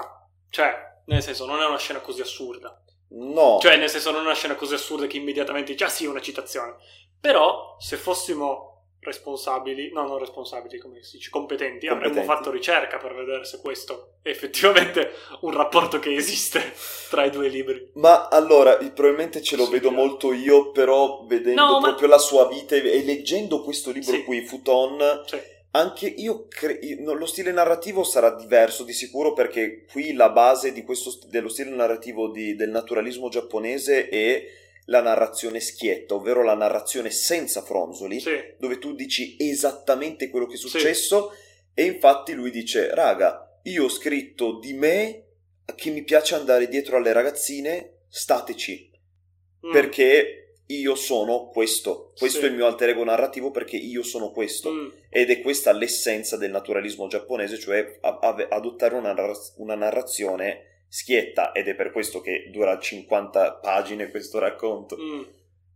[0.49, 2.81] cioè, nel senso, non è una scena così assurda.
[3.11, 3.57] No.
[3.59, 6.21] Cioè, nel senso, non è una scena così assurda che immediatamente dice, ah sì, una
[6.21, 6.75] citazione.
[7.19, 12.97] Però, se fossimo responsabili, no, non responsabili, come si dice, competenti, competenti, avremmo fatto ricerca
[12.97, 15.11] per vedere se questo è effettivamente
[15.41, 16.73] un rapporto che esiste
[17.09, 17.91] tra i due libri.
[17.93, 22.15] Ma allora, probabilmente ce lo sì, vedo molto io, però vedendo no, proprio ma...
[22.15, 24.23] la sua vita e leggendo questo libro sì.
[24.23, 25.37] qui, Futon, sì.
[25.71, 31.17] anche io cre- lo stile narrativo sarà diverso di sicuro perché qui la base questo,
[31.27, 34.43] dello stile narrativo di, del naturalismo giapponese è
[34.89, 38.35] la narrazione schietta, ovvero la narrazione senza fronzoli, sì.
[38.57, 41.81] dove tu dici esattamente quello che è successo sì.
[41.81, 45.25] e infatti lui dice, raga, io ho scritto di me
[45.75, 48.91] che mi piace andare dietro alle ragazzine, stateci,
[49.67, 49.71] mm.
[49.71, 50.33] perché
[50.65, 52.45] io sono questo, questo sì.
[52.45, 54.87] è il mio alter ego narrativo perché io sono questo mm.
[55.09, 60.78] ed è questa l'essenza del naturalismo giapponese, cioè a- a- adottare una, narra- una narrazione
[60.89, 65.23] schietta ed è per questo che dura 50 pagine questo racconto mm.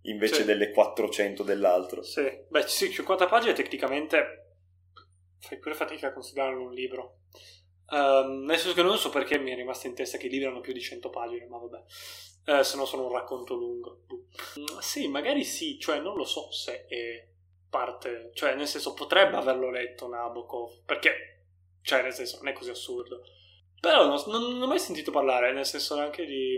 [0.01, 0.45] invece sì.
[0.45, 2.01] delle 400 dell'altro.
[2.01, 4.43] Sì, beh sì, 50 pagine tecnicamente
[5.39, 7.19] fai pure fatica a considerarlo un libro.
[7.89, 10.47] Um, nel senso che non so perché mi è rimasto in testa che i libri
[10.47, 11.83] hanno più di 100 pagine, ma vabbè.
[12.45, 14.03] Uh, se no sono un racconto lungo.
[14.59, 17.27] Mm, sì, magari sì, cioè non lo so se è
[17.69, 21.45] parte, cioè nel senso potrebbe averlo letto Nabokov, perché,
[21.81, 23.23] cioè nel senso non è così assurdo.
[23.83, 26.57] Però non, non, non ho mai sentito parlare, nel senso neanche di...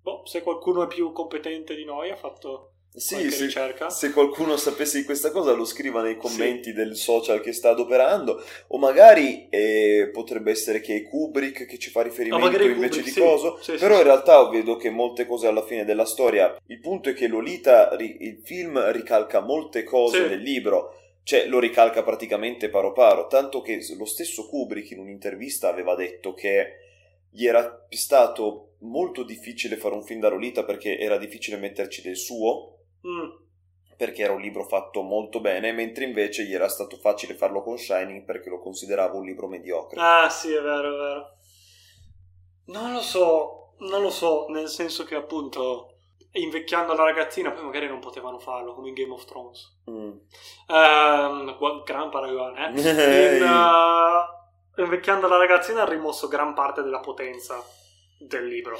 [0.00, 2.70] Boh, se qualcuno è più competente di noi ha fatto...
[2.96, 3.90] Sì, se, ricerca.
[3.90, 6.72] se qualcuno sapesse di questa cosa lo scriva nei commenti sì.
[6.72, 11.90] del social che sta adoperando o magari eh, potrebbe essere che è Kubrick che ci
[11.90, 13.20] fa riferimento no, invece Kubrick, di sì.
[13.20, 17.08] coso sì, però in realtà vedo che molte cose alla fine della storia il punto
[17.08, 20.94] è che Lolita il film ricalca molte cose del libro
[21.24, 26.34] cioè lo ricalca praticamente paro paro, tanto che lo stesso Kubrick in un'intervista aveva detto
[26.34, 26.80] che
[27.30, 32.18] gli era stato molto difficile fare un film da Lolita perché era difficile metterci del
[32.18, 33.30] suo, mm.
[33.96, 37.78] perché era un libro fatto molto bene, mentre invece gli era stato facile farlo con
[37.78, 39.98] Shining perché lo considerava un libro mediocre.
[40.00, 41.36] Ah sì, è vero, è vero.
[42.66, 45.93] Non lo so, non lo so, nel senso che appunto
[46.34, 49.82] invecchiando la ragazzina, poi magari non potevano farlo come in Game of Thrones.
[49.88, 50.10] Mm.
[50.66, 53.36] Uh, gran paragone, eh?
[53.36, 57.62] in, uh, invecchiando la ragazzina ha rimosso gran parte della potenza
[58.18, 58.76] del libro.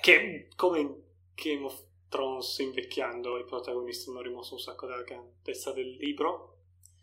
[0.00, 0.94] Che come in
[1.34, 1.78] Game of
[2.08, 6.55] Thrones invecchiando i protagonisti hanno rimosso un sacco della grandezza del libro.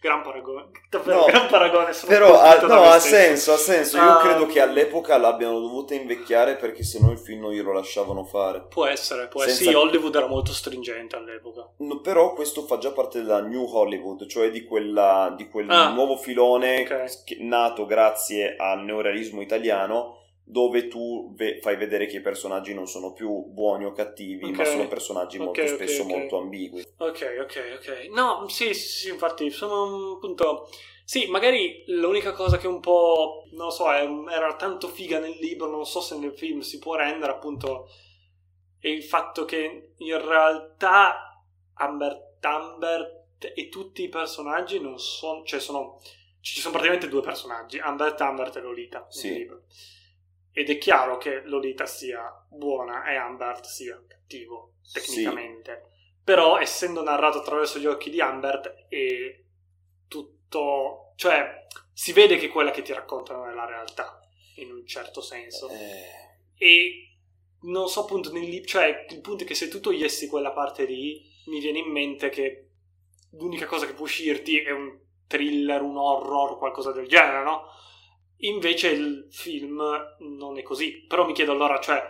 [0.04, 1.92] Gran paragone, davvero no, gran paragone.
[2.06, 3.96] però ha, no, ha senso, ha senso.
[3.96, 8.26] Io uh, credo che all'epoca l'abbiano dovuta invecchiare perché sennò il film non glielo lasciavano
[8.26, 8.66] fare.
[8.68, 9.70] Può essere, può essere.
[9.70, 11.70] Sì, Hollywood era molto stringente all'epoca.
[11.78, 15.94] No, però questo fa già parte della New Hollywood, cioè di, quella, di quel ah,
[15.94, 17.08] nuovo filone okay.
[17.40, 23.14] nato grazie al neorealismo italiano dove tu ve- fai vedere che i personaggi non sono
[23.14, 24.56] più buoni o cattivi, okay.
[24.56, 26.86] ma sono personaggi okay, molto okay, spesso molto ambigui.
[26.98, 28.08] Ok, ok, ok.
[28.12, 30.70] No, sì, sì, infatti, sono appunto...
[31.06, 35.70] Sì, magari l'unica cosa che un po', non lo so, era tanto figa nel libro,
[35.70, 37.90] non so se nel film si può rendere, appunto,
[38.80, 41.44] è il fatto che in realtà
[41.74, 46.00] Ambert, Ambert e tutti i personaggi non sono, cioè sono,
[46.40, 49.28] ci sono praticamente due personaggi, Ambert, Ambert e Lolita sì.
[49.28, 49.64] nel libro
[50.54, 55.82] ed è chiaro che Lolita sia buona e Ambert sia cattivo tecnicamente.
[55.84, 55.92] Sì.
[56.24, 59.42] Però, essendo narrato attraverso gli occhi di Ambert, è
[60.08, 61.14] tutto.
[61.16, 64.20] cioè, si vede che quella che ti raccontano è la realtà,
[64.58, 65.70] in un certo senso.
[65.70, 66.56] Eh.
[66.56, 67.18] E
[67.64, 71.22] non so appunto nel cioè il punto è che se tu togliessi quella parte lì
[71.46, 72.70] mi viene in mente che
[73.32, 77.64] l'unica cosa che può uscirti è un thriller, un horror, qualcosa del genere, no?
[78.38, 79.82] Invece il film
[80.20, 81.06] non è così.
[81.08, 82.02] Però mi chiedo allora, cioè,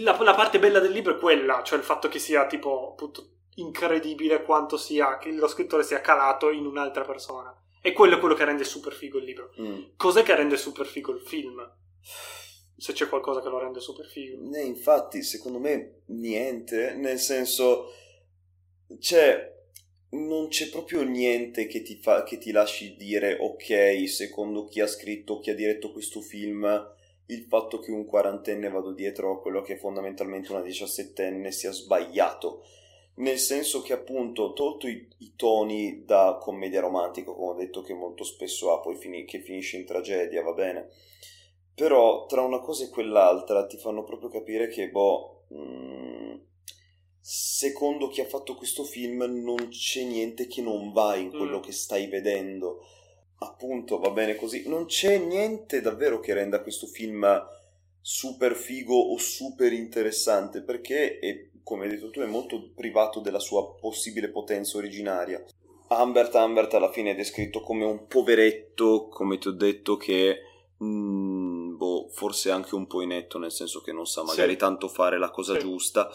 [0.00, 3.28] la, la, parte bella del libro è quella, cioè il fatto che sia tipo appunto
[3.56, 7.54] incredibile quanto sia, che lo scrittore sia calato in un'altra persona.
[7.80, 9.52] E quello è quello che rende super figo il libro.
[9.60, 9.82] Mm.
[9.96, 11.68] Cos'è che rende super figo il film?
[12.76, 14.54] Se c'è qualcosa che lo rende super figo.
[14.54, 17.92] Eh, infatti, secondo me niente, nel senso,
[19.00, 19.52] cioè,
[20.12, 24.86] non c'è proprio niente che ti, fa, che ti lasci dire ok, secondo chi ha
[24.86, 26.64] scritto, chi ha diretto questo film,
[27.26, 31.72] il fatto che un quarantenne vado dietro a quello che è fondamentalmente una diciassettenne sia
[31.72, 32.64] sbagliato.
[33.14, 37.94] Nel senso che appunto, tolto i, i toni da commedia romantica, come ho detto che
[37.94, 40.88] molto spesso ha, poi fini, che finisce in tragedia, va bene.
[41.74, 46.34] Però tra una cosa e quell'altra ti fanno proprio capire che, boh, mh, mm,
[47.24, 51.62] secondo chi ha fatto questo film non c'è niente che non va in quello mm.
[51.62, 52.84] che stai vedendo.
[53.38, 54.68] Appunto, va bene così.
[54.68, 57.24] Non c'è niente davvero che renda questo film
[58.00, 63.38] super figo o super interessante perché è, come hai detto tu, è molto privato della
[63.38, 65.42] sua possibile potenza originaria.
[65.88, 70.40] Humbert Humbert alla fine è descritto come un poveretto, come ti ho detto, che
[70.82, 74.58] mm, boh, forse anche un po' inetto, nel senso che non sa magari sì.
[74.58, 75.60] tanto fare la cosa sì.
[75.60, 76.10] giusta,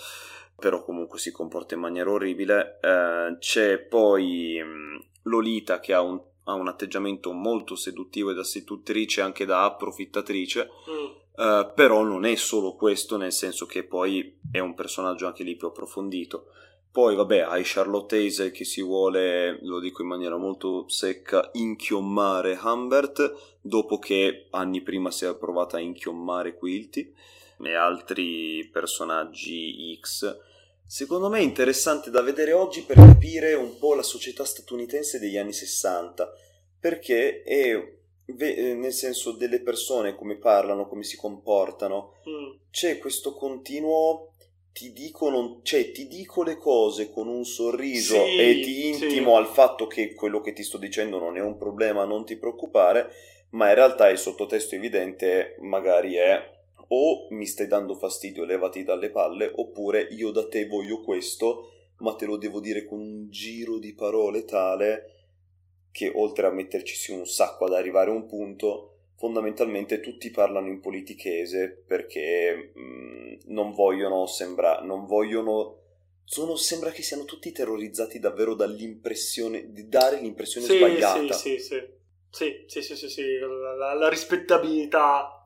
[0.59, 2.79] però comunque si comporta in maniera orribile.
[2.81, 8.43] Eh, c'è poi mm, Lolita che ha un, ha un, atteggiamento molto seduttivo e da
[8.43, 10.69] seduttrice, anche da approfittatrice.
[10.89, 11.25] Mm.
[11.37, 15.55] Uh, però non è solo questo, nel senso che poi è un personaggio anche lì
[15.55, 16.47] più approfondito.
[16.91, 22.59] Poi, vabbè, hai Charlotte Hazel che si vuole, lo dico in maniera molto secca, inchiommare
[22.59, 27.13] Humbert, dopo che anni prima si è provata a inchiommare Quilty
[27.61, 30.37] e altri personaggi X.
[30.85, 35.37] Secondo me è interessante da vedere oggi per capire un po' la società statunitense degli
[35.37, 36.31] anni 60,
[36.79, 37.95] perché è
[38.27, 42.57] nel senso delle persone come parlano, come si comportano, mm.
[42.69, 44.33] c'è questo continuo
[44.77, 49.37] ti dicono, cioè ti dico le cose con un sorriso sì, e ti intimo sì.
[49.37, 53.09] al fatto che quello che ti sto dicendo non è un problema, non ti preoccupare,
[53.51, 56.56] ma in realtà il sottotesto evidente magari è
[56.89, 62.15] o mi stai dando fastidio, levati dalle palle, oppure io da te voglio questo, ma
[62.15, 65.13] te lo devo dire con un giro di parole tale
[65.91, 70.79] che oltre a metterci un sacco ad arrivare a un punto, fondamentalmente tutti parlano in
[70.79, 75.79] politichese perché mh, mm, non vogliono sembrare non vogliono
[76.23, 81.33] sono, sembra che siano tutti terrorizzati davvero dall'impressione di dare l'impressione sì, sbagliata.
[81.33, 81.95] sì sì.
[82.29, 85.36] Sì sì sì sì, sì, la, la, rispettabilità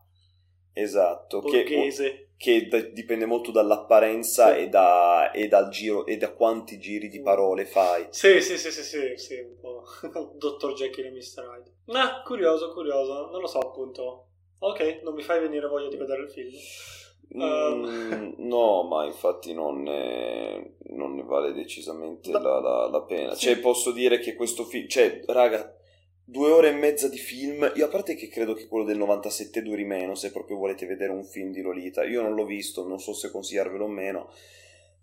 [0.74, 2.04] esatto borghese.
[2.04, 4.62] che che dipende molto dall'apparenza sì.
[4.62, 8.08] e, da, e, dal giro e da quanti giri di parole fai.
[8.10, 9.84] Sì, sì, sì, sì, sì, sì un po'.
[10.38, 11.44] Dottor Jekyll e Mr.
[11.44, 12.00] Hyde.
[12.00, 14.30] Ah, curioso, curioso, non lo so appunto.
[14.58, 16.50] Ok, non mi fai venire voglia di vedere il film.
[17.34, 18.34] Um...
[18.40, 23.36] no, ma infatti non ne, non ne vale decisamente la, la, la, pena.
[23.36, 23.46] Sì.
[23.46, 25.76] Cioè, posso dire che questo film, cioè, raga,
[26.24, 27.72] due ore e mezza di film.
[27.76, 31.12] Io a parte che credo che quello del 97 duri meno, se proprio volete vedere
[31.12, 32.04] un film di Lolita.
[32.04, 34.32] Io non l'ho visto, non so se consigliarvelo o meno.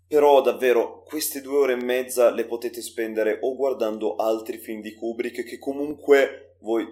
[0.07, 4.95] Però davvero queste due ore e mezza le potete spendere o guardando altri film di
[4.95, 6.87] Kubrick che comunque voi,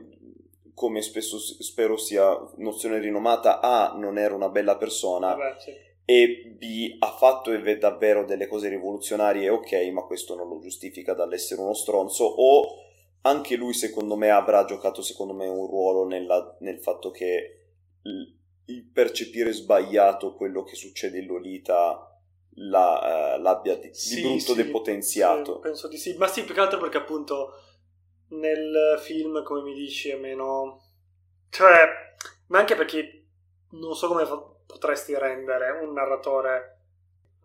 [0.76, 5.72] come spesso spero sia nozione rinomata, A non era una bella persona sì.
[6.06, 11.62] e B ha fatto davvero delle cose rivoluzionarie, ok, ma questo non lo giustifica dall'essere
[11.62, 12.68] uno stronzo o
[13.22, 17.54] anche lui secondo me avrà giocato secondo me un ruolo nella, nel fatto che
[18.66, 22.08] il percepire sbagliato quello che succede in Lolita
[22.60, 25.56] la, uh, l'abbia di, sì, di brutto sì, depotenziato.
[25.56, 27.54] Sì, penso di sì, ma sì, più che altro perché appunto
[28.30, 30.82] nel film, come mi dici, è meno...
[31.50, 31.88] Cioè,
[32.48, 33.26] ma anche perché
[33.72, 34.26] non so come
[34.66, 36.77] potresti rendere un narratore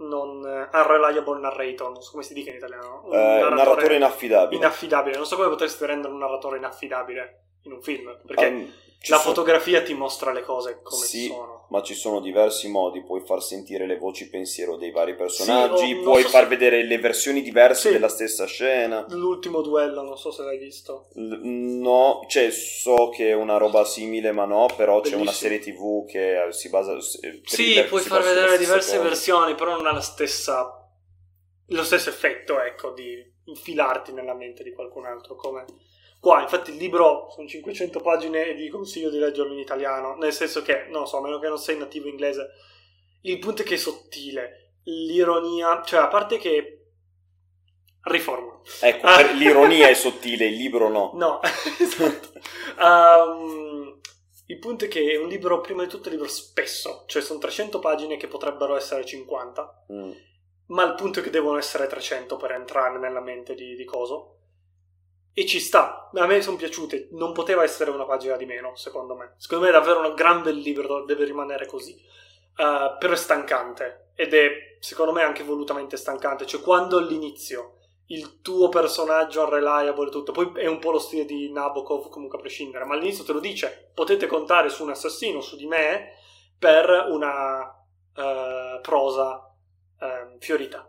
[0.08, 3.02] non unreliable narrator, non so come si dica in italiano.
[3.04, 4.56] Un eh, narratore, narratore inaffidabile.
[4.56, 8.72] Inaffidabile, non so come potresti rendere un narratore inaffidabile in un film, perché um,
[9.08, 9.34] la sono...
[9.34, 11.66] fotografia ti mostra le cose come sì, sono.
[11.70, 15.94] Ma ci sono diversi modi, puoi far sentire le voci pensiero dei vari personaggi, sì,
[15.96, 16.48] puoi so far se...
[16.48, 17.94] vedere le versioni diverse sì.
[17.94, 19.06] della stessa scena.
[19.08, 21.08] L'ultimo duello, non so se l'hai visto.
[21.14, 21.40] L-
[21.80, 25.16] no, cioè so che è una roba simile, ma no, però Bellissimo.
[25.16, 29.08] c'è una serie TV che si basa Sì, puoi far vedere diverse cose.
[29.08, 30.76] versioni, però non ha la stessa
[31.66, 35.64] lo stesso effetto, ecco, di infilarti nella mente di qualcun altro come
[36.22, 40.32] Qua, infatti, il libro sono 500 pagine e vi consiglio di leggerlo in italiano, nel
[40.32, 42.50] senso che, non so, a meno che non sei nativo inglese,
[43.22, 46.90] il punto è che è sottile, l'ironia, cioè a parte che...
[48.02, 48.62] Riformulo.
[48.82, 51.10] Ecco, uh, l'ironia è sottile, il libro no.
[51.14, 51.40] No,
[51.80, 52.30] esatto.
[52.78, 53.98] Um,
[54.46, 57.40] il punto è che è un libro, prima di tutto, un libro spesso, cioè sono
[57.40, 60.10] 300 pagine che potrebbero essere 50, mm.
[60.66, 64.36] ma il punto è che devono essere 300 per entrare nella mente di, di Coso.
[65.34, 69.16] E ci sta, a me sono piaciute, non poteva essere una pagina di meno, secondo
[69.16, 69.32] me.
[69.38, 71.94] Secondo me è davvero un gran bel libro, deve rimanere così.
[72.54, 76.44] Uh, però è stancante, ed è, secondo me, anche volutamente stancante.
[76.44, 77.78] Cioè, quando all'inizio
[78.08, 82.36] il tuo personaggio unreliable e tutto, poi è un po' lo stile di Nabokov, comunque
[82.36, 86.10] a prescindere, ma all'inizio te lo dice, potete contare su un assassino, su di me,
[86.58, 89.50] per una uh, prosa
[89.98, 90.86] uh, fiorita.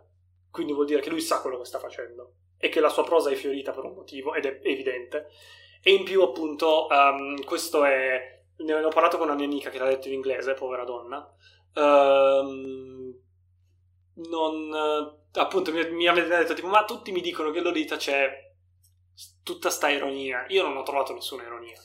[0.50, 3.30] Quindi vuol dire che lui sa quello che sta facendo e che la sua prosa
[3.30, 5.28] è fiorita per un motivo ed è evidente.
[5.82, 9.78] E in più, appunto, um, questo è ne ho parlato con una mia amica che
[9.78, 11.28] l'ha letto in inglese, povera donna.
[11.74, 13.14] Ehm,
[14.16, 14.70] non
[15.32, 18.52] appunto mi, mi avete detto tipo ma tutti mi dicono che Lolita c'è
[19.42, 21.76] tutta sta ironia io non ho trovato nessuna ironia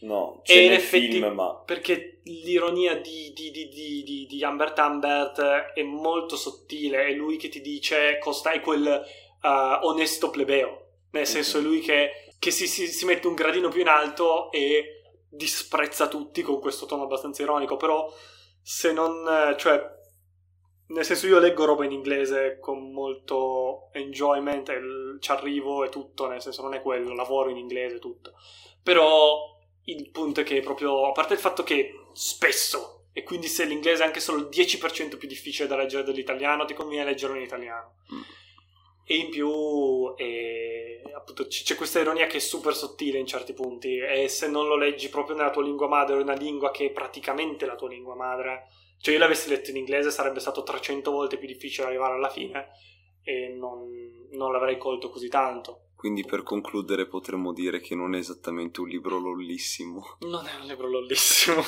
[0.00, 4.78] no c'è e nel effetti, film ma perché l'ironia di, di, di, di, di Ambert
[4.78, 5.40] Ambert
[5.72, 9.02] è molto sottile è lui che ti dice costai quel
[9.42, 13.68] uh, onesto plebeo nel senso è lui che, che si, si, si mette un gradino
[13.68, 18.12] più in alto e disprezza tutti con questo tono abbastanza ironico però
[18.60, 19.96] se non cioè
[20.88, 24.80] nel senso, io leggo roba in inglese con molto enjoyment, e
[25.20, 28.32] ci arrivo e tutto, nel senso, non è quello, lavoro in inglese e tutto.
[28.82, 33.64] Però il punto è che proprio, a parte il fatto che spesso, e quindi se
[33.64, 37.42] l'inglese è anche solo il 10% più difficile da leggere dell'italiano, ti conviene leggerlo in
[37.42, 37.96] italiano.
[38.14, 38.20] Mm.
[39.10, 43.96] E in più e, appunto, c'è questa ironia che è super sottile in certi punti
[43.96, 46.84] e se non lo leggi proprio nella tua lingua madre o in una lingua che
[46.84, 48.68] è praticamente la tua lingua madre,
[49.00, 52.68] cioè io l'avessi letto in inglese sarebbe stato 300 volte più difficile arrivare alla fine
[53.22, 55.84] e non, non l'avrei colto così tanto.
[55.96, 60.18] Quindi per concludere potremmo dire che non è esattamente un libro lollissimo.
[60.20, 61.62] Non è un libro lollissimo.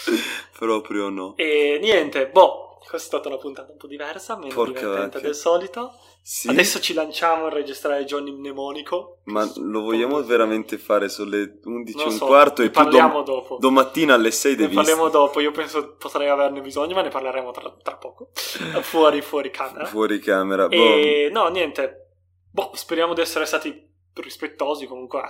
[0.58, 1.36] Proprio no.
[1.36, 5.20] E niente, boh, questa è stata una puntata un po' diversa, meno Porca divertente vacca.
[5.20, 5.92] del solito.
[6.22, 6.48] Sì.
[6.48, 9.20] Adesso ci lanciamo a registrare Johnny Mnemonico.
[9.24, 13.56] Ma lo vogliamo veramente fare sulle 11 e un quarto e parliamo dom- dopo.
[13.58, 14.68] Domattina alle 6 devi...
[14.70, 18.30] Ne parliamo dopo, io penso potrei averne bisogno, ma ne parleremo tra, tra poco.
[18.82, 19.86] fuori, fuori camera.
[19.86, 21.40] Fuori camera, E boh.
[21.40, 22.10] no, niente.
[22.50, 25.20] Boh, speriamo di essere stati rispettosi comunque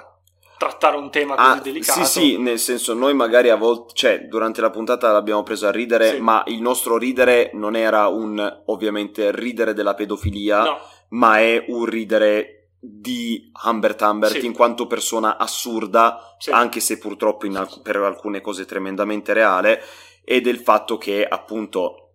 [0.59, 2.05] trattare un tema così ah, delicato.
[2.05, 5.71] Sì, sì, nel senso, noi magari a volte, cioè, durante la puntata l'abbiamo preso a
[5.71, 6.21] ridere, sì.
[6.21, 10.79] ma il nostro ridere non era un, ovviamente, ridere della pedofilia, no.
[11.11, 14.47] ma è un ridere di Humbert Humbert sì.
[14.47, 16.51] in quanto persona assurda, sì.
[16.51, 19.83] anche se purtroppo in, per alcune cose tremendamente reale,
[20.25, 22.08] e del fatto che, appunto,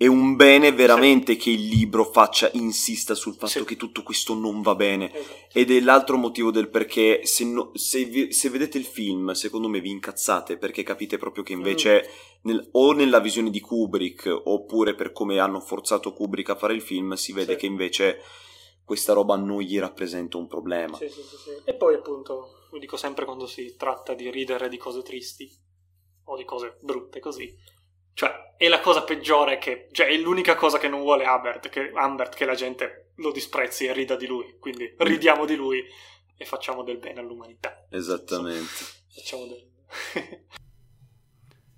[0.00, 1.38] è un bene veramente sì.
[1.38, 3.64] che il libro faccia, insista sul fatto sì.
[3.66, 5.12] che tutto questo non va bene.
[5.12, 5.34] Esatto.
[5.52, 9.68] Ed è l'altro motivo del perché se, no, se, vi, se, vedete il film, secondo
[9.68, 12.50] me vi incazzate perché capite proprio che invece mm.
[12.50, 16.80] nel, o nella visione di Kubrick oppure per come hanno forzato Kubrick a fare il
[16.80, 17.58] film si vede sì.
[17.58, 18.22] che invece
[18.82, 20.98] questa roba non gli rappresenta un problema.
[20.98, 25.46] E poi appunto, lo dico sempre quando si tratta di ridere di cose tristi
[26.24, 27.54] o di cose brutte così
[28.14, 29.88] cioè, è la cosa peggiore che...
[29.90, 33.86] Cioè, è l'unica cosa che non vuole Humbert, che, Humbert, che la gente lo disprezzi
[33.86, 34.56] e rida di lui.
[34.58, 35.82] Quindi ridiamo di lui
[36.36, 37.86] e facciamo del bene all'umanità.
[37.90, 38.98] Esattamente.
[39.12, 39.68] Facciamo del...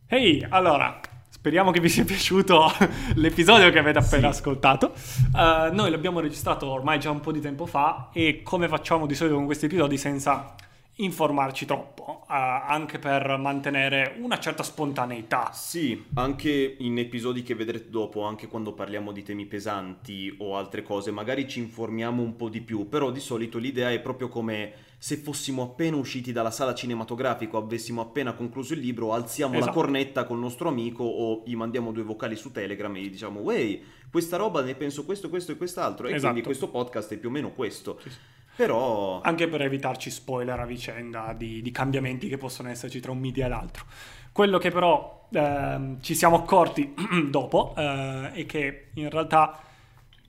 [0.06, 1.00] Ehi, hey, allora,
[1.30, 2.70] speriamo che vi sia piaciuto
[3.16, 4.38] l'episodio che avete appena sì.
[4.38, 4.92] ascoltato.
[5.32, 9.14] Uh, noi l'abbiamo registrato ormai già un po' di tempo fa e come facciamo di
[9.14, 10.54] solito con questi episodi senza
[10.96, 15.50] informarci troppo, uh, anche per mantenere una certa spontaneità.
[15.52, 20.82] Sì, anche in episodi che vedrete dopo, anche quando parliamo di temi pesanti o altre
[20.82, 24.90] cose, magari ci informiamo un po' di più, però di solito l'idea è proprio come
[25.02, 29.66] se fossimo appena usciti dalla sala cinematografica avessimo appena concluso il libro, alziamo esatto.
[29.66, 33.40] la cornetta col nostro amico o gli mandiamo due vocali su Telegram e gli diciamo,
[33.40, 36.30] wey, questa roba ne penso questo, questo e quest'altro, e esatto.
[36.30, 37.98] quindi questo podcast è più o meno questo.
[38.00, 38.10] Sì.
[38.56, 39.20] Però...
[39.22, 43.46] Anche per evitarci spoiler a vicenda di, di, cambiamenti che possono esserci tra un media
[43.46, 43.84] e l'altro.
[44.30, 46.94] Quello che però eh, ci siamo accorti
[47.28, 49.58] dopo eh, è che in realtà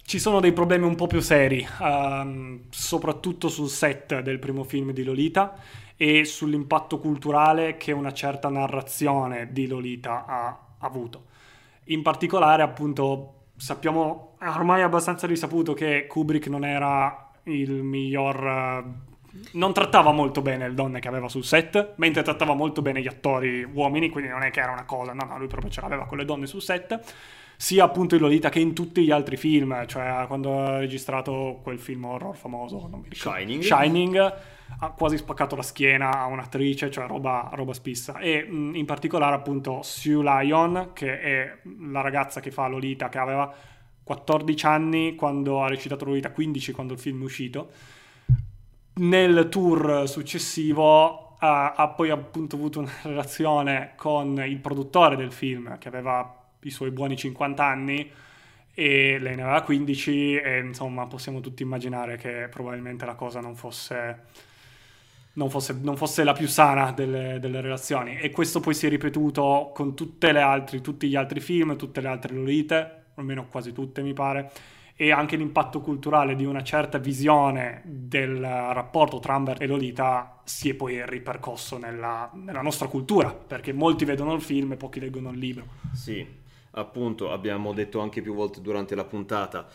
[0.06, 4.92] ci sono dei problemi un po' più seri, eh, soprattutto sul set del primo film
[4.92, 5.56] di Lolita
[5.96, 11.26] e sull'impatto culturale che una certa narrazione di Lolita ha avuto.
[11.86, 18.48] In particolare, appunto, sappiamo ormai abbastanza risaputo che Kubrick non era il miglior...
[18.48, 19.12] Eh,
[19.54, 23.08] non trattava molto bene le donne che aveva sul set, mentre trattava molto bene gli
[23.08, 26.06] attori uomini, quindi non è che era una cosa, no, no, lui proprio ce l'aveva
[26.06, 27.00] con le donne sul set,
[27.56, 31.80] sia appunto in Lolita che in tutti gli altri film, cioè quando ha registrato quel
[31.80, 34.36] film horror famoso, non mi ricordo, Shining, Shining
[34.80, 38.18] ha quasi spaccato la schiena a un'attrice, cioè roba, roba spissa.
[38.20, 41.58] E mh, in particolare appunto Sue Lyon, che è
[41.90, 43.54] la ragazza che fa Lolita, che aveva
[44.04, 47.72] 14 anni quando ha recitato Lolita, 15 quando il film è uscito.
[48.96, 55.78] Nel tour successivo ha, ha poi appunto avuto una relazione con il produttore del film
[55.78, 58.10] che aveva i suoi buoni 50 anni
[58.76, 63.56] e lei ne aveva 15 e insomma possiamo tutti immaginare che probabilmente la cosa non
[63.56, 64.22] fosse,
[65.34, 68.90] non fosse, non fosse la più sana delle, delle, relazioni e questo poi si è
[68.90, 73.72] ripetuto con tutte le altre, tutti gli altri film, tutte le altre Lolite almeno quasi
[73.72, 74.52] tutte mi pare,
[74.96, 80.70] e anche l'impatto culturale di una certa visione del rapporto tra Amber e Lolita si
[80.70, 85.32] è poi ripercosso nella, nella nostra cultura, perché molti vedono il film e pochi leggono
[85.32, 85.66] il libro.
[85.94, 86.26] Sì,
[86.72, 89.68] appunto, abbiamo detto anche più volte durante la puntata,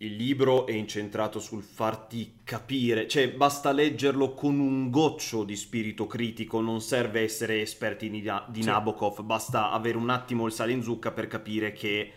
[0.00, 6.06] il libro è incentrato sul farti capire, cioè basta leggerlo con un goccio di spirito
[6.06, 8.68] critico, non serve essere esperti di, di sì.
[8.68, 12.12] Nabokov, basta avere un attimo il sale in zucca per capire che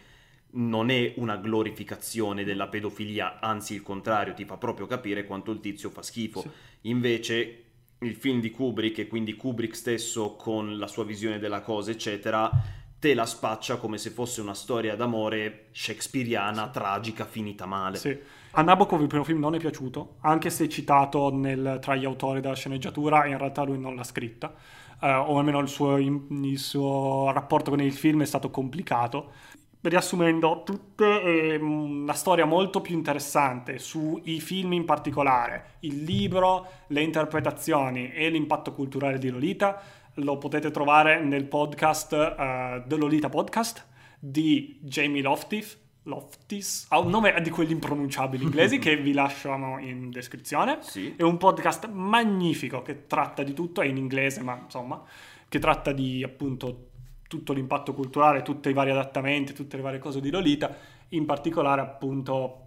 [0.52, 5.60] non è una glorificazione della pedofilia, anzi il contrario, ti fa proprio capire quanto il
[5.60, 6.42] tizio fa schifo.
[6.42, 6.50] Sì.
[6.82, 7.64] Invece
[8.00, 12.50] il film di Kubrick e quindi Kubrick stesso con la sua visione della cosa, eccetera,
[12.98, 16.72] te la spaccia come se fosse una storia d'amore shakespeariana, sì.
[16.72, 17.98] tragica, finita male.
[17.98, 18.18] Sì.
[18.52, 22.06] A Nabokov il primo film non è piaciuto, anche se è citato nel, tra gli
[22.06, 24.54] autori della sceneggiatura, in realtà lui non l'ha scritta,
[25.02, 29.34] uh, o almeno il suo, il suo rapporto con il film è stato complicato
[29.81, 30.64] riassumendo
[30.95, 38.30] è una storia molto più interessante sui film in particolare, il libro, le interpretazioni e
[38.30, 39.81] l'impatto culturale di Lolita
[40.15, 43.85] lo potete trovare nel podcast uh, The Lolita Podcast
[44.19, 50.10] di Jamie Loftis, Loftis, ha un nome di quelli impronunciabili inglesi che vi lasciamo in
[50.10, 50.80] descrizione.
[50.81, 51.14] Sì.
[51.15, 55.01] È un podcast magnifico che tratta di tutto, è in inglese ma insomma,
[55.47, 56.89] che tratta di appunto
[57.30, 60.76] tutto l'impatto culturale, tutti i vari adattamenti, tutte le varie cose di Lolita,
[61.10, 62.65] in particolare appunto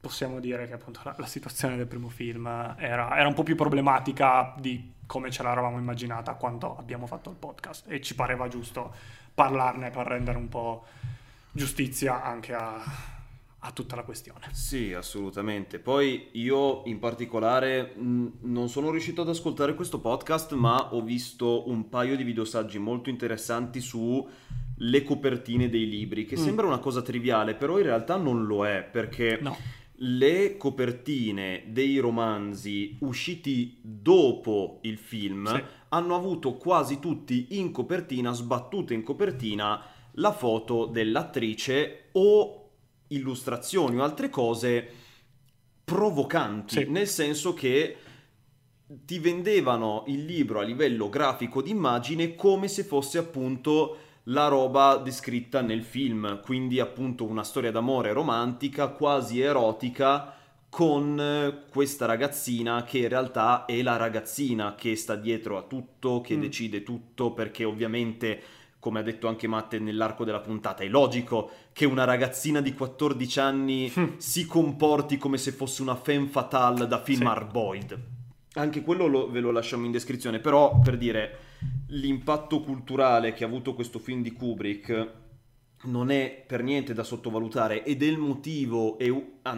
[0.00, 2.46] possiamo dire che appunto la, la situazione del primo film
[2.76, 7.36] era, era, un po' più problematica di come ce l'eravamo immaginata quando abbiamo fatto il
[7.36, 7.84] podcast.
[7.88, 8.92] E ci pareva giusto
[9.32, 10.84] parlarne per rendere un po'
[11.52, 12.82] giustizia anche a,
[13.60, 14.46] a tutta la questione.
[14.52, 15.78] Sì, assolutamente.
[15.78, 21.68] Poi io in particolare mh, non sono riuscito ad ascoltare questo podcast, ma ho visto
[21.68, 24.26] un paio di videosaggi molto interessanti su
[24.82, 26.42] le copertine dei libri, che mm.
[26.42, 29.54] sembra una cosa triviale, però in realtà non lo è, perché no.
[29.96, 35.62] le copertine dei romanzi usciti dopo il film sì.
[35.90, 39.84] hanno avuto quasi tutti in copertina, sbattute in copertina,
[40.14, 42.59] la foto dell'attrice o
[43.10, 44.88] illustrazioni o altre cose
[45.84, 46.90] provocanti, sì.
[46.90, 47.96] nel senso che
[49.04, 55.60] ti vendevano il libro a livello grafico d'immagine come se fosse appunto la roba descritta
[55.60, 60.34] nel film, quindi appunto una storia d'amore romantica, quasi erotica,
[60.68, 66.36] con questa ragazzina che in realtà è la ragazzina che sta dietro a tutto, che
[66.36, 66.40] mm.
[66.40, 68.42] decide tutto, perché ovviamente
[68.80, 71.50] come ha detto anche Matte nell'arco della puntata, è logico
[71.80, 74.16] che una ragazzina di 14 anni mm.
[74.18, 77.26] si comporti come se fosse una femme fatale da film sì.
[77.26, 78.00] Hard Boyd.
[78.52, 81.38] Anche quello lo, ve lo lasciamo in descrizione, però per dire
[81.86, 85.12] l'impatto culturale che ha avuto questo film di Kubrick
[85.84, 89.06] non è per niente da sottovalutare ed è il motivo, è,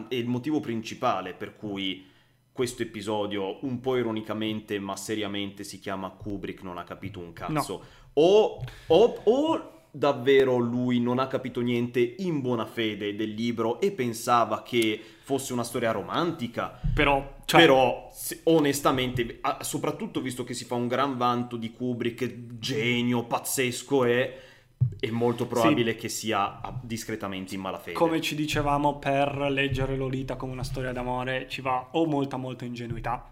[0.07, 2.07] è il motivo principale per cui
[2.53, 7.79] questo episodio, un po' ironicamente ma seriamente, si chiama Kubrick non ha capito un cazzo.
[7.79, 7.85] No.
[8.13, 13.93] O, o, o davvero lui non ha capito niente in buona fede del libro e
[13.93, 16.81] pensava che fosse una storia romantica.
[16.95, 17.61] Però, cioè...
[17.61, 18.11] Però
[18.45, 24.51] onestamente, soprattutto visto che si fa un gran vanto di Kubrick, genio, pazzesco è
[24.99, 25.99] è molto probabile sì.
[25.99, 27.93] che sia discretamente in malafede.
[27.97, 32.65] Come ci dicevamo, per leggere Lolita come una storia d'amore ci va o molta, molta
[32.65, 33.29] ingenuità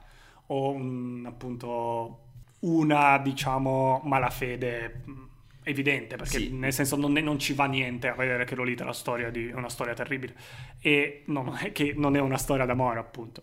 [0.46, 2.18] o un, appunto
[2.60, 5.24] una, diciamo, malafede mm,
[5.70, 6.52] evidente, perché sì.
[6.52, 9.50] nel senso non, non, ci va niente a vedere che Lolita è una storia, di,
[9.54, 10.34] una storia terribile
[10.80, 13.42] e non è, che non è una storia d'amore, appunto.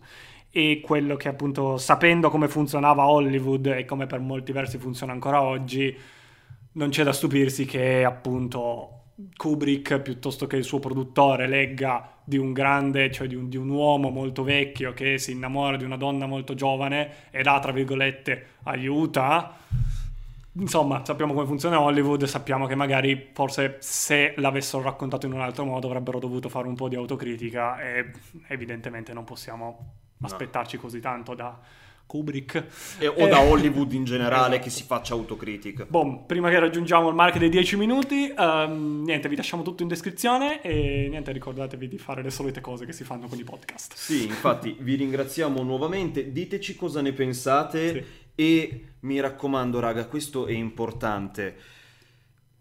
[0.50, 5.42] E quello che appunto, sapendo come funzionava Hollywood e come per molti versi funziona ancora
[5.42, 5.96] oggi,
[6.72, 8.98] non c'è da stupirsi che appunto
[9.36, 13.68] Kubrick piuttosto che il suo produttore legga di un grande, cioè di un, di un,
[13.68, 18.46] uomo molto vecchio che si innamora di una donna molto giovane e dà, tra virgolette,
[18.64, 19.56] aiuta.
[20.58, 25.64] Insomma, sappiamo come funziona Hollywood, sappiamo che magari forse se l'avessero raccontato in un altro
[25.64, 28.10] modo avrebbero dovuto fare un po' di autocritica e
[28.48, 30.82] evidentemente non possiamo aspettarci no.
[30.82, 31.58] così tanto da,
[32.08, 32.64] Kubrick.
[32.98, 34.62] E, o eh, da Hollywood in generale esatto.
[34.64, 35.86] che si faccia autocritica.
[35.86, 39.88] Bom, prima che raggiungiamo il mark dei 10 minuti, um, niente, vi lasciamo tutto in
[39.88, 43.92] descrizione e niente, ricordatevi di fare le solite cose che si fanno con i podcast.
[43.94, 48.04] Sì, infatti vi ringraziamo nuovamente, diteci cosa ne pensate sì.
[48.38, 51.76] E mi raccomando raga, questo è importante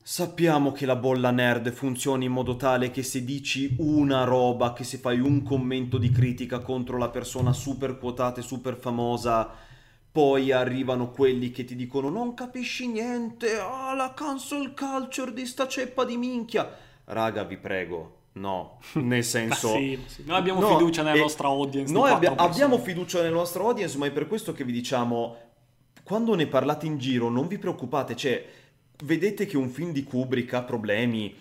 [0.09, 4.85] Sappiamo che la bolla nerd funziona in modo tale che se dici una roba, che
[4.85, 9.51] se fai un commento di critica contro la persona super quotata e super famosa,
[10.09, 15.67] poi arrivano quelli che ti dicono non capisci niente, ah la cancel culture di sta
[15.67, 16.73] ceppa di minchia.
[17.03, 19.73] Raga, vi prego, no, nel senso...
[19.73, 20.23] sì, sì.
[20.25, 21.91] Noi abbiamo no, fiducia nella nostra audience.
[21.91, 25.46] Noi abbia- abbiamo fiducia nella nostra audience, ma è per questo che vi diciamo,
[26.07, 28.45] quando ne parlate in giro non vi preoccupate, cioè,
[29.03, 31.35] vedete che un film di Kubrick ha problemi,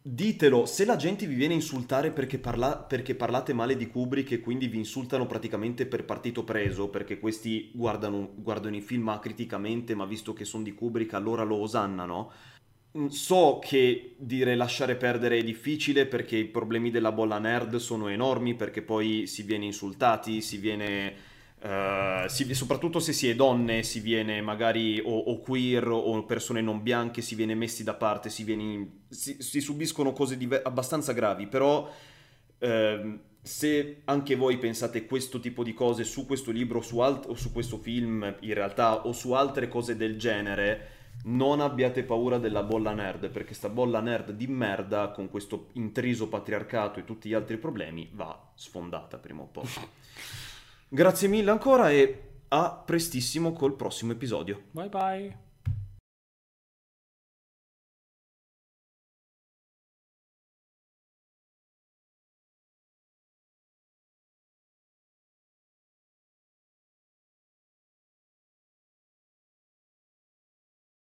[0.00, 4.30] ditelo, se la gente vi viene a insultare perché, parla- perché parlate male di Kubrick
[4.30, 9.96] e quindi vi insultano praticamente per partito preso, perché questi guardano, guardano i film criticamente,
[9.96, 12.30] ma visto che sono di Kubrick allora lo osannano,
[12.98, 18.08] Mm, so che dire lasciare perdere è difficile perché i problemi della bolla nerd sono
[18.08, 21.28] enormi, perché poi si viene insultati, si viene...
[21.62, 26.62] Uh, si, soprattutto se si è donne, si viene magari o, o, queer o persone
[26.62, 31.12] non bianche, si viene messi da parte, si, viene, si, si subiscono cose diver- abbastanza
[31.12, 31.86] gravi, però
[32.58, 37.34] uh, se anche voi pensate questo tipo di cose su questo libro su alt- o
[37.34, 40.88] su questo film in realtà o su altre cose del genere,
[41.24, 46.28] non abbiate paura della bolla nerd, perché sta bolla nerd di merda, con questo intriso
[46.28, 49.64] patriarcato e tutti gli altri problemi, va sfondata prima o poi.
[50.92, 54.64] Grazie mille ancora e a prestissimo col prossimo episodio.
[54.72, 55.49] Bye bye.